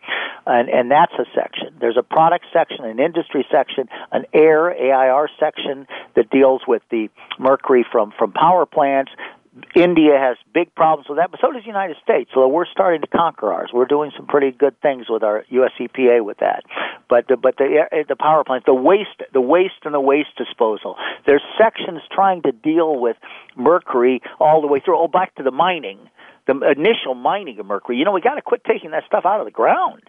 and 0.47 0.69
and 0.69 0.91
that's 0.91 1.13
a 1.15 1.25
section. 1.35 1.75
There's 1.81 1.97
a 1.97 2.03
product 2.03 2.47
section, 2.53 2.85
an 2.85 3.01
industry 3.01 3.47
section, 3.51 3.89
an 4.13 4.25
air 4.35 4.71
AIR 4.71 5.29
section 5.39 5.87
that 6.17 6.31
deals 6.31 6.63
with 6.69 6.83
the 6.91 7.09
mercury 7.39 7.87
from 7.91 8.13
from 8.19 8.33
power 8.33 8.67
plants. 8.67 9.13
India 9.75 10.13
has 10.17 10.37
big 10.55 10.73
problems 10.75 11.09
with 11.09 11.19
that, 11.19 11.31
but 11.31 11.41
so 11.41 11.51
does 11.51 11.63
the 11.63 11.67
United 11.67 11.97
States. 12.03 12.31
So 12.33 12.47
we're 12.47 12.67
starting 12.67 13.01
to 13.01 13.09
conquer 13.09 13.53
ours. 13.53 13.71
We're 13.73 13.87
doing 13.87 14.13
some 14.17 14.27
pretty 14.27 14.53
good 14.53 14.81
things 14.81 15.07
with 15.09 15.25
our 15.25 15.45
U.S. 15.49 15.73
EPA 15.81 16.25
with 16.25 16.39
that. 16.39 16.63
But 17.09 17.27
the, 17.27 17.37
but 17.37 17.57
the 17.57 17.87
eh, 17.91 18.03
the 18.09 18.15
power 18.15 18.45
plants, 18.45 18.67
the 18.67 18.75
waste, 18.75 19.23
the 19.33 19.41
waste 19.41 19.83
and 19.85 19.93
the 19.93 20.01
waste 20.01 20.37
disposal. 20.39 20.95
There's 21.27 21.43
sections 21.59 22.01
trying 22.13 22.43
to 22.43 22.53
deal 22.53 23.01
with 23.01 23.17
mercury 23.57 24.23
all 24.39 24.61
the 24.61 24.69
way 24.69 24.79
through. 24.79 24.97
Oh, 24.97 25.09
back 25.09 25.35
to 25.37 25.43
the 25.43 25.51
mining, 25.51 25.99
the 26.47 26.55
initial 26.77 27.15
mining 27.15 27.59
of 27.59 27.67
mercury. 27.67 27.99
You 27.99 28.05
know, 28.05 28.13
we 28.13 28.21
got 28.21 28.37
to 28.37 28.43
quit 28.43 28.63
taking 28.65 28.93
that 28.93 29.03
stuff 29.07 29.27
out 29.27 29.41
of 29.41 29.47
the 29.47 29.53
ground. 29.53 30.03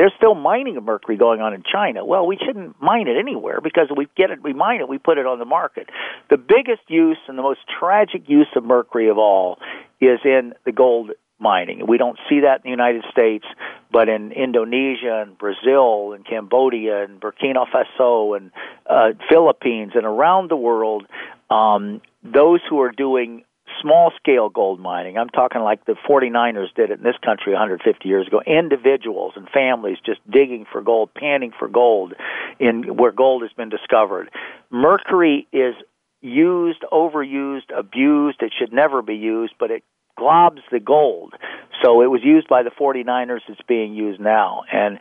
There's 0.00 0.14
still 0.16 0.34
mining 0.34 0.78
of 0.78 0.84
mercury 0.84 1.18
going 1.18 1.42
on 1.42 1.52
in 1.52 1.62
China. 1.62 2.06
Well, 2.06 2.26
we 2.26 2.38
shouldn't 2.38 2.80
mine 2.80 3.06
it 3.06 3.18
anywhere 3.18 3.60
because 3.60 3.88
we 3.94 4.08
get 4.16 4.30
it, 4.30 4.42
we 4.42 4.54
mine 4.54 4.80
it, 4.80 4.88
we 4.88 4.96
put 4.96 5.18
it 5.18 5.26
on 5.26 5.38
the 5.38 5.44
market. 5.44 5.90
The 6.30 6.38
biggest 6.38 6.80
use 6.88 7.18
and 7.28 7.36
the 7.36 7.42
most 7.42 7.60
tragic 7.78 8.26
use 8.26 8.46
of 8.56 8.64
mercury 8.64 9.10
of 9.10 9.18
all 9.18 9.58
is 10.00 10.18
in 10.24 10.54
the 10.64 10.72
gold 10.72 11.10
mining. 11.38 11.86
We 11.86 11.98
don't 11.98 12.18
see 12.30 12.40
that 12.40 12.60
in 12.60 12.62
the 12.64 12.70
United 12.70 13.04
States, 13.10 13.44
but 13.92 14.08
in 14.08 14.32
Indonesia 14.32 15.20
and 15.20 15.36
Brazil 15.36 16.14
and 16.14 16.24
Cambodia 16.24 17.04
and 17.04 17.20
Burkina 17.20 17.66
Faso 17.68 18.38
and 18.38 18.52
uh, 18.86 19.10
Philippines 19.28 19.92
and 19.94 20.06
around 20.06 20.50
the 20.50 20.56
world, 20.56 21.04
um, 21.50 22.00
those 22.24 22.60
who 22.70 22.80
are 22.80 22.90
doing 22.90 23.44
small 23.80 24.12
scale 24.16 24.48
gold 24.48 24.80
mining. 24.80 25.18
I'm 25.18 25.28
talking 25.28 25.62
like 25.62 25.84
the 25.84 25.96
49ers 26.08 26.74
did 26.74 26.90
it 26.90 26.98
in 26.98 27.04
this 27.04 27.16
country 27.24 27.52
150 27.52 28.08
years 28.08 28.26
ago. 28.26 28.40
Individuals 28.46 29.34
and 29.36 29.48
families 29.48 29.98
just 30.04 30.20
digging 30.30 30.66
for 30.70 30.80
gold, 30.82 31.10
panning 31.14 31.52
for 31.58 31.68
gold 31.68 32.14
in 32.58 32.96
where 32.96 33.12
gold 33.12 33.42
has 33.42 33.52
been 33.52 33.68
discovered. 33.68 34.30
Mercury 34.70 35.46
is 35.52 35.74
used, 36.20 36.82
overused, 36.92 37.76
abused. 37.76 38.42
It 38.42 38.52
should 38.58 38.72
never 38.72 39.02
be 39.02 39.14
used, 39.14 39.54
but 39.58 39.70
it 39.70 39.82
globs 40.18 40.60
the 40.70 40.80
gold. 40.80 41.34
So 41.82 42.02
it 42.02 42.06
was 42.06 42.20
used 42.22 42.48
by 42.48 42.62
the 42.62 42.70
49ers. 42.70 43.40
It's 43.48 43.60
being 43.66 43.94
used 43.94 44.20
now. 44.20 44.62
And 44.72 44.98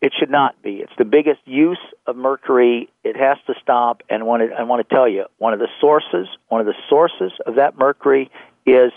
It 0.00 0.12
should 0.18 0.30
not 0.30 0.60
be. 0.62 0.76
It's 0.76 0.92
the 0.96 1.04
biggest 1.04 1.40
use 1.44 1.78
of 2.06 2.16
mercury. 2.16 2.88
It 3.02 3.16
has 3.16 3.36
to 3.48 3.54
stop. 3.60 4.02
And 4.08 4.22
I 4.22 4.24
want 4.24 4.88
to 4.88 4.94
tell 4.94 5.08
you, 5.08 5.24
one 5.38 5.52
of 5.52 5.58
the 5.58 5.68
sources, 5.80 6.28
one 6.48 6.60
of 6.60 6.66
the 6.66 6.76
sources 6.88 7.32
of 7.46 7.56
that 7.56 7.76
mercury 7.76 8.30
is 8.64 8.92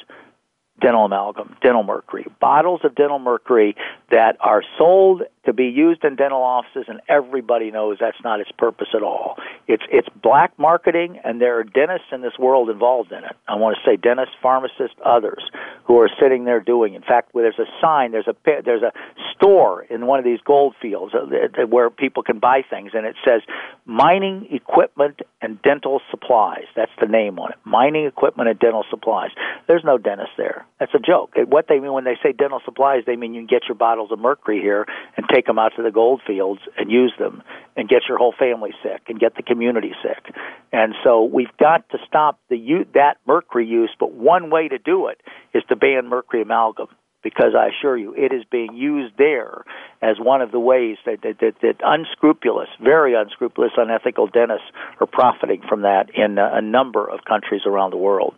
dental 0.81 1.05
amalgam, 1.05 1.55
dental 1.61 1.83
mercury, 1.83 2.25
bottles 2.39 2.81
of 2.83 2.95
dental 2.95 3.19
mercury 3.19 3.75
that 4.09 4.35
are 4.41 4.63
sold 4.77 5.21
to 5.45 5.53
be 5.53 5.65
used 5.65 6.03
in 6.03 6.15
dental 6.15 6.41
offices, 6.41 6.85
and 6.87 7.01
everybody 7.09 7.71
knows 7.71 7.97
that's 7.99 8.21
not 8.23 8.39
its 8.39 8.51
purpose 8.57 8.89
at 8.93 9.01
all. 9.01 9.37
It's 9.67 9.83
it's 9.89 10.07
black 10.21 10.57
marketing, 10.59 11.19
and 11.23 11.41
there 11.41 11.57
are 11.59 11.63
dentists 11.63 12.07
in 12.11 12.21
this 12.21 12.37
world 12.37 12.69
involved 12.69 13.11
in 13.11 13.23
it. 13.23 13.35
I 13.47 13.55
want 13.55 13.77
to 13.77 13.89
say 13.89 13.95
dentists, 13.95 14.35
pharmacists, 14.41 14.95
others 15.03 15.43
who 15.85 15.99
are 15.99 16.09
sitting 16.21 16.45
there 16.45 16.59
doing. 16.59 16.93
In 16.93 17.01
fact, 17.01 17.33
where 17.33 17.43
there's 17.43 17.67
a 17.67 17.71
sign, 17.81 18.11
there's 18.11 18.27
a 18.27 18.35
there's 18.45 18.83
a 18.83 18.91
store 19.35 19.83
in 19.83 20.05
one 20.05 20.19
of 20.19 20.25
these 20.25 20.39
gold 20.45 20.75
fields 20.81 21.13
uh, 21.15 21.65
where 21.65 21.89
people 21.89 22.21
can 22.21 22.39
buy 22.39 22.61
things, 22.69 22.91
and 22.93 23.05
it 23.05 23.15
says 23.27 23.41
mining 23.85 24.47
equipment 24.51 25.21
and 25.41 25.61
dental 25.63 26.01
supplies. 26.11 26.65
That's 26.75 26.91
the 26.99 27.07
name 27.07 27.39
on 27.39 27.51
it. 27.51 27.57
Mining 27.65 28.05
equipment 28.05 28.49
and 28.49 28.59
dental 28.59 28.85
supplies. 28.89 29.31
There's 29.67 29.83
no 29.83 29.97
dentist 29.97 30.31
there. 30.37 30.65
That's 30.81 30.95
a 30.95 30.99
joke. 30.99 31.33
What 31.45 31.67
they 31.69 31.79
mean 31.79 31.93
when 31.93 32.05
they 32.05 32.17
say 32.23 32.31
dental 32.31 32.59
supplies, 32.65 33.03
they 33.05 33.15
mean 33.15 33.35
you 33.35 33.41
can 33.41 33.47
get 33.47 33.67
your 33.67 33.75
bottles 33.75 34.11
of 34.11 34.17
mercury 34.17 34.59
here 34.59 34.87
and 35.15 35.27
take 35.31 35.45
them 35.45 35.59
out 35.59 35.73
to 35.77 35.83
the 35.83 35.91
gold 35.91 36.21
fields 36.25 36.61
and 36.75 36.89
use 36.89 37.13
them 37.19 37.43
and 37.77 37.87
get 37.87 38.01
your 38.09 38.17
whole 38.17 38.33
family 38.33 38.71
sick 38.81 39.03
and 39.07 39.19
get 39.19 39.35
the 39.35 39.43
community 39.43 39.91
sick. 40.01 40.33
And 40.73 40.95
so 41.03 41.23
we've 41.23 41.55
got 41.59 41.87
to 41.91 41.99
stop 42.07 42.39
the 42.49 42.57
that 42.95 43.17
mercury 43.27 43.67
use, 43.67 43.91
but 43.99 44.11
one 44.11 44.49
way 44.49 44.69
to 44.69 44.79
do 44.79 45.05
it 45.05 45.21
is 45.53 45.61
to 45.69 45.75
ban 45.75 46.09
mercury 46.09 46.41
amalgam 46.41 46.87
because 47.21 47.53
I 47.55 47.67
assure 47.67 47.95
you 47.95 48.15
it 48.15 48.33
is 48.33 48.43
being 48.51 48.73
used 48.73 49.13
there 49.19 49.63
as 50.01 50.15
one 50.19 50.41
of 50.41 50.51
the 50.51 50.59
ways 50.59 50.97
that, 51.05 51.21
that, 51.21 51.37
that, 51.41 51.53
that 51.61 51.75
unscrupulous, 51.85 52.69
very 52.83 53.13
unscrupulous, 53.13 53.73
unethical 53.77 54.25
dentists 54.25 54.65
are 54.99 55.05
profiting 55.05 55.61
from 55.69 55.83
that 55.83 56.09
in 56.15 56.39
a, 56.39 56.53
a 56.55 56.61
number 56.63 57.07
of 57.07 57.19
countries 57.23 57.61
around 57.67 57.91
the 57.91 57.97
world. 57.97 58.33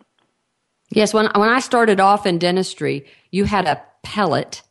Yes, 0.90 1.12
when 1.12 1.26
when 1.34 1.48
I 1.48 1.60
started 1.60 2.00
off 2.00 2.26
in 2.26 2.38
dentistry, 2.38 3.06
you 3.30 3.44
had 3.44 3.66
a 3.66 3.82
pellet 4.02 4.62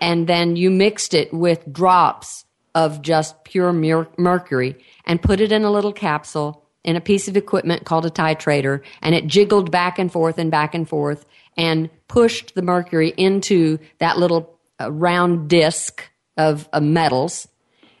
and 0.00 0.26
then 0.26 0.56
you 0.56 0.70
mixed 0.70 1.14
it 1.14 1.32
with 1.32 1.72
drops 1.72 2.44
of 2.74 3.02
just 3.02 3.44
pure 3.44 3.72
mercury 3.72 4.76
and 5.06 5.22
put 5.22 5.40
it 5.40 5.52
in 5.52 5.62
a 5.64 5.70
little 5.70 5.92
capsule 5.92 6.64
in 6.82 6.96
a 6.96 7.00
piece 7.00 7.28
of 7.28 7.36
equipment 7.36 7.84
called 7.84 8.04
a 8.04 8.10
triturator 8.10 8.82
and 9.00 9.14
it 9.14 9.26
jiggled 9.26 9.70
back 9.70 9.98
and 9.98 10.10
forth 10.10 10.38
and 10.38 10.50
back 10.50 10.74
and 10.74 10.88
forth 10.88 11.24
and 11.56 11.88
pushed 12.08 12.54
the 12.54 12.62
mercury 12.62 13.14
into 13.16 13.78
that 13.98 14.18
little 14.18 14.58
uh, 14.80 14.90
round 14.90 15.48
disc 15.48 16.02
of, 16.36 16.68
of 16.72 16.82
metals 16.82 17.46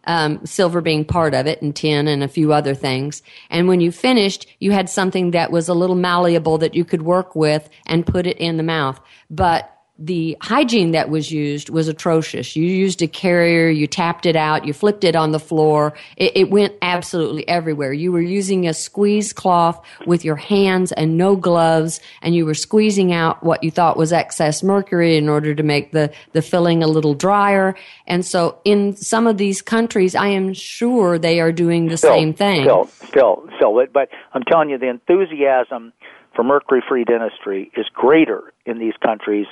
um, 0.06 0.44
silver 0.44 0.80
being 0.80 1.04
part 1.04 1.34
of 1.34 1.46
it 1.46 1.62
and 1.62 1.74
tin 1.74 2.08
and 2.08 2.22
a 2.22 2.28
few 2.28 2.52
other 2.52 2.74
things. 2.74 3.22
And 3.50 3.68
when 3.68 3.80
you 3.80 3.90
finished, 3.92 4.46
you 4.58 4.72
had 4.72 4.88
something 4.88 5.32
that 5.32 5.50
was 5.50 5.68
a 5.68 5.74
little 5.74 5.96
malleable 5.96 6.58
that 6.58 6.74
you 6.74 6.84
could 6.84 7.02
work 7.02 7.34
with 7.34 7.68
and 7.86 8.06
put 8.06 8.26
it 8.26 8.38
in 8.38 8.56
the 8.56 8.62
mouth. 8.62 9.00
But 9.30 9.73
the 9.96 10.36
hygiene 10.40 10.90
that 10.90 11.08
was 11.08 11.30
used 11.30 11.70
was 11.70 11.86
atrocious. 11.86 12.56
You 12.56 12.64
used 12.64 13.00
a 13.00 13.06
carrier, 13.06 13.68
you 13.68 13.86
tapped 13.86 14.26
it 14.26 14.34
out, 14.34 14.66
you 14.66 14.72
flipped 14.72 15.04
it 15.04 15.14
on 15.14 15.30
the 15.30 15.38
floor. 15.38 15.94
It, 16.16 16.32
it, 16.34 16.50
went 16.50 16.74
absolutely 16.82 17.46
everywhere. 17.46 17.92
You 17.92 18.10
were 18.10 18.20
using 18.20 18.66
a 18.66 18.74
squeeze 18.74 19.32
cloth 19.32 19.80
with 20.04 20.24
your 20.24 20.34
hands 20.34 20.90
and 20.90 21.16
no 21.16 21.36
gloves, 21.36 22.00
and 22.22 22.34
you 22.34 22.44
were 22.44 22.54
squeezing 22.54 23.12
out 23.12 23.44
what 23.44 23.62
you 23.62 23.70
thought 23.70 23.96
was 23.96 24.12
excess 24.12 24.64
mercury 24.64 25.16
in 25.16 25.28
order 25.28 25.54
to 25.54 25.62
make 25.62 25.92
the, 25.92 26.12
the 26.32 26.42
filling 26.42 26.82
a 26.82 26.88
little 26.88 27.14
drier. 27.14 27.76
And 28.08 28.26
so 28.26 28.58
in 28.64 28.96
some 28.96 29.28
of 29.28 29.36
these 29.36 29.62
countries, 29.62 30.16
I 30.16 30.26
am 30.26 30.54
sure 30.54 31.18
they 31.20 31.38
are 31.38 31.52
doing 31.52 31.86
the 31.86 31.96
still, 31.96 32.10
same 32.10 32.34
thing. 32.34 32.62
Still, 32.62 32.86
still, 32.86 33.48
still. 33.56 33.86
But 33.92 34.08
I'm 34.32 34.42
telling 34.42 34.70
you, 34.70 34.78
the 34.78 34.88
enthusiasm 34.88 35.92
for 36.34 36.42
mercury 36.42 36.82
free 36.88 37.04
dentistry 37.04 37.70
is 37.76 37.86
greater 37.94 38.52
in 38.66 38.80
these 38.80 38.94
countries 39.00 39.46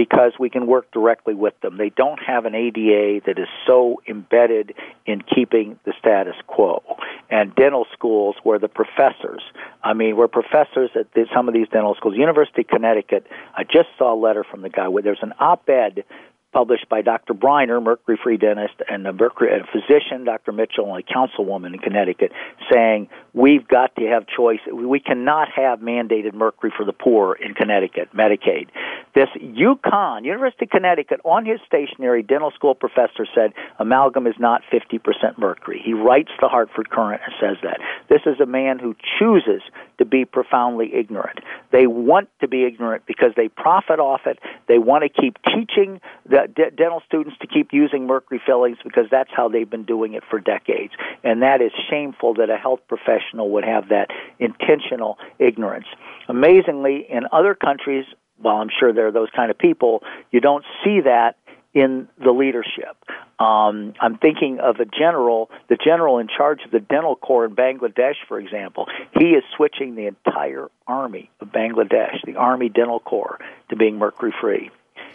because 0.00 0.32
we 0.40 0.48
can 0.48 0.66
work 0.66 0.90
directly 0.92 1.34
with 1.34 1.52
them. 1.60 1.76
They 1.76 1.90
don't 1.90 2.18
have 2.26 2.46
an 2.46 2.54
ADA 2.54 3.20
that 3.26 3.38
is 3.38 3.48
so 3.66 4.00
embedded 4.08 4.72
in 5.04 5.20
keeping 5.20 5.78
the 5.84 5.92
status 5.98 6.36
quo. 6.46 6.82
And 7.28 7.54
dental 7.54 7.86
schools 7.92 8.36
where 8.42 8.58
the 8.58 8.66
professors, 8.66 9.42
I 9.84 9.92
mean, 9.92 10.16
where 10.16 10.26
professors 10.26 10.88
at 10.94 11.08
some 11.34 11.48
of 11.48 11.54
these 11.54 11.68
dental 11.68 11.94
schools, 11.96 12.14
University 12.16 12.62
of 12.62 12.68
Connecticut, 12.68 13.26
I 13.54 13.64
just 13.64 13.90
saw 13.98 14.14
a 14.14 14.18
letter 14.18 14.42
from 14.42 14.62
the 14.62 14.70
guy 14.70 14.88
where 14.88 15.02
there's 15.02 15.18
an 15.20 15.34
op-ed 15.38 16.04
published 16.52 16.88
by 16.88 17.02
Dr. 17.02 17.34
Briner, 17.34 17.82
mercury-free 17.82 18.38
dentist, 18.38 18.74
and 18.88 19.06
a, 19.06 19.12
mercury, 19.12 19.50
a 19.58 19.64
physician, 19.70 20.24
Dr. 20.24 20.52
Mitchell, 20.52 20.94
and 20.94 21.04
a 21.04 21.12
councilwoman 21.12 21.74
in 21.74 21.78
Connecticut, 21.78 22.32
saying 22.72 23.08
we've 23.32 23.66
got 23.68 23.94
to 23.96 24.06
have 24.06 24.26
choice. 24.26 24.60
We 24.72 25.00
cannot 25.00 25.48
have 25.54 25.80
mandated 25.80 26.34
mercury 26.34 26.72
for 26.76 26.84
the 26.84 26.92
poor 26.92 27.34
in 27.34 27.54
Connecticut, 27.54 28.08
Medicaid. 28.14 28.68
This 29.14 29.28
UConn, 29.36 30.24
University 30.24 30.64
of 30.64 30.70
Connecticut, 30.70 31.20
on 31.24 31.44
his 31.44 31.60
stationery, 31.66 32.22
dental 32.22 32.50
school 32.50 32.74
professor 32.74 33.26
said 33.34 33.52
amalgam 33.78 34.26
is 34.26 34.36
not 34.38 34.62
50% 34.72 35.38
mercury. 35.38 35.80
He 35.84 35.94
writes 35.94 36.30
the 36.40 36.48
Hartford 36.48 36.90
Courant 36.90 37.22
and 37.24 37.34
says 37.40 37.56
that. 37.62 37.80
This 38.08 38.22
is 38.26 38.40
a 38.40 38.46
man 38.46 38.78
who 38.78 38.94
chooses 39.18 39.62
to 40.00 40.06
be 40.06 40.24
profoundly 40.24 40.94
ignorant. 40.94 41.40
They 41.72 41.86
want 41.86 42.30
to 42.40 42.48
be 42.48 42.64
ignorant 42.64 43.04
because 43.06 43.32
they 43.36 43.48
profit 43.48 44.00
off 44.00 44.22
it. 44.24 44.38
They 44.66 44.78
want 44.78 45.04
to 45.04 45.08
keep 45.10 45.36
teaching 45.44 46.00
the 46.26 46.48
d- 46.54 46.74
dental 46.74 47.02
students 47.06 47.36
to 47.42 47.46
keep 47.46 47.68
using 47.72 48.06
mercury 48.06 48.40
fillings 48.44 48.78
because 48.82 49.04
that's 49.10 49.30
how 49.30 49.48
they've 49.48 49.68
been 49.68 49.84
doing 49.84 50.14
it 50.14 50.24
for 50.28 50.40
decades. 50.40 50.94
And 51.22 51.42
that 51.42 51.60
is 51.60 51.70
shameful 51.90 52.32
that 52.34 52.48
a 52.48 52.56
health 52.56 52.80
professional 52.88 53.50
would 53.50 53.64
have 53.64 53.90
that 53.90 54.08
intentional 54.38 55.18
ignorance. 55.38 55.86
Amazingly, 56.28 57.06
in 57.10 57.24
other 57.30 57.54
countries, 57.54 58.06
while 58.38 58.56
I'm 58.56 58.70
sure 58.70 58.94
there 58.94 59.06
are 59.06 59.12
those 59.12 59.28
kind 59.36 59.50
of 59.50 59.58
people, 59.58 60.02
you 60.30 60.40
don't 60.40 60.64
see 60.82 61.00
that 61.02 61.36
in 61.72 62.08
the 62.22 62.32
leadership. 62.32 62.96
Um, 63.38 63.94
I'm 64.00 64.18
thinking 64.18 64.58
of 64.60 64.76
a 64.80 64.84
general, 64.84 65.50
the 65.68 65.76
general 65.82 66.18
in 66.18 66.28
charge 66.28 66.60
of 66.64 66.70
the 66.70 66.80
dental 66.80 67.16
corps 67.16 67.46
in 67.46 67.54
Bangladesh, 67.54 68.16
for 68.28 68.38
example. 68.38 68.86
He 69.18 69.26
is 69.26 69.44
switching 69.56 69.94
the 69.94 70.06
entire 70.06 70.68
army 70.86 71.30
of 71.40 71.48
Bangladesh, 71.48 72.24
the 72.24 72.36
Army 72.36 72.68
Dental 72.68 73.00
Corps, 73.00 73.38
to 73.70 73.76
being 73.76 73.98
mercury 73.98 74.34
free. 74.40 74.70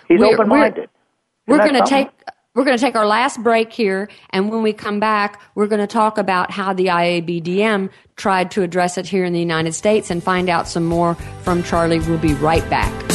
He's 0.07 0.21
open 0.21 0.47
minded. 0.47 0.89
We're, 1.45 1.57
we're 1.57 1.69
going 1.69 1.83
to 1.83 1.89
take. 1.89 2.09
We're 2.55 2.63
going 2.63 2.77
to 2.77 2.81
take 2.81 2.95
our 2.95 3.05
last 3.05 3.43
break 3.43 3.73
here, 3.73 4.07
and 4.29 4.49
when 4.49 4.63
we 4.63 4.71
come 4.71 5.01
back, 5.01 5.41
we're 5.55 5.67
going 5.67 5.81
to 5.81 5.87
talk 5.87 6.17
about 6.17 6.51
how 6.51 6.71
the 6.71 6.85
IABDM 6.85 7.89
tried 8.15 8.51
to 8.51 8.63
address 8.63 8.97
it 8.97 9.05
here 9.05 9.25
in 9.25 9.33
the 9.33 9.39
United 9.39 9.73
States 9.73 10.09
and 10.09 10.23
find 10.23 10.47
out 10.47 10.65
some 10.65 10.85
more 10.85 11.15
from 11.43 11.63
Charlie. 11.63 11.99
We'll 11.99 12.17
be 12.17 12.33
right 12.35 12.67
back. 12.69 13.14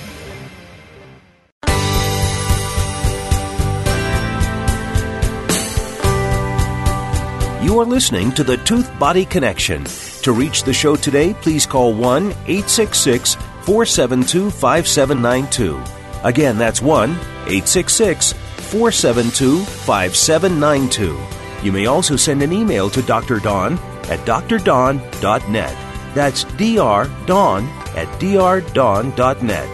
You 7.71 7.79
are 7.79 7.85
listening 7.85 8.33
to 8.33 8.43
the 8.43 8.57
Tooth 8.57 8.91
Body 8.99 9.23
Connection. 9.23 9.85
To 10.23 10.33
reach 10.33 10.63
the 10.63 10.73
show 10.73 10.97
today, 10.97 11.33
please 11.33 11.65
call 11.65 11.93
1 11.93 12.31
866 12.45 13.35
472 13.35 14.51
5792. 14.51 15.81
Again, 16.25 16.57
that's 16.57 16.81
1 16.81 17.11
866 17.11 18.33
472 18.33 19.63
5792. 19.63 21.17
You 21.63 21.71
may 21.71 21.85
also 21.85 22.17
send 22.17 22.43
an 22.43 22.51
email 22.51 22.89
to 22.89 23.01
Dr. 23.03 23.39
Dawn 23.39 23.79
at 24.09 24.19
drdon.net. 24.25 26.13
That's 26.13 26.43
drdon 26.43 27.67
at 27.95 28.07
drdon.net. 28.19 29.69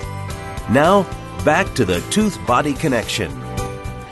Now, 0.69 1.43
back 1.43 1.73
to 1.73 1.83
the 1.83 2.01
Tooth 2.11 2.37
Body 2.45 2.75
Connection. 2.75 3.46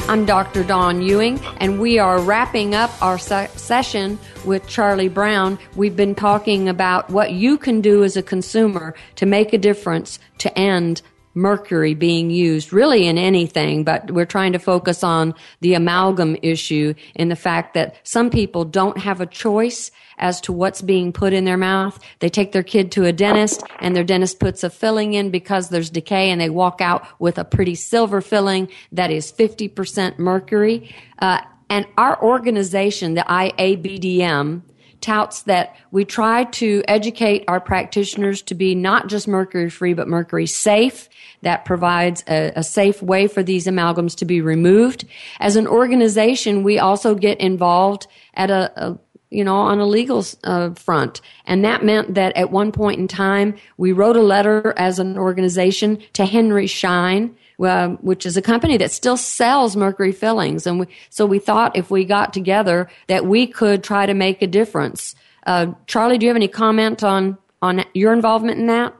I'm 0.07 0.23
Dr. 0.23 0.63
Dawn 0.63 1.01
Ewing, 1.01 1.39
and 1.57 1.79
we 1.79 1.97
are 1.97 2.19
wrapping 2.19 2.75
up 2.75 2.91
our 3.01 3.17
se- 3.17 3.49
session 3.55 4.19
with 4.45 4.67
Charlie 4.67 5.09
Brown. 5.09 5.57
We've 5.75 5.95
been 5.95 6.13
talking 6.13 6.69
about 6.69 7.09
what 7.09 7.31
you 7.31 7.57
can 7.57 7.81
do 7.81 8.03
as 8.03 8.15
a 8.15 8.21
consumer 8.21 8.93
to 9.15 9.25
make 9.25 9.51
a 9.51 9.57
difference 9.57 10.19
to 10.37 10.55
end 10.55 11.01
mercury 11.35 11.93
being 11.93 12.31
used 12.31 12.73
really 12.73 13.05
in 13.05 13.17
anything, 13.17 13.83
but 13.83 14.09
we're 14.09 14.25
trying 14.25 14.53
to 14.53 14.59
focus 14.59 15.03
on 15.03 15.35
the 15.59 15.73
amalgam 15.73 16.37
issue 16.41 16.93
in 17.13 17.29
the 17.29 17.35
fact 17.35 17.73
that 17.73 17.95
some 18.03 18.29
people 18.29 18.65
don't 18.65 18.97
have 18.97 19.21
a 19.21 19.25
choice 19.25 19.91
as 20.17 20.39
to 20.41 20.53
what's 20.53 20.81
being 20.81 21.11
put 21.11 21.33
in 21.33 21.45
their 21.45 21.57
mouth. 21.57 21.99
They 22.19 22.29
take 22.29 22.53
their 22.53 22.63
kid 22.63 22.91
to 22.93 23.05
a 23.05 23.11
dentist 23.11 23.63
and 23.79 23.95
their 23.95 24.03
dentist 24.03 24.39
puts 24.39 24.63
a 24.63 24.69
filling 24.69 25.13
in 25.13 25.29
because 25.29 25.69
there's 25.69 25.89
decay 25.89 26.31
and 26.31 26.39
they 26.39 26.49
walk 26.49 26.79
out 26.79 27.05
with 27.19 27.37
a 27.37 27.43
pretty 27.43 27.75
silver 27.75 28.21
filling 28.21 28.69
that 28.93 29.11
is 29.11 29.31
50% 29.31 30.17
mercury. 30.17 30.95
Uh, 31.19 31.41
and 31.69 31.85
our 31.97 32.21
organization, 32.21 33.15
the 33.15 33.21
IABDM, 33.21 34.61
touts 35.05 35.43
that 35.43 35.75
we 35.91 36.03
try 36.03 36.45
to 36.45 36.83
educate 36.87 37.43
our 37.47 37.59
practitioners 37.59 38.41
to 38.41 38.55
be 38.55 38.73
not 38.73 39.07
just 39.07 39.27
mercury 39.27 39.69
free, 39.69 39.93
but 39.93 40.07
mercury 40.07 40.47
safe. 40.47 41.07
That 41.43 41.63
provides 41.63 42.23
a, 42.27 42.51
a, 42.55 42.63
safe 42.63 43.03
way 43.03 43.27
for 43.27 43.43
these 43.43 43.67
amalgams 43.67 44.15
to 44.17 44.25
be 44.25 44.41
removed. 44.41 45.05
As 45.39 45.57
an 45.57 45.67
organization, 45.67 46.63
we 46.63 46.79
also 46.79 47.13
get 47.13 47.39
involved 47.39 48.07
at 48.33 48.49
a, 48.49 48.71
a 48.75 48.99
you 49.35 49.43
know, 49.43 49.57
on 49.57 49.79
a 49.79 49.85
legal 49.85 50.23
uh, 50.45 50.69
front. 50.75 51.19
And 51.45 51.65
that 51.65 51.83
meant 51.83 52.13
that 52.15 52.35
at 52.37 52.51
one 52.51 52.71
point 52.71 52.99
in 52.99 53.07
time, 53.07 53.55
we 53.77 53.91
wrote 53.91 54.15
a 54.15 54.21
letter 54.21 54.73
as 54.77 54.97
an 54.97 55.17
organization 55.17 56.01
to 56.13 56.25
Henry 56.25 56.67
Schein, 56.67 57.35
uh, 57.59 57.89
which 58.01 58.25
is 58.25 58.37
a 58.37 58.41
company 58.41 58.77
that 58.77 58.91
still 58.91 59.17
sells 59.17 59.75
mercury 59.75 60.13
fillings. 60.13 60.65
And 60.65 60.79
we, 60.79 60.87
so 61.09 61.25
we 61.25 61.39
thought 61.39 61.75
if 61.75 61.91
we 61.91 62.05
got 62.05 62.33
together 62.33 62.89
that 63.07 63.25
we 63.25 63.45
could 63.45 63.83
try 63.83 64.05
to 64.05 64.13
make 64.13 64.41
a 64.41 64.47
difference. 64.47 65.15
Uh, 65.45 65.73
Charlie, 65.85 66.17
do 66.17 66.25
you 66.25 66.29
have 66.29 66.37
any 66.37 66.47
comment 66.47 67.03
on, 67.03 67.37
on 67.61 67.83
your 67.93 68.13
involvement 68.13 68.57
in 68.57 68.67
that? 68.67 68.93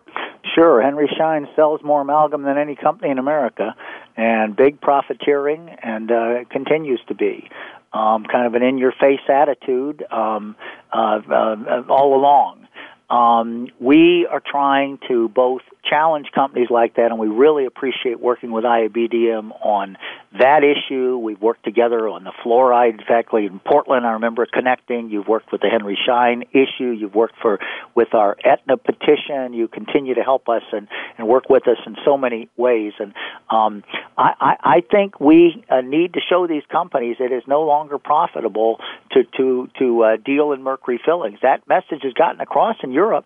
Sure. 0.54 0.82
Henry 0.82 1.10
Schein 1.18 1.48
sells 1.56 1.82
more 1.84 2.02
amalgam 2.02 2.44
than 2.44 2.58
any 2.58 2.76
company 2.76 3.10
in 3.10 3.20
America, 3.20 3.76
and 4.16 4.56
big 4.56 4.80
profiteering, 4.80 5.70
and 5.84 6.12
uh, 6.12 6.46
continues 6.50 7.02
to 7.08 7.16
be 7.16 7.50
um, 7.96 8.26
kind 8.26 8.46
of 8.46 8.54
an 8.56 8.64
in-your-face 8.64 9.22
attitude 9.30 10.04
um, 10.12 10.56
uh, 10.92 11.20
uh, 11.32 11.84
all 11.90 12.16
along. 12.16 12.68
Um, 13.10 13.68
we 13.80 14.28
are 14.30 14.42
trying 14.46 15.00
to 15.08 15.30
both 15.30 15.62
challenge 15.90 16.28
companies 16.34 16.70
like 16.70 16.96
that, 16.96 17.12
and 17.12 17.20
we 17.20 17.28
really 17.28 17.66
appreciate 17.66 18.20
working 18.20 18.52
with 18.52 18.64
IABDM 18.64 19.52
on 19.66 19.98
that 20.40 20.62
issue. 20.64 21.18
We've 21.18 21.42
worked 21.42 21.64
together 21.64 22.08
on 22.10 22.24
the 22.24 22.34
fluoride. 22.44 23.06
Fact, 23.08 23.34
in 23.34 23.60
Portland, 23.60 24.06
I 24.06 24.12
remember 24.12 24.46
connecting. 24.52 25.10
You've 25.10 25.28
worked 25.28 25.52
with 25.52 25.62
the 25.62 25.70
Henry 25.70 25.98
Schein 26.06 26.44
issue. 26.52 26.92
You've 26.92 27.16
worked 27.16 27.36
for 27.42 27.60
with 27.96 28.14
our 28.14 28.36
Aetna 28.44 28.78
petition. 28.78 29.54
You 29.54 29.68
continue 29.68 30.16
to 30.16 30.24
help 30.24 30.50
us 30.50 30.64
and, 30.72 30.88
and 31.18 31.28
work 31.28 31.50
with 31.50 31.68
us 31.68 31.78
in 31.86 31.96
so 32.04 32.18
many 32.18 32.50
ways. 32.58 32.94
And 33.00 33.14
um, 33.50 33.84
I, 34.18 34.34
I, 34.40 34.56
I 34.64 34.82
think 34.92 35.20
we 35.20 35.64
uh, 35.70 35.82
need 35.82 36.14
to 36.14 36.20
show 36.28 36.48
these 36.48 36.64
companies 36.72 37.18
it 37.20 37.32
is 37.32 37.44
no 37.48 37.62
longer 37.62 37.98
profitable 37.98 38.80
to 39.12 39.24
to 39.38 39.70
to 39.80 40.04
uh, 40.04 40.18
deal 40.18 40.52
in 40.52 40.64
mercury 40.64 41.00
fillings. 41.04 41.40
That 41.42 41.68
message 41.68 42.04
has 42.04 42.14
gotten 42.14 42.42
across 42.42 42.78
in 42.84 42.92
Europe. 42.92 43.26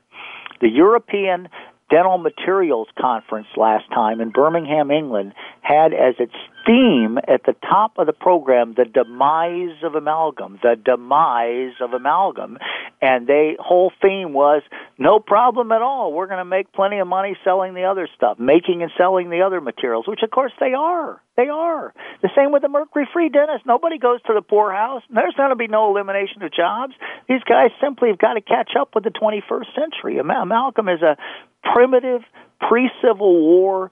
The 0.62 0.70
European 0.70 1.50
Dental 1.90 2.18
Materials 2.18 2.88
Conference 3.00 3.48
last 3.58 3.86
time 3.94 4.22
in 4.22 4.30
Birmingham, 4.30 4.92
England, 4.92 5.34
had 5.62 5.94
as 5.94 6.16
its 6.20 6.34
theme 6.66 7.18
at 7.28 7.44
the 7.46 7.56
top 7.68 7.98
of 7.98 8.06
the 8.06 8.14
program 8.14 8.74
the 8.76 8.86
demise 8.86 9.84
of 9.84 9.96
amalgam, 9.96 10.60
the 10.62 10.76
demise 10.76 11.74
of 11.82 11.94
amalgam, 11.94 12.58
and 13.02 13.28
they 13.28 13.56
whole 13.60 13.92
theme 14.02 14.34
was 14.34 14.62
no 14.98 15.20
problem 15.20 15.72
at 15.72 15.82
all. 15.82 16.14
We're 16.14 16.28
going 16.28 16.40
to 16.40 16.46
make 16.46 16.72
plenty 16.74 17.00
of 17.00 17.08
money 17.08 17.36
selling 17.44 17.74
the 17.74 17.86
other 17.86 18.08
stuff, 18.16 18.38
making 18.40 18.84
and 18.84 18.92
selling 18.98 19.30
the 19.30 19.42
other 19.42 19.62
materials, 19.62 20.08
which 20.08 20.22
of 20.24 20.30
course 20.32 20.52
they 20.60 20.74
are. 20.74 21.22
They 21.38 21.48
are. 21.48 21.94
The 22.22 22.30
same 22.36 22.52
with 22.52 22.64
the 22.64 22.68
mercury-free 22.68 23.30
dentist. 23.30 23.66
Nobody 23.66 23.98
goes 23.98 24.22
to 24.24 24.34
the 24.34 24.42
poorhouse. 24.42 25.04
There's 25.10 25.36
going 25.36 25.52
to 25.52 25.56
be 25.56 25.68
no 25.68 25.90
elimination 25.90 26.44
of 26.44 26.52
jobs. 26.52 26.94
These 27.30 27.44
guys 27.48 27.72
simply 27.82 28.10
have 28.10 28.20
got 28.20 28.34
to 28.34 28.42
catch 28.42 28.72
up 28.78 28.94
with 28.94 29.06
the 29.06 29.12
21st 29.12 29.74
century. 29.74 30.20
Amalgam 30.20 30.90
is 30.90 31.02
a 31.02 31.16
primitive 31.64 32.22
pre-Civil 32.60 33.42
War 33.42 33.92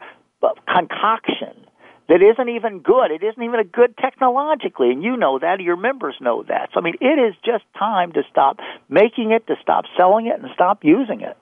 concoction 0.68 1.68
that 2.10 2.22
isn't 2.22 2.50
even 2.50 2.80
good. 2.80 3.12
It 3.12 3.24
isn't 3.24 3.42
even 3.42 3.60
a 3.60 3.64
good 3.64 3.98
technologically, 3.98 4.92
and 4.92 5.04
you 5.04 5.18
know 5.18 5.40
that. 5.40 5.60
Your 5.60 5.76
members 5.76 6.16
know 6.22 6.44
that. 6.48 6.70
So 6.74 6.80
I 6.80 6.84
mean, 6.84 6.96
it 7.02 7.20
is 7.20 7.36
just 7.44 7.64
time 7.78 8.14
to 8.14 8.24
stop 8.32 8.58
making 8.90 9.32
it, 9.32 9.46
to 9.48 9.56
stop 9.62 9.86
selling 9.98 10.28
it, 10.28 10.40
and 10.40 10.50
stop 10.54 10.84
using 10.84 11.22
it. 11.22 11.38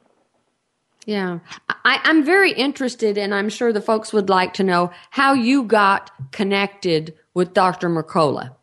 Yeah, 1.05 1.39
I, 1.69 2.01
I'm 2.03 2.25
very 2.25 2.51
interested, 2.51 3.15
and 3.17 3.33
I'm 3.33 3.49
sure 3.49 3.71
the 3.71 3.81
folks 3.81 4.11
would 4.11 4.27
like 4.27 4.55
to 4.55 4.63
know 4.63 4.91
how 5.11 5.33
you 5.33 5.63
got 5.63 6.09
connected 6.31 7.13
with 7.35 7.53
Dr. 7.53 7.89
Mercola. 7.89 8.55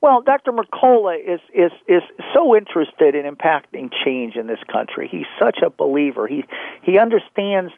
Well, 0.00 0.22
Dr. 0.22 0.52
Mercola 0.52 1.16
is, 1.18 1.40
is, 1.52 1.72
is 1.88 2.02
so 2.32 2.54
interested 2.54 3.16
in 3.16 3.24
impacting 3.24 3.90
change 4.04 4.36
in 4.36 4.46
this 4.46 4.60
country. 4.70 5.08
He's 5.10 5.26
such 5.40 5.58
a 5.64 5.70
believer. 5.70 6.28
He, 6.28 6.44
he 6.82 6.98
understands 6.98 7.72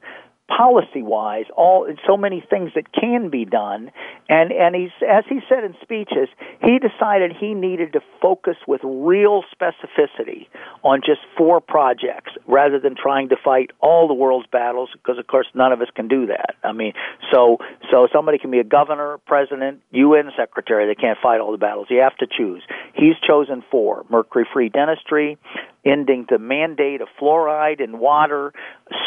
policy 0.57 1.03
wise 1.03 1.45
all 1.57 1.87
so 2.07 2.17
many 2.17 2.45
things 2.51 2.73
that 2.75 2.93
can 2.93 3.31
be 3.31 3.45
done. 3.45 3.91
And 4.29 4.53
and 4.53 4.75
he's 4.75 4.91
as 5.09 5.25
he 5.29 5.41
said 5.49 5.65
in 5.65 5.75
speeches 5.81 6.29
he 6.63 6.79
decided 6.79 7.33
he 7.39 7.55
needed 7.55 7.93
to 7.95 8.01
focus 8.21 8.57
with 8.67 8.81
real 8.85 9.43
specificity 9.55 10.49
on 10.83 11.01
just 11.05 11.21
four 11.39 11.61
projects 11.61 12.33
rather 12.47 12.79
than 12.81 12.95
trying 12.95 13.29
to 13.31 13.37
fight 13.43 13.71
all 13.81 14.09
the 14.09 14.15
world's 14.15 14.49
battles 14.49 14.91
because 14.93 15.19
of 15.19 15.27
course 15.27 15.47
none 15.55 15.73
of 15.73 15.81
us 15.81 15.89
can 15.95 16.09
do 16.09 16.27
that. 16.27 16.57
I 16.65 16.73
mean 16.73 16.93
so 17.33 17.59
so 17.91 18.09
somebody 18.13 18.39
can 18.39 18.51
be 18.51 18.59
a 18.59 18.65
governor 18.65 19.19
president 19.27 19.81
un 19.93 20.31
secretary 20.37 20.87
they 20.87 21.01
can't 21.01 21.19
fight 21.23 21.41
all 21.41 21.53
the 21.53 21.59
battles. 21.59 21.87
You 21.91 22.01
have 22.01 22.17
to 22.19 22.27
choose. 22.27 22.63
He's 22.95 23.15
chosen 23.27 23.63
four 23.71 24.05
mercury 24.11 24.47
free 24.53 24.69
dentistry 24.69 25.39
ending 25.85 26.27
the 26.29 26.39
mandate 26.39 27.01
of 27.01 27.09
fluoride 27.21 27.81
in 27.81 27.99
water, 27.99 28.53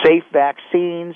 safe 0.04 0.24
vaccines, 0.32 1.16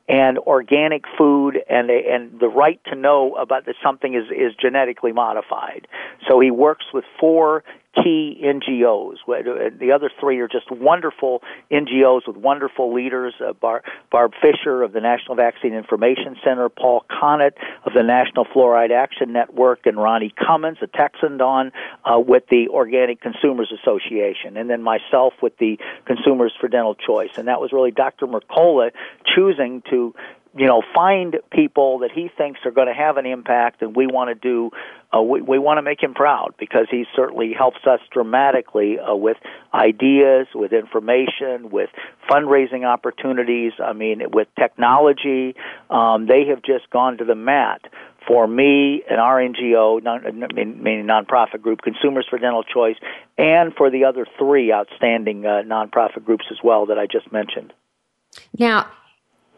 and 0.07 0.37
organic 0.39 1.03
food 1.17 1.59
and 1.69 1.89
and 1.89 2.39
the 2.39 2.47
right 2.47 2.79
to 2.85 2.95
know 2.95 3.33
about 3.35 3.65
that 3.65 3.75
something 3.83 4.13
is 4.13 4.25
is 4.31 4.53
genetically 4.59 5.11
modified. 5.11 5.87
So 6.27 6.39
he 6.39 6.51
works 6.51 6.85
with 6.93 7.05
four 7.19 7.63
key 7.95 8.41
NGOs. 8.41 9.17
The 9.27 9.91
other 9.93 10.09
three 10.19 10.39
are 10.39 10.47
just 10.47 10.71
wonderful 10.71 11.41
NGOs 11.69 12.25
with 12.25 12.37
wonderful 12.37 12.93
leaders. 12.93 13.33
Uh, 13.39 13.53
Bar- 13.53 13.83
Barb 14.09 14.31
Fisher 14.41 14.81
of 14.81 14.93
the 14.93 15.01
National 15.01 15.35
Vaccine 15.35 15.73
Information 15.73 16.37
Center, 16.43 16.69
Paul 16.69 17.03
Connett 17.09 17.53
of 17.85 17.93
the 17.93 18.03
National 18.03 18.45
Fluoride 18.45 18.91
Action 18.91 19.33
Network, 19.33 19.85
and 19.85 19.97
Ronnie 19.97 20.33
Cummins, 20.35 20.77
a 20.81 20.87
Texan, 20.87 21.37
Dawn, 21.37 21.71
uh, 22.05 22.19
with 22.19 22.43
the 22.49 22.69
Organic 22.69 23.19
Consumers 23.19 23.73
Association, 23.81 24.55
and 24.55 24.69
then 24.69 24.81
myself 24.81 25.33
with 25.41 25.57
the 25.57 25.77
Consumers 26.05 26.53
for 26.59 26.67
Dental 26.69 26.95
Choice. 26.95 27.31
And 27.37 27.47
that 27.47 27.59
was 27.59 27.73
really 27.73 27.91
Dr. 27.91 28.25
Mercola 28.25 28.91
choosing 29.25 29.81
to 29.91 30.13
you 30.55 30.67
know, 30.67 30.81
find 30.93 31.37
people 31.51 31.99
that 31.99 32.11
he 32.11 32.29
thinks 32.37 32.59
are 32.65 32.71
going 32.71 32.87
to 32.87 32.93
have 32.93 33.15
an 33.15 33.25
impact, 33.25 33.81
and 33.81 33.95
we 33.95 34.05
want 34.05 34.29
to 34.29 34.35
do. 34.35 34.69
Uh, 35.15 35.21
we, 35.21 35.41
we 35.41 35.59
want 35.59 35.77
to 35.77 35.81
make 35.81 36.01
him 36.03 36.13
proud 36.13 36.53
because 36.57 36.87
he 36.91 37.05
certainly 37.15 37.53
helps 37.57 37.79
us 37.85 37.99
dramatically 38.11 38.97
uh, 38.99 39.15
with 39.15 39.37
ideas, 39.73 40.47
with 40.53 40.73
information, 40.73 41.69
with 41.69 41.89
fundraising 42.29 42.85
opportunities. 42.85 43.71
I 43.81 43.93
mean, 43.93 44.21
with 44.33 44.49
technology. 44.59 45.55
Um, 45.89 46.27
they 46.27 46.47
have 46.49 46.61
just 46.63 46.89
gone 46.89 47.17
to 47.19 47.25
the 47.25 47.35
mat 47.35 47.81
for 48.27 48.45
me 48.45 49.03
and 49.09 49.19
our 49.21 49.37
NGO, 49.37 50.03
meaning 50.53 51.07
nonprofit 51.07 51.61
group, 51.61 51.81
Consumers 51.81 52.27
for 52.29 52.37
Dental 52.37 52.63
Choice, 52.63 52.97
and 53.37 53.73
for 53.73 53.89
the 53.89 54.03
other 54.03 54.27
three 54.37 54.71
outstanding 54.71 55.45
uh, 55.45 55.61
nonprofit 55.65 56.25
groups 56.25 56.45
as 56.51 56.57
well 56.61 56.87
that 56.87 56.99
I 56.99 57.07
just 57.07 57.31
mentioned. 57.31 57.73
Now, 58.57 58.87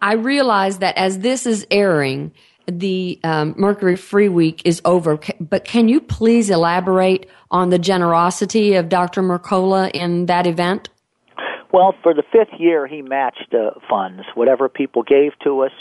I 0.04 0.16
realize 0.16 0.80
that 0.80 0.98
as 0.98 1.20
this 1.20 1.46
is 1.46 1.66
airing, 1.72 2.34
the 2.68 3.22
um, 3.24 3.56
Mercury 3.58 3.96
Free 3.96 4.28
Week 4.28 4.62
is 4.66 4.82
over. 4.84 5.18
But 5.40 5.64
can 5.64 5.88
you 5.88 6.02
please 6.02 6.50
elaborate 6.50 7.30
on 7.50 7.70
the 7.70 7.80
generosity 7.80 8.74
of 8.74 8.90
Dr. 8.90 9.22
Mercola 9.22 9.90
in 9.92 10.26
that 10.26 10.46
event? 10.46 10.90
Well, 11.72 11.96
for 12.04 12.14
the 12.14 12.24
fifth 12.34 12.60
year, 12.60 12.86
he 12.86 13.02
matched 13.02 13.54
uh, 13.54 13.80
funds. 13.90 14.24
Whatever 14.36 14.68
people 14.68 15.04
gave 15.04 15.32
to 15.46 15.62
us, 15.62 15.72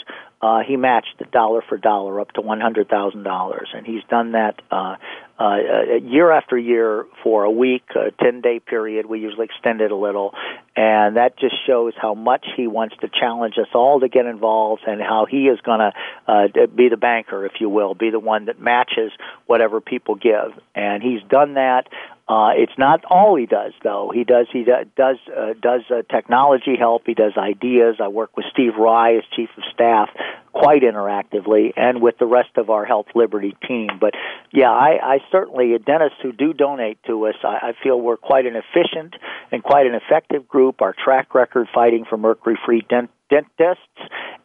uh, 0.41 0.59
he 0.65 0.77
matched 0.77 1.21
dollar 1.33 1.61
for 1.67 1.77
dollar 1.77 2.21
up 2.21 2.31
to 2.31 2.41
one 2.41 2.61
hundred 2.61 2.87
thousand 2.87 3.23
dollars, 3.23 3.69
and 3.75 3.85
he's 3.85 4.03
done 4.09 4.31
that 4.31 4.61
uh, 4.71 4.95
uh, 5.43 5.95
year 6.01 6.31
after 6.31 6.57
year 6.57 7.05
for 7.23 7.43
a 7.43 7.51
week, 7.51 7.83
a 7.95 8.11
ten 8.23 8.41
day 8.41 8.59
period. 8.59 9.05
We 9.05 9.19
usually 9.19 9.45
extend 9.45 9.81
it 9.81 9.91
a 9.91 9.95
little, 9.95 10.33
and 10.75 11.17
that 11.17 11.37
just 11.37 11.55
shows 11.67 11.93
how 12.01 12.13
much 12.13 12.45
he 12.55 12.67
wants 12.67 12.95
to 13.01 13.09
challenge 13.09 13.55
us 13.57 13.67
all 13.73 13.99
to 13.99 14.07
get 14.07 14.25
involved, 14.25 14.83
and 14.87 15.01
how 15.01 15.25
he 15.29 15.47
is 15.47 15.59
going 15.61 15.79
to 15.79 15.91
uh, 16.27 16.67
be 16.67 16.89
the 16.89 16.97
banker, 16.97 17.45
if 17.45 17.53
you 17.59 17.69
will, 17.69 17.93
be 17.93 18.09
the 18.09 18.19
one 18.19 18.45
that 18.45 18.59
matches 18.59 19.11
whatever 19.45 19.81
people 19.81 20.15
give, 20.15 20.53
and 20.75 21.03
he's 21.03 21.21
done 21.29 21.55
that. 21.55 21.87
Uh, 22.25 22.51
it's 22.55 22.77
not 22.77 23.03
all 23.09 23.35
he 23.35 23.45
does, 23.45 23.73
though. 23.83 24.09
He 24.13 24.23
does 24.23 24.47
he 24.51 24.63
does 24.63 25.17
uh, 25.27 25.53
does 25.61 25.81
uh, 25.91 26.03
technology 26.09 26.77
help. 26.79 27.03
He 27.05 27.13
does 27.13 27.33
ideas. 27.37 27.97
I 28.01 28.07
work 28.07 28.37
with 28.37 28.45
Steve 28.53 28.75
Rye 28.79 29.17
as 29.17 29.23
chief 29.35 29.49
of 29.57 29.63
staff 29.73 30.09
quite 30.53 30.83
interactively, 30.83 31.73
and 31.75 32.01
with 32.01 32.17
the 32.19 32.25
rest 32.25 32.51
of 32.55 32.69
our 32.69 32.85
Health 32.85 33.07
Liberty 33.13 33.57
team. 33.67 33.89
But 33.99 34.13
yeah, 34.53 34.69
I, 34.71 35.15
I 35.15 35.17
certainly 35.31 35.77
dentists 35.85 36.19
who 36.21 36.31
do 36.31 36.53
donate 36.53 36.99
to 37.07 37.25
us. 37.25 37.35
I, 37.43 37.69
I 37.69 37.73
feel 37.83 37.99
we're 37.99 38.17
quite 38.17 38.45
an 38.45 38.55
efficient 38.55 39.15
and 39.51 39.61
quite 39.61 39.85
an 39.85 39.95
effective 39.95 40.47
group. 40.47 40.81
Our 40.81 40.95
track 41.03 41.35
record 41.35 41.67
fighting 41.73 42.05
for 42.09 42.17
mercury-free 42.17 42.85
dent 42.89 43.09
dentists 43.33 43.79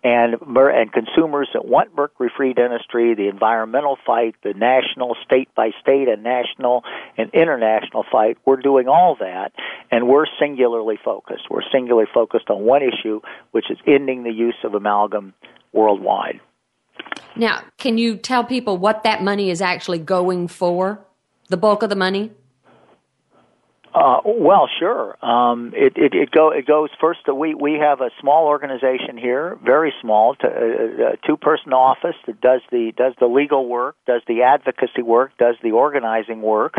and 0.03 0.37
and 0.41 0.93
consumers 0.93 1.49
that 1.53 1.65
want 1.67 1.95
mercury-free 1.97 2.55
dentistry, 2.55 3.15
the 3.15 3.29
environmental 3.29 3.99
fight, 4.07 4.37
the 4.43 4.55
national, 4.55 5.17
state 5.25 5.49
by 5.55 5.71
state, 5.81 6.09
and 6.09 6.23
national 6.23 6.85
and 7.17 7.31
international 7.35 8.05
fight. 8.11 8.39
We're 8.45 8.63
doing 8.63 8.89
all 8.89 9.17
that, 9.21 9.53
and 9.91 10.09
we're 10.09 10.27
singularly 10.41 10.99
focused. 11.05 11.51
We're 11.51 11.69
singularly 11.73 12.09
focused 12.13 12.49
on 12.49 12.63
one 12.63 12.83
issue, 12.83 13.21
which 13.51 13.71
is 13.71 13.79
ending 13.87 14.23
the 14.23 14.33
use 14.33 14.57
of 14.65 14.75
amalgam 14.75 15.35
worldwide. 15.73 16.41
Now, 17.37 17.63
can 17.77 17.99
you 17.99 18.17
tell 18.17 18.45
people 18.45 18.79
what 18.79 19.03
that 19.03 19.23
money 19.23 19.51
is 19.51 19.61
actually 19.61 19.99
going 19.99 20.49
for? 20.49 21.01
The 21.49 21.57
bulk 21.57 21.83
of 21.83 21.91
the 21.91 21.97
money? 21.97 22.33
Uh, 23.99 24.21
well, 24.25 24.69
sure. 24.79 25.17
Um, 25.25 25.73
it, 25.75 25.95
it, 25.97 26.15
it, 26.15 26.31
go, 26.31 26.51
it 26.53 26.67
goes 26.67 26.89
first. 27.01 27.21
We 27.27 27.55
we 27.55 27.73
have 27.81 28.01
a 28.01 28.11
small 28.21 28.47
organization 28.47 29.19
here, 29.19 29.59
very 29.65 29.93
small, 30.01 30.37
to, 30.37 30.47
uh, 30.47 30.51
uh, 30.51 31.17
two 31.27 31.37
person 31.37 31.73
office 31.73 32.15
that 32.27 32.41
does 32.41 32.61
the 32.71 32.93
does 32.97 33.15
the 33.19 33.27
legal 33.27 33.67
work, 33.67 33.97
does 34.07 34.23
the 34.29 34.43
advocacy 34.43 35.03
work, 35.03 35.33
does 35.39 35.57
the 35.65 35.73
organizing 35.73 36.43
work. 36.43 36.75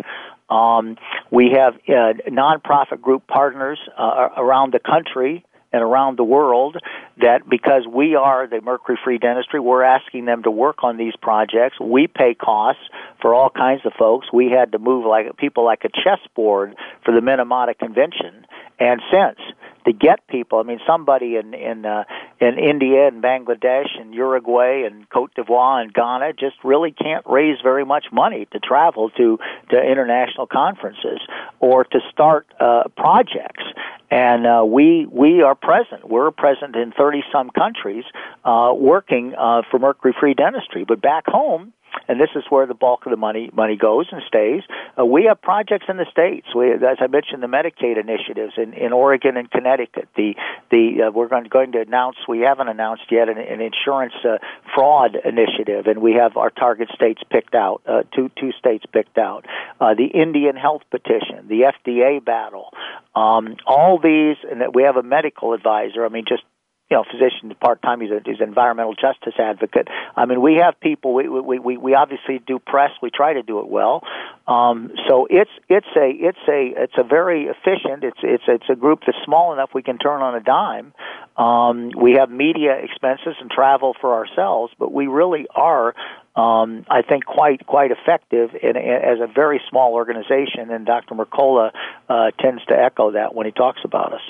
Um, 0.50 0.98
we 1.30 1.52
have 1.58 1.76
uh, 1.90 2.14
nonprofit 2.30 3.02
group 3.02 3.28
partners 3.28 3.80
uh, 3.98 4.30
around 4.38 4.72
the 4.72 4.80
country 4.80 5.44
and 5.72 5.84
around 5.84 6.18
the 6.18 6.24
world 6.24 6.78
that 7.18 7.48
because 7.48 7.84
we 7.88 8.16
are 8.16 8.48
the 8.48 8.62
mercury 8.62 8.98
free 9.04 9.18
dentistry, 9.18 9.60
we're 9.60 9.84
asking 9.84 10.26
them 10.26 10.44
to 10.44 10.52
work 10.52 10.84
on 10.84 10.98
these 10.98 11.14
projects. 11.22 11.80
We 11.80 12.08
pay 12.08 12.34
costs 12.34 12.82
for 13.22 13.34
all 13.34 13.50
kinds 13.50 13.86
of 13.86 13.94
folks. 13.98 14.28
We 14.34 14.50
had 14.50 14.72
to 14.72 14.80
move 14.80 15.06
like 15.06 15.38
people 15.38 15.66
like 15.66 15.84
a 15.84 15.90
chessboard 15.90 16.76
for 17.06 17.14
the 17.14 17.22
Minamata 17.22 17.78
Convention, 17.78 18.46
and 18.80 19.02
since 19.12 19.40
to 19.86 19.94
get 19.94 20.26
people. 20.28 20.60
I 20.60 20.64
mean, 20.64 20.80
somebody 20.86 21.36
in 21.36 21.54
in 21.54 21.86
uh, 21.86 22.04
in 22.40 22.58
India 22.58 23.08
and 23.08 23.22
Bangladesh 23.22 23.90
and 24.00 24.14
Uruguay 24.14 24.84
and 24.84 25.10
Cote 25.10 25.34
d'Ivoire 25.36 25.82
and 25.82 25.94
Ghana 25.94 26.34
just 26.34 26.56
really 26.64 26.92
can't 26.92 27.26
raise 27.26 27.58
very 27.62 27.86
much 27.86 28.06
money 28.12 28.48
to 28.52 28.60
travel 28.60 29.10
to 29.12 29.40
to 29.72 29.82
international 29.82 30.48
conferences 30.48 31.20
or 31.60 31.84
to 31.86 32.00
start 32.12 32.48
uh, 32.60 32.84
projects. 32.96 33.64
And 34.12 34.48
uh, 34.48 34.64
we 34.66 35.08
we 35.10 35.42
are 35.44 35.56
present. 35.56 36.10
We're 36.10 36.32
present 36.32 36.76
in 36.76 36.92
thirty 36.92 37.24
some 37.32 37.50
countries, 37.52 38.06
uh, 38.44 38.74
working 38.76 39.36
uh, 39.38 39.62
for 39.70 39.80
mercury 39.80 40.16
free 40.20 40.34
dentistry. 40.34 40.84
But 40.84 41.02
back 41.02 41.26
home, 41.28 41.74
and 42.08 42.20
this 42.20 42.30
is 42.36 42.44
where 42.50 42.66
the 42.66 42.74
bulk 42.74 43.06
of 43.06 43.12
the 43.12 43.18
money 43.18 43.50
money 43.54 43.76
goes 43.76 44.08
and 44.12 44.22
stays. 44.28 44.64
Uh, 44.98 45.06
we 45.06 45.26
have 45.26 45.42
projects 45.42 45.86
in 45.88 45.98
the 45.98 46.06
states. 46.12 46.48
We, 46.56 46.72
as 46.72 46.98
I 47.00 47.08
mentioned, 47.08 47.44
the 47.44 47.48
Medicaid 47.48 47.98
initiatives 48.00 48.54
in, 48.58 48.74
in 48.74 48.94
Oregon 48.94 49.38
and 49.38 49.50
Connecticut. 49.50 50.08
The 50.16 50.36
the 50.72 51.08
uh, 51.08 51.12
we're 51.12 51.28
going 51.28 51.44
to, 51.44 51.50
going 51.50 51.72
to 51.74 51.82
announce. 51.82 52.18
We 52.28 52.40
haven't 52.40 52.68
announced 52.68 53.04
yet 53.12 53.30
an, 53.30 53.38
an 53.38 53.62
insurance 53.62 54.14
uh, 54.24 54.38
fraud 54.74 55.18
initiative, 55.24 55.88
and 55.88 56.02
we 56.02 56.14
have 56.14 56.38
our 56.38 56.50
target 56.50 56.90
states 56.94 57.22
picked 57.30 57.56
out. 57.56 57.82
Uh, 57.88 58.04
two 58.16 58.30
two 58.40 58.52
states 58.54 58.86
picked 58.92 59.18
out. 59.18 59.46
Uh, 59.80 59.94
the 59.94 60.06
Indian 60.06 60.56
health 60.56 60.82
petition, 60.92 61.48
the 61.48 61.72
FDA 61.74 62.24
battle. 62.24 62.72
Um, 63.16 63.58
all 63.66 64.00
these, 64.00 64.38
and 64.50 64.62
that 64.62 64.74
we 64.74 64.84
have 64.84 64.96
a 64.96 65.04
medical 65.04 65.54
advisor. 65.54 66.06
I 66.06 66.10
mean, 66.10 66.26
just 66.28 66.44
you 66.90 66.98
know, 66.98 67.04
physician 67.04 67.54
part 67.62 67.82
time. 67.82 68.02
He's, 68.02 68.10
he's 68.26 68.40
an 68.40 68.48
environmental 68.48 68.96
justice 68.96 69.36
advocate. 69.38 69.88
I 70.16 70.26
mean, 70.26 70.42
we 70.42 70.56
have 70.56 70.80
people. 70.80 71.14
We 71.14 71.30
we 71.30 71.60
we, 71.60 71.78
we 71.78 71.94
obviously 71.94 72.40
do 72.46 72.60
press. 72.60 72.92
We 73.02 73.12
try 73.12 73.34
to 73.34 73.44
do 73.44 73.60
it 73.60 73.68
well. 73.68 74.04
Um, 74.48 74.92
so 75.08 75.28
it's 75.30 75.52
it's 75.70 75.88
a 75.96 76.10
it's 76.10 76.46
a 76.48 76.74
it's 76.84 76.98
a 76.98 77.04
very 77.04 77.46
efficient. 77.46 78.04
It's 78.04 78.20
it's 78.24 78.44
it's 78.48 78.70
a 78.70 78.76
group 78.76 79.02
that's 79.06 79.18
small 79.24 79.54
enough 79.54 79.70
we 79.74 79.84
can 79.84 80.00
turn 80.00 80.22
on 80.22 80.36
a 80.36 80.42
dime. 80.42 80.94
Um, 81.38 81.92
we 81.96 82.14
have 82.20 82.30
media 82.30 82.74
expenses 82.74 83.36
and 83.40 83.50
travel 83.52 83.96
for 84.02 84.14
ourselves, 84.16 84.74
but 84.78 84.92
we 84.92 85.08
really 85.08 85.46
are 85.56 85.94
um, 86.36 86.86
I 86.90 87.02
think 87.02 87.26
quite 87.26 87.66
quite 87.68 87.92
effective 87.92 88.52
in, 88.62 88.76
in, 88.76 88.78
as 88.78 89.20
a 89.22 89.28
very 89.28 89.62
small 89.70 89.94
organization, 89.94 90.72
and 90.72 90.86
Dr. 90.86 91.14
Mercola 91.14 91.72
uh, 92.10 92.32
tends 92.40 92.66
to 92.66 92.74
echo 92.74 93.12
that 93.12 93.36
when 93.36 93.46
he 93.46 93.52
talks 93.52 93.82
about 93.84 94.14
us. 94.14 94.22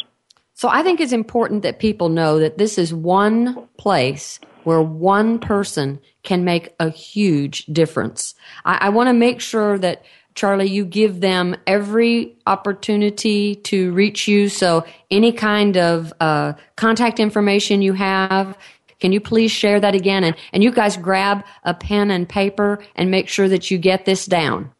So 0.60 0.68
I 0.68 0.84
think 0.84 0.99
it's 0.99 1.14
important 1.14 1.64
that 1.64 1.80
people 1.80 2.10
know 2.10 2.38
that 2.39 2.57
this 2.57 2.78
is 2.78 2.93
one 2.93 3.66
place 3.78 4.41
where 4.66 4.82
one 4.82 5.39
person 5.39 6.01
can 6.24 6.43
make 6.43 6.76
a 6.82 6.89
huge 6.89 7.66
difference. 7.68 8.36
I, 8.66 8.78
I 8.82 8.89
want 8.89 9.07
to 9.07 9.14
make 9.14 9.39
sure 9.39 9.78
that 9.78 10.03
Charlie, 10.36 10.68
you 10.68 10.84
give 10.84 11.22
them 11.22 11.55
every 11.66 12.36
opportunity 12.45 13.55
to 13.55 13.93
reach 13.93 14.28
you. 14.28 14.49
So 14.49 14.84
any 15.10 15.32
kind 15.32 15.78
of 15.78 16.12
uh, 16.20 16.51
contact 16.76 17.22
information 17.22 17.82
you 17.82 17.93
have, 17.93 18.57
can 18.99 19.14
you 19.14 19.22
please 19.22 19.51
share 19.51 19.80
that 19.80 19.95
again? 19.95 20.26
And, 20.26 20.36
and 20.51 20.62
you 20.62 20.74
guys 20.74 20.97
grab 20.97 21.45
a 21.64 21.74
pen 21.74 22.12
and 22.12 22.28
paper 22.28 22.84
and 22.95 23.10
make 23.10 23.30
sure 23.30 23.47
that 23.47 23.72
you 23.72 23.78
get 23.78 24.03
this 24.03 24.26
down. 24.26 24.74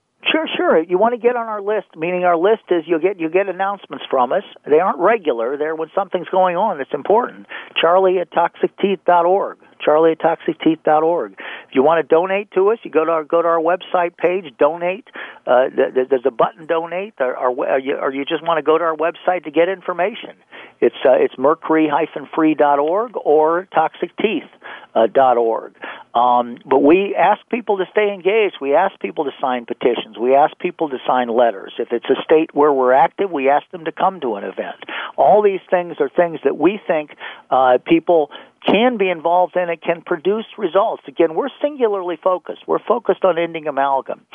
Sure. 0.70 0.84
You 0.84 0.98
want 0.98 1.14
to 1.14 1.20
get 1.20 1.36
on 1.36 1.48
our 1.48 1.62
list, 1.62 1.88
meaning 1.98 2.26
our 2.26 2.38
list 2.38 2.64
is 2.70 2.84
you'll 2.86 3.00
get 3.00 3.20
you 3.20 3.30
get 3.30 3.50
announcements 3.50 4.06
from 4.10 4.32
us. 4.32 4.44
They 4.66 4.80
aren't 4.80 5.00
regular. 5.00 5.58
They're 5.58 5.76
when 5.76 5.90
something's 5.96 6.30
going 6.30 6.58
on 6.58 6.78
that's 6.78 6.94
important. 6.94 7.48
Charlie 7.80 8.20
at 8.20 8.32
toxicteeth.org. 8.32 9.58
charlie 9.84 10.16
toxicteeth.org. 10.16 11.34
If 11.34 11.76
you 11.76 11.84
want 11.84 12.02
to 12.02 12.08
donate 12.08 12.52
to 12.52 12.72
us, 12.72 12.80
you 12.84 12.92
go 12.92 13.06
to 13.06 13.12
our 13.12 13.24
go 13.24 13.42
to 13.42 13.48
our 13.48 13.60
website 13.60 14.18
page, 14.18 14.46
donate. 14.58 15.08
Uh, 15.46 15.66
there's 15.76 16.26
a 16.26 16.32
button, 16.32 16.68
donate, 16.68 17.16
or, 17.20 17.36
or, 17.36 17.80
you, 17.80 17.96
or 17.96 18.14
you 18.14 18.26
just 18.26 18.44
want 18.44 18.58
to 18.58 18.64
go 18.64 18.78
to 18.78 18.84
our 18.84 18.96
website 18.96 19.46
to 19.46 19.52
get 19.52 19.70
information. 19.70 20.36
It's 20.82 20.96
uh, 21.06 21.14
it's 21.14 21.36
mercury-free.org 21.38 23.12
or 23.16 23.68
toxicteeth.org. 23.74 25.76
Um, 26.16 26.58
but 26.66 26.80
we 26.80 27.16
ask 27.16 27.42
people 27.50 27.78
to 27.78 27.86
stay 27.92 28.14
engaged. 28.14 28.56
We 28.60 28.74
ask 28.74 29.00
people 29.00 29.26
to 29.26 29.32
sign 29.42 29.66
petitions. 29.66 30.18
We 30.20 30.36
ask 30.36 30.58
people 30.58 30.90
to 30.90 30.98
sign 31.06 31.28
letters. 31.28 31.74
If 31.78 31.90
it's 31.92 32.10
a 32.10 32.22
state 32.24 32.54
where 32.54 32.74
we're 32.74 32.94
active, 32.94 33.30
we 33.30 33.50
ask 33.50 33.70
them 33.72 33.86
to 33.86 33.92
come 33.92 34.20
to 34.22 34.36
an 34.36 34.44
event. 34.44 34.78
All 35.18 35.44
these 35.44 35.60
things 35.70 35.98
are 36.00 36.10
things 36.10 36.40
that 36.44 36.58
we 36.58 36.80
think 36.88 37.12
uh, 37.52 37.78
people 37.86 38.32
can 38.66 38.98
be 38.98 39.10
involved 39.10 39.56
in 39.56 39.70
it 39.70 39.82
can 39.82 40.02
produce 40.02 40.46
results. 40.58 41.04
Again, 41.08 41.36
we're 41.36 41.50
singularly 41.62 42.18
focused. 42.22 42.68
We're 42.68 42.80
focused 42.80 43.24
on 43.24 43.38
ending 43.38 43.68
amalgam. 43.68 44.26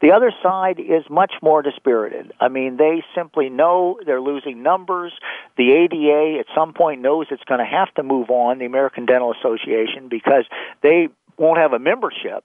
The 0.00 0.12
other 0.12 0.32
side 0.42 0.80
is 0.80 1.08
much 1.08 1.32
more 1.40 1.62
dispirited. 1.62 2.32
I 2.40 2.48
mean, 2.48 2.76
they 2.76 3.02
simply 3.14 3.48
know 3.48 3.98
they're 4.04 4.20
losing 4.20 4.62
numbers. 4.62 5.12
The 5.56 5.72
ADA 5.72 6.40
at 6.40 6.46
some 6.54 6.72
point 6.74 7.00
knows 7.00 7.26
it's 7.30 7.44
going 7.44 7.60
to 7.60 7.66
have 7.66 7.92
to 7.94 8.02
move 8.02 8.28
on, 8.30 8.58
the 8.58 8.66
American 8.66 9.06
Dental 9.06 9.32
Association, 9.32 10.08
because 10.08 10.44
they 10.82 11.08
won't 11.38 11.58
have 11.58 11.72
a 11.72 11.78
membership 11.78 12.44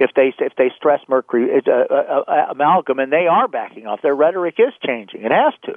if 0.00 0.10
they 0.16 0.32
if 0.38 0.54
they 0.56 0.72
stress 0.76 1.00
mercury 1.08 1.50
uh, 1.54 1.70
uh, 1.70 2.24
uh, 2.26 2.46
amalgam, 2.50 2.98
and 2.98 3.12
they 3.12 3.26
are 3.30 3.46
backing 3.46 3.86
off. 3.86 4.00
Their 4.02 4.16
rhetoric 4.16 4.56
is 4.58 4.72
changing. 4.84 5.22
It 5.22 5.30
has 5.30 5.54
to. 5.66 5.74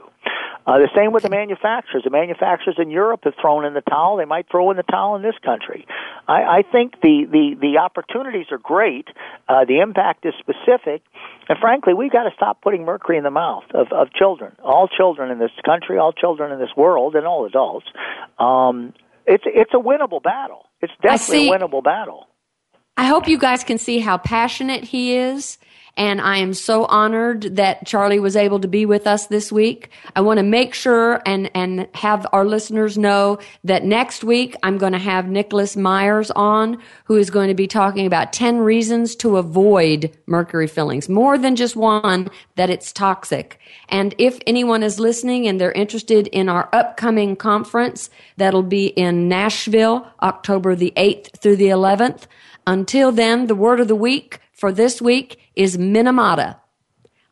Uh, 0.66 0.78
the 0.78 0.90
same 0.96 1.12
with 1.12 1.24
the 1.24 1.30
manufacturers. 1.30 2.06
The 2.06 2.10
manufacturers 2.10 2.78
in 2.80 2.90
Europe 2.90 3.26
have 3.26 3.34
thrown 3.42 3.66
in 3.66 3.74
the 3.74 3.82
towel. 3.82 4.16
They 4.16 4.26
might 4.26 4.50
throw 4.50 4.72
in 4.72 4.78
the 4.78 4.84
towel 4.84 5.18
in 5.18 5.22
this 5.22 5.36
country. 5.44 5.86
I, 6.26 6.60
I 6.60 6.64
think 6.72 7.02
the, 7.02 7.28
the, 7.30 7.56
the 7.60 7.78
opportunities 7.80 8.46
are 8.50 8.58
great. 8.58 9.10
Uh, 9.50 9.66
the 9.66 9.82
impact 9.82 10.26
is 10.26 10.34
specific. 10.40 11.02
And 11.50 11.60
frankly, 11.60 11.94
we've 11.94 12.14
got 12.14 12.24
to 12.24 12.32
stop 12.36 12.62
putting 12.62 12.86
mercury 12.86 13.18
in 13.18 13.26
the 13.26 13.32
mouth 13.32 13.66
of, 13.74 13.88
of 13.92 14.14
children. 14.14 14.56
All 14.64 14.88
children 14.88 15.32
in 15.32 15.40
this 15.40 15.52
country, 15.66 15.98
all 15.98 16.14
children 16.14 16.54
in 16.54 16.60
this 16.60 16.72
world, 16.78 17.16
and 17.16 17.28
all 17.28 17.46
adults. 17.46 17.88
Um, 18.40 18.94
it's, 19.28 19.44
it's 19.46 19.74
a 19.74 19.84
winnable 19.84 20.24
battle. 20.24 20.68
It's 20.82 20.94
definitely 21.02 21.50
a 21.50 21.52
winnable 21.52 21.84
battle. 21.84 22.28
I 22.96 23.06
hope 23.06 23.28
you 23.28 23.38
guys 23.38 23.64
can 23.64 23.78
see 23.78 24.00
how 24.00 24.18
passionate 24.18 24.84
he 24.84 25.16
is 25.16 25.58
and 25.96 26.20
I 26.22 26.38
am 26.38 26.56
so 26.56 26.86
honored 26.86 27.56
that 27.56 27.86
Charlie 27.86 28.20
was 28.20 28.36
able 28.36 28.60
to 28.62 28.68
be 28.68 28.86
with 28.86 29.06
us 29.06 29.28
this 29.28 29.52
week. 29.52 29.90
I 30.16 30.22
want 30.22 30.40
to 30.40 30.44
make 30.44 30.74
sure 30.74 31.22
and, 31.26 31.52
and 31.54 31.88
have 31.94 32.26
our 32.34 32.46
listeners 32.46 32.98
know 32.98 33.38
that 33.64 33.86
next 33.86 34.24
week 34.24 34.56
I'm 34.64 34.80
going 34.80 34.94
to 34.94 35.00
have 35.00 35.28
Nicholas 35.28 35.76
Myers 35.76 36.32
on, 36.32 36.80
who 37.06 37.16
is 37.16 37.30
going 37.30 37.50
to 37.50 37.54
be 37.54 37.68
talking 37.68 38.08
about 38.08 38.34
10 38.34 38.58
reasons 38.58 39.16
to 39.18 39.38
avoid 39.38 40.12
mercury 40.26 40.68
fillings. 40.68 41.10
More 41.10 41.38
than 41.38 41.56
just 41.56 41.76
one, 41.76 42.30
that 42.56 42.72
it's 42.72 42.92
toxic. 42.92 43.60
And 43.90 44.16
if 44.18 44.40
anyone 44.48 44.82
is 44.82 45.00
listening 45.00 45.48
and 45.48 45.62
they're 45.62 45.72
interested 45.74 46.26
in 46.28 46.50
our 46.50 46.70
upcoming 46.74 47.36
conference, 47.36 48.10
that'll 48.38 48.64
be 48.64 48.88
in 48.88 49.28
Nashville, 49.28 50.08
October 50.24 50.76
the 50.76 50.94
8th 50.98 51.38
through 51.38 51.58
the 51.58 51.68
11th. 51.68 52.26
Until 52.66 53.12
then, 53.12 53.48
the 53.48 53.56
word 53.56 53.80
of 53.80 53.88
the 53.88 53.96
week 53.96 54.40
for 54.54 54.72
this 54.72 55.02
week 55.02 55.40
is 55.56 55.78
Minamata. 55.78 56.58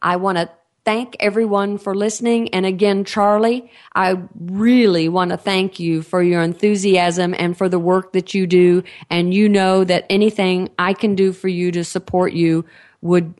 I 0.01 0.15
want 0.17 0.37
to 0.37 0.49
thank 0.83 1.15
everyone 1.19 1.77
for 1.77 1.95
listening. 1.95 2.49
And 2.49 2.65
again, 2.65 3.05
Charlie, 3.05 3.71
I 3.93 4.17
really 4.39 5.07
want 5.09 5.31
to 5.31 5.37
thank 5.37 5.79
you 5.79 6.01
for 6.01 6.23
your 6.23 6.41
enthusiasm 6.41 7.35
and 7.37 7.55
for 7.55 7.69
the 7.69 7.79
work 7.79 8.13
that 8.13 8.33
you 8.33 8.47
do. 8.47 8.83
And 9.09 9.33
you 9.33 9.47
know 9.47 9.83
that 9.83 10.05
anything 10.09 10.69
I 10.79 10.93
can 10.93 11.15
do 11.15 11.33
for 11.33 11.47
you 11.47 11.71
to 11.73 11.83
support 11.83 12.33
you 12.33 12.65
would, 13.01 13.33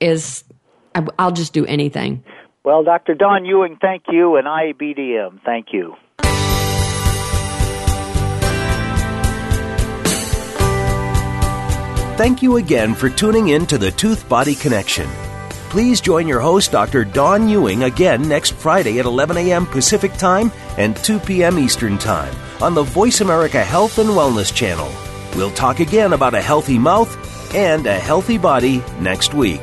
is, 0.00 0.44
I'll 1.18 1.32
just 1.32 1.52
do 1.52 1.66
anything. 1.66 2.24
Well, 2.64 2.82
Dr. 2.82 3.14
Dawn 3.14 3.44
Ewing, 3.44 3.78
thank 3.80 4.04
you. 4.08 4.36
And 4.36 4.46
IBDM, 4.46 5.40
thank 5.44 5.68
you. 5.72 5.94
Thank 12.18 12.42
you 12.42 12.56
again 12.56 12.96
for 12.96 13.08
tuning 13.08 13.50
in 13.50 13.64
to 13.66 13.78
the 13.78 13.92
Tooth 13.92 14.28
Body 14.28 14.56
Connection. 14.56 15.08
Please 15.70 16.00
join 16.00 16.26
your 16.26 16.40
host, 16.40 16.72
Dr. 16.72 17.04
Dawn 17.04 17.48
Ewing, 17.48 17.84
again 17.84 18.26
next 18.26 18.54
Friday 18.54 18.98
at 18.98 19.06
11 19.06 19.36
a.m. 19.36 19.64
Pacific 19.66 20.12
Time 20.14 20.50
and 20.78 20.96
2 20.96 21.20
p.m. 21.20 21.60
Eastern 21.60 21.96
Time 21.96 22.34
on 22.60 22.74
the 22.74 22.82
Voice 22.82 23.20
America 23.20 23.62
Health 23.62 23.98
and 23.98 24.08
Wellness 24.10 24.52
Channel. 24.52 24.92
We'll 25.36 25.52
talk 25.52 25.78
again 25.78 26.12
about 26.12 26.34
a 26.34 26.42
healthy 26.42 26.76
mouth 26.76 27.54
and 27.54 27.86
a 27.86 28.00
healthy 28.00 28.36
body 28.36 28.82
next 28.98 29.32
week. 29.32 29.62